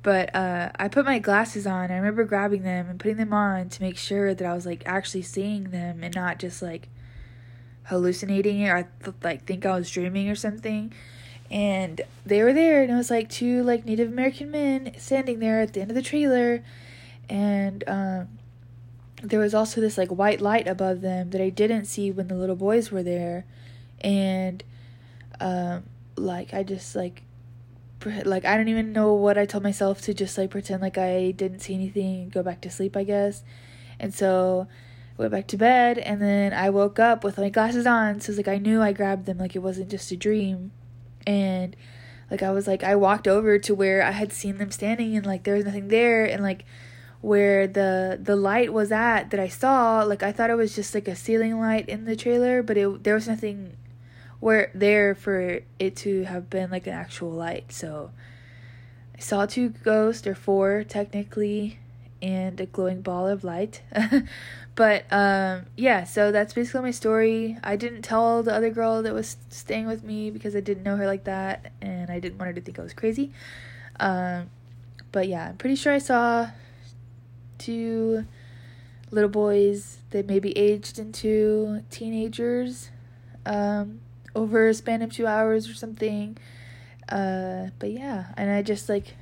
But 0.03 0.35
uh, 0.35 0.69
I 0.75 0.89
put 0.89 1.05
my 1.05 1.17
glasses 1.19 1.65
on. 1.65 1.89
I 1.89 1.95
remember 1.95 2.25
grabbing 2.25 2.63
them 2.63 2.89
and 2.89 2.99
putting 2.99 3.17
them 3.17 3.33
on 3.33 3.69
to 3.69 3.81
make 3.81 3.97
sure 3.97 4.35
that 4.35 4.45
I 4.45 4.53
was 4.53 4.65
like 4.65 4.83
actually 4.85 5.21
seeing 5.21 5.71
them 5.71 6.03
and 6.03 6.13
not 6.13 6.39
just 6.39 6.61
like 6.61 6.89
hallucinating 7.85 8.67
or 8.67 8.75
I 8.75 8.85
th- 9.03 9.15
like 9.23 9.45
think 9.45 9.65
I 9.65 9.75
was 9.75 9.89
dreaming 9.89 10.29
or 10.29 10.35
something. 10.35 10.93
And 11.49 12.01
they 12.25 12.41
were 12.41 12.53
there, 12.53 12.81
and 12.81 12.91
it 12.91 12.95
was 12.95 13.11
like 13.11 13.29
two 13.29 13.63
like 13.63 13.85
Native 13.85 14.09
American 14.09 14.51
men 14.51 14.93
standing 14.97 15.39
there 15.39 15.61
at 15.61 15.73
the 15.73 15.81
end 15.81 15.91
of 15.91 15.95
the 15.95 16.01
trailer, 16.01 16.63
and 17.29 17.83
um, 17.85 18.27
there 19.21 19.39
was 19.39 19.53
also 19.53 19.79
this 19.79 19.97
like 19.97 20.09
white 20.09 20.41
light 20.41 20.67
above 20.67 21.01
them 21.01 21.29
that 21.29 21.41
I 21.41 21.49
didn't 21.49 21.85
see 21.85 22.11
when 22.11 22.27
the 22.27 22.35
little 22.35 22.55
boys 22.55 22.91
were 22.91 23.03
there, 23.03 23.45
and 24.01 24.63
um, 25.39 25.83
like 26.15 26.53
I 26.55 26.63
just 26.63 26.95
like 26.95 27.21
like 28.05 28.45
I 28.45 28.57
don't 28.57 28.67
even 28.67 28.93
know 28.93 29.13
what 29.13 29.37
I 29.37 29.45
told 29.45 29.63
myself 29.63 30.01
to 30.01 30.13
just 30.13 30.37
like 30.37 30.51
pretend 30.51 30.81
like 30.81 30.97
I 30.97 31.31
didn't 31.31 31.59
see 31.59 31.73
anything 31.73 32.23
and 32.23 32.31
go 32.31 32.43
back 32.43 32.61
to 32.61 32.71
sleep, 32.71 32.95
I 32.97 33.03
guess. 33.03 33.43
And 33.99 34.13
so 34.13 34.67
I 35.17 35.21
went 35.21 35.31
back 35.31 35.47
to 35.47 35.57
bed 35.57 35.97
and 35.97 36.21
then 36.21 36.53
I 36.53 36.69
woke 36.69 36.99
up 36.99 37.23
with 37.23 37.37
my 37.37 37.49
glasses 37.49 37.85
on, 37.85 38.19
so 38.19 38.31
it's 38.31 38.37
like 38.37 38.47
I 38.47 38.57
knew 38.57 38.81
I 38.81 38.93
grabbed 38.93 39.25
them 39.25 39.37
like 39.37 39.55
it 39.55 39.59
wasn't 39.59 39.89
just 39.89 40.11
a 40.11 40.17
dream. 40.17 40.71
And 41.25 41.75
like 42.31 42.43
I 42.43 42.51
was 42.51 42.67
like 42.67 42.83
I 42.83 42.95
walked 42.95 43.27
over 43.27 43.59
to 43.59 43.75
where 43.75 44.03
I 44.03 44.11
had 44.11 44.33
seen 44.33 44.57
them 44.57 44.71
standing 44.71 45.15
and 45.15 45.25
like 45.25 45.43
there 45.43 45.55
was 45.55 45.65
nothing 45.65 45.87
there 45.89 46.25
and 46.25 46.43
like 46.43 46.65
where 47.21 47.67
the 47.67 48.19
the 48.21 48.35
light 48.35 48.73
was 48.73 48.91
at 48.91 49.29
that 49.29 49.39
I 49.39 49.47
saw, 49.47 50.03
like 50.03 50.23
I 50.23 50.31
thought 50.31 50.49
it 50.49 50.55
was 50.55 50.75
just 50.75 50.93
like 50.93 51.07
a 51.07 51.15
ceiling 51.15 51.59
light 51.59 51.87
in 51.87 52.05
the 52.05 52.15
trailer, 52.15 52.61
but 52.61 52.77
it 52.77 53.03
there 53.03 53.15
was 53.15 53.27
nothing 53.27 53.77
where 54.43 54.69
there 54.75 55.15
for 55.15 55.61
it 55.79 55.95
to 55.95 56.23
have 56.23 56.49
been 56.49 56.69
like 56.69 56.85
an 56.85 56.91
actual 56.91 57.29
light. 57.29 57.71
So 57.71 58.11
I 59.15 59.21
saw 59.21 59.45
two 59.45 59.69
ghosts 59.69 60.27
or 60.27 60.35
four 60.35 60.83
technically 60.83 61.79
and 62.21 62.59
a 62.59 62.65
glowing 62.65 63.01
ball 63.01 63.25
of 63.25 63.45
light. 63.45 63.83
but 64.75 65.05
um 65.13 65.67
yeah, 65.77 66.03
so 66.03 66.33
that's 66.33 66.53
basically 66.53 66.81
my 66.81 66.91
story. 66.91 67.57
I 67.63 67.77
didn't 67.77 68.01
tell 68.01 68.43
the 68.43 68.53
other 68.53 68.69
girl 68.69 69.01
that 69.01 69.13
was 69.13 69.37
staying 69.47 69.87
with 69.87 70.03
me 70.03 70.29
because 70.29 70.57
I 70.57 70.59
didn't 70.59 70.83
know 70.83 70.97
her 70.97 71.07
like 71.07 71.23
that 71.23 71.71
and 71.81 72.11
I 72.11 72.19
didn't 72.19 72.37
want 72.37 72.47
her 72.47 72.53
to 72.53 72.61
think 72.61 72.77
I 72.77 72.83
was 72.83 72.93
crazy. 72.93 73.31
Um 73.97 74.49
but 75.13 75.29
yeah, 75.29 75.47
I'm 75.47 75.57
pretty 75.57 75.77
sure 75.77 75.93
I 75.93 75.99
saw 75.99 76.49
two 77.59 78.25
little 79.09 79.29
boys 79.29 79.99
that 80.09 80.27
maybe 80.27 80.57
aged 80.57 80.99
into 80.99 81.83
teenagers 81.89 82.89
um 83.45 84.01
over 84.35 84.67
a 84.67 84.73
span 84.73 85.01
of 85.01 85.11
two 85.11 85.27
hours 85.27 85.69
or 85.69 85.73
something. 85.73 86.37
Uh, 87.09 87.67
but 87.79 87.91
yeah, 87.91 88.33
and 88.37 88.49
I 88.51 88.61
just 88.61 88.89
like, 88.89 89.15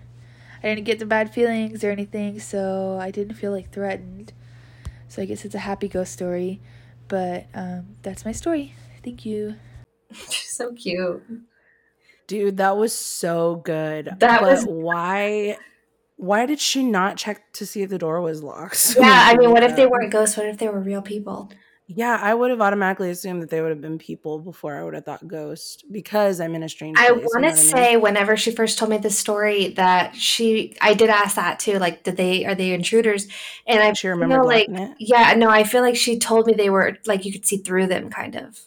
I 0.63 0.67
didn't 0.67 0.85
get 0.85 0.99
the 0.99 1.05
bad 1.05 1.33
feelings 1.33 1.83
or 1.83 1.89
anything, 1.91 2.39
so 2.39 2.97
I 3.01 3.11
didn't 3.11 3.35
feel 3.35 3.51
like 3.51 3.71
threatened. 3.71 4.33
So 5.07 5.21
I 5.21 5.25
guess 5.25 5.43
it's 5.43 5.55
a 5.55 5.59
happy 5.59 5.87
ghost 5.87 6.13
story. 6.13 6.61
But 7.07 7.47
um, 7.53 7.95
that's 8.03 8.23
my 8.23 8.31
story. 8.31 8.73
Thank 9.03 9.25
you. 9.25 9.55
so 10.13 10.71
cute. 10.73 11.21
Dude, 12.27 12.57
that 12.57 12.77
was 12.77 12.93
so 12.93 13.55
good. 13.65 14.05
That 14.19 14.39
but 14.39 14.41
was- 14.41 14.65
why 14.65 15.57
why 16.15 16.45
did 16.45 16.59
she 16.59 16.83
not 16.83 17.17
check 17.17 17.51
to 17.53 17.65
see 17.65 17.81
if 17.81 17.89
the 17.89 17.97
door 17.97 18.21
was 18.21 18.43
locked? 18.43 18.95
Yeah, 18.97 19.27
I 19.27 19.35
mean, 19.35 19.49
what 19.51 19.63
if 19.63 19.75
they 19.75 19.87
weren't 19.87 20.11
ghosts? 20.11 20.37
What 20.37 20.45
if 20.45 20.59
they 20.59 20.69
were 20.69 20.79
real 20.79 21.01
people? 21.01 21.51
Yeah, 21.95 22.17
I 22.21 22.33
would 22.33 22.51
have 22.51 22.61
automatically 22.61 23.09
assumed 23.09 23.41
that 23.41 23.49
they 23.49 23.61
would 23.61 23.69
have 23.71 23.81
been 23.81 23.97
people 23.97 24.39
before 24.39 24.75
I 24.75 24.83
would 24.83 24.93
have 24.93 25.05
thought 25.05 25.27
ghost 25.27 25.83
because 25.91 26.39
I'm 26.39 26.55
in 26.55 26.63
a 26.63 26.69
strange 26.69 26.97
I 26.97 27.11
place. 27.11 27.21
you 27.21 27.25
want 27.33 27.43
know 27.43 27.49
to 27.49 27.53
I 27.53 27.55
mean? 27.55 27.63
say 27.63 27.97
whenever 27.97 28.37
she 28.37 28.51
first 28.51 28.77
told 28.77 28.91
me 28.91 28.97
this 28.97 29.17
story 29.17 29.69
that 29.69 30.15
she, 30.15 30.75
I 30.81 30.93
did 30.93 31.09
ask 31.09 31.35
that 31.35 31.59
too. 31.59 31.79
Like, 31.79 32.03
did 32.03 32.17
they 32.17 32.45
are 32.45 32.55
they 32.55 32.73
intruders? 32.73 33.27
And 33.67 33.81
I 33.81 33.93
she 33.93 34.07
feel 34.07 34.11
remembered 34.11 34.45
like, 34.45 34.67
it. 34.69 34.95
yeah, 34.99 35.33
no, 35.35 35.49
I 35.49 35.63
feel 35.63 35.81
like 35.81 35.95
she 35.95 36.17
told 36.19 36.47
me 36.47 36.53
they 36.53 36.69
were 36.69 36.97
like 37.05 37.25
you 37.25 37.31
could 37.31 37.45
see 37.45 37.57
through 37.57 37.87
them, 37.87 38.09
kind 38.09 38.35
of. 38.35 38.59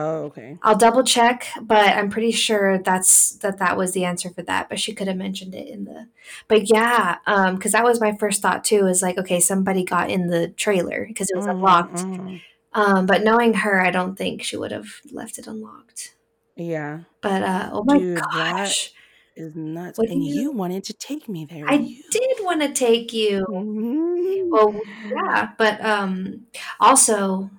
Oh, 0.00 0.24
okay. 0.26 0.56
I'll 0.62 0.76
double 0.76 1.02
check, 1.02 1.48
but 1.60 1.88
I'm 1.96 2.08
pretty 2.08 2.30
sure 2.30 2.78
that's 2.78 3.32
that 3.38 3.58
that 3.58 3.76
was 3.76 3.92
the 3.92 4.04
answer 4.04 4.30
for 4.30 4.42
that. 4.42 4.68
But 4.68 4.78
she 4.78 4.94
could 4.94 5.08
have 5.08 5.16
mentioned 5.16 5.54
it 5.56 5.66
in 5.68 5.84
the. 5.84 6.06
But 6.46 6.70
yeah, 6.70 7.16
um, 7.26 7.56
because 7.56 7.72
that 7.72 7.82
was 7.84 8.00
my 8.00 8.14
first 8.16 8.40
thought 8.40 8.62
too. 8.64 8.86
Is 8.86 9.02
like, 9.02 9.18
okay, 9.18 9.40
somebody 9.40 9.82
got 9.84 10.08
in 10.08 10.28
the 10.28 10.48
trailer 10.50 11.04
because 11.04 11.30
it 11.30 11.36
was 11.36 11.46
Mhm, 11.46 11.50
unlocked. 11.50 11.96
mhm. 11.96 12.40
Um, 12.74 13.06
but 13.06 13.24
knowing 13.24 13.54
her, 13.54 13.80
I 13.80 13.90
don't 13.90 14.16
think 14.16 14.42
she 14.44 14.56
would 14.56 14.70
have 14.70 14.86
left 15.10 15.36
it 15.38 15.46
unlocked. 15.48 16.14
Yeah, 16.54 17.00
But 17.20 17.42
uh, 17.42 17.70
oh 17.72 17.82
my 17.84 17.98
Dude, 17.98 18.20
gosh, 18.20 18.92
is 19.36 19.54
nuts. 19.56 19.98
What 19.98 20.10
and 20.10 20.22
you- 20.24 20.42
you 20.42 20.52
wanted 20.52 20.84
to 20.84 20.92
take 20.92 21.28
me 21.28 21.44
there. 21.44 21.64
I 21.68 21.74
you- 21.74 22.02
did 22.10 22.36
want 22.40 22.60
to 22.62 22.72
take 22.72 23.12
you. 23.12 23.44
Mhm. 23.48 24.48
Well, 24.50 24.80
yeah, 25.10 25.50
but 25.58 25.84
um, 25.84 26.46
also, 26.80 27.50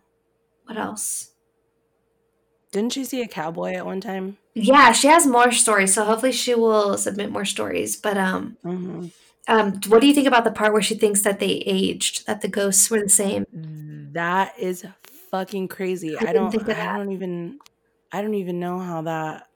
what 0.65 0.77
else? 0.77 1.28
Didn't 2.71 2.93
she 2.93 3.03
see 3.03 3.21
a 3.21 3.27
cowboy 3.27 3.73
at 3.73 3.85
one 3.85 4.01
time? 4.01 4.37
Yeah, 4.53 4.91
she 4.91 5.07
has 5.07 5.25
more 5.25 5.51
stories, 5.51 5.93
so 5.93 6.05
hopefully 6.05 6.31
she 6.31 6.53
will 6.53 6.97
submit 6.97 7.31
more 7.31 7.45
stories. 7.45 7.95
But 7.95 8.17
um, 8.17 8.57
hmm 8.61 9.07
um, 9.49 9.79
what 9.87 9.99
do 9.99 10.07
you 10.07 10.13
think 10.13 10.27
about 10.27 10.43
the 10.43 10.51
part 10.51 10.73
where 10.73 10.81
she 10.81 10.93
thinks 10.93 11.23
that 11.23 11.39
they 11.39 11.63
aged, 11.65 12.27
that 12.27 12.41
the 12.41 12.47
ghosts 12.47 12.89
were 12.91 13.01
the 13.01 13.09
same? 13.09 13.45
That 14.13 14.53
is 14.59 14.85
fucking 15.31 15.69
crazy. 15.69 16.15
I 16.17 16.29
I, 16.29 16.33
don't. 16.33 16.51
think 16.51 16.63
I 16.69 16.73
that. 16.73 16.97
don't 16.97 17.11
even. 17.11 17.59
I 18.11 18.21
don't 18.21 18.35
even 18.35 18.59
know 18.59 18.79
how 18.79 19.01
that 19.03 19.47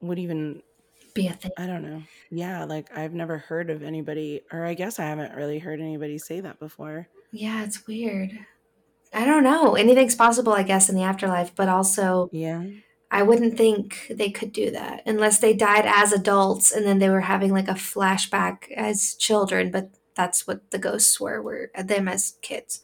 would 0.00 0.18
even. 0.18 0.62
Be 1.12 1.28
a 1.28 1.32
thing. 1.34 1.50
I 1.58 1.66
don't 1.66 1.82
know. 1.82 2.02
Yeah, 2.30 2.64
like 2.64 2.96
I've 2.96 3.12
never 3.12 3.38
heard 3.38 3.68
of 3.68 3.82
anybody, 3.82 4.40
or 4.50 4.64
I 4.64 4.72
guess 4.74 4.98
I 4.98 5.04
haven't 5.04 5.34
really 5.34 5.58
heard 5.58 5.80
anybody 5.80 6.16
say 6.16 6.40
that 6.40 6.58
before. 6.58 7.08
Yeah, 7.32 7.62
it's 7.64 7.86
weird. 7.86 8.38
I 9.12 9.24
don't 9.24 9.44
know. 9.44 9.74
Anything's 9.74 10.14
possible, 10.14 10.52
I 10.52 10.62
guess, 10.62 10.88
in 10.88 10.94
the 10.96 11.02
afterlife, 11.02 11.54
but 11.54 11.68
also 11.68 12.28
Yeah. 12.32 12.64
I 13.10 13.22
wouldn't 13.22 13.56
think 13.56 14.06
they 14.10 14.30
could 14.30 14.52
do 14.52 14.70
that 14.72 15.02
unless 15.06 15.38
they 15.38 15.54
died 15.54 15.84
as 15.86 16.12
adults 16.12 16.72
and 16.72 16.84
then 16.84 16.98
they 16.98 17.08
were 17.08 17.20
having 17.22 17.52
like 17.52 17.68
a 17.68 17.72
flashback 17.74 18.70
as 18.72 19.14
children, 19.14 19.70
but 19.70 19.90
that's 20.14 20.46
what 20.46 20.70
the 20.70 20.78
ghosts 20.78 21.20
were, 21.20 21.40
were 21.40 21.70
them 21.82 22.08
as 22.08 22.34
kids. 22.42 22.82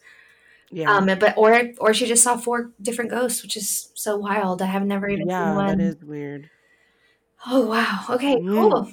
Yeah. 0.71 0.91
Um, 0.95 1.05
but 1.19 1.37
or 1.37 1.69
or 1.77 1.93
she 1.93 2.05
just 2.07 2.23
saw 2.23 2.35
four 2.37 2.71
different 2.81 3.11
ghosts, 3.11 3.43
which 3.43 3.55
is 3.57 3.91
so 3.93 4.17
wild. 4.17 4.61
I 4.61 4.65
have 4.67 4.85
never 4.85 5.07
even 5.09 5.27
yeah, 5.27 5.49
seen 5.49 5.55
one. 5.55 5.77
that 5.77 5.83
is 5.83 5.97
weird. 6.03 6.49
Oh 7.45 7.67
wow. 7.67 8.05
Okay, 8.09 8.37
Mm. 8.37 8.55
cool. 8.55 8.91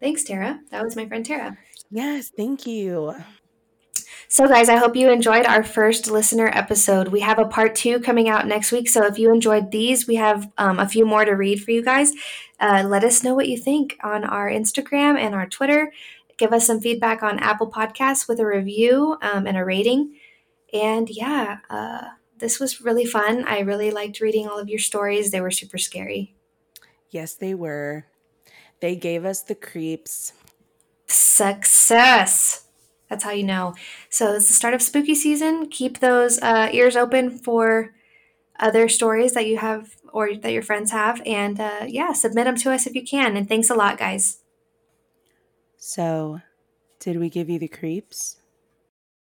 Thanks, 0.00 0.24
Tara. 0.24 0.60
That 0.70 0.84
was 0.84 0.96
my 0.96 1.06
friend 1.08 1.24
Tara. 1.26 1.58
Yes, 1.90 2.30
thank 2.36 2.66
you. 2.66 3.14
So, 4.32 4.46
guys, 4.46 4.68
I 4.68 4.76
hope 4.76 4.94
you 4.94 5.10
enjoyed 5.10 5.44
our 5.44 5.64
first 5.64 6.08
listener 6.08 6.48
episode. 6.54 7.08
We 7.08 7.18
have 7.18 7.40
a 7.40 7.46
part 7.46 7.74
two 7.74 7.98
coming 7.98 8.28
out 8.28 8.46
next 8.46 8.70
week. 8.70 8.88
So, 8.88 9.04
if 9.04 9.18
you 9.18 9.34
enjoyed 9.34 9.72
these, 9.72 10.06
we 10.06 10.14
have 10.14 10.48
um, 10.56 10.78
a 10.78 10.88
few 10.88 11.04
more 11.04 11.24
to 11.24 11.32
read 11.32 11.64
for 11.64 11.72
you 11.72 11.82
guys. 11.82 12.12
Uh, 12.60 12.84
let 12.86 13.02
us 13.02 13.24
know 13.24 13.34
what 13.34 13.48
you 13.48 13.58
think 13.58 13.98
on 14.04 14.22
our 14.22 14.48
Instagram 14.48 15.18
and 15.18 15.34
our 15.34 15.48
Twitter. 15.48 15.92
Give 16.38 16.52
us 16.52 16.64
some 16.64 16.80
feedback 16.80 17.24
on 17.24 17.40
Apple 17.40 17.68
Podcasts 17.72 18.28
with 18.28 18.38
a 18.38 18.46
review 18.46 19.16
um, 19.20 19.48
and 19.48 19.56
a 19.56 19.64
rating. 19.64 20.14
And 20.72 21.10
yeah, 21.10 21.58
uh, 21.68 22.02
this 22.38 22.60
was 22.60 22.80
really 22.80 23.06
fun. 23.06 23.44
I 23.48 23.58
really 23.58 23.90
liked 23.90 24.20
reading 24.20 24.46
all 24.46 24.60
of 24.60 24.68
your 24.68 24.78
stories, 24.78 25.32
they 25.32 25.40
were 25.40 25.50
super 25.50 25.76
scary. 25.76 26.36
Yes, 27.10 27.34
they 27.34 27.52
were. 27.52 28.06
They 28.78 28.94
gave 28.94 29.24
us 29.24 29.42
the 29.42 29.56
creeps. 29.56 30.34
Success. 31.08 32.68
That's 33.10 33.24
how 33.24 33.32
you 33.32 33.42
know. 33.42 33.74
So 34.08 34.34
it's 34.34 34.46
the 34.48 34.54
start 34.54 34.72
of 34.72 34.80
spooky 34.80 35.14
season. 35.14 35.68
Keep 35.68 35.98
those 35.98 36.40
uh, 36.40 36.70
ears 36.72 36.96
open 36.96 37.30
for 37.30 37.92
other 38.58 38.88
stories 38.88 39.34
that 39.34 39.46
you 39.46 39.58
have 39.58 39.96
or 40.12 40.34
that 40.34 40.52
your 40.52 40.62
friends 40.62 40.92
have, 40.92 41.20
and 41.26 41.60
uh, 41.60 41.84
yeah, 41.86 42.12
submit 42.12 42.44
them 42.44 42.56
to 42.56 42.72
us 42.72 42.86
if 42.86 42.94
you 42.94 43.04
can. 43.04 43.36
And 43.36 43.48
thanks 43.48 43.70
a 43.70 43.74
lot, 43.74 43.98
guys. 43.98 44.38
So, 45.76 46.40
did 46.98 47.18
we 47.18 47.28
give 47.28 47.48
you 47.48 47.58
the 47.58 47.68
creeps? 47.68 48.39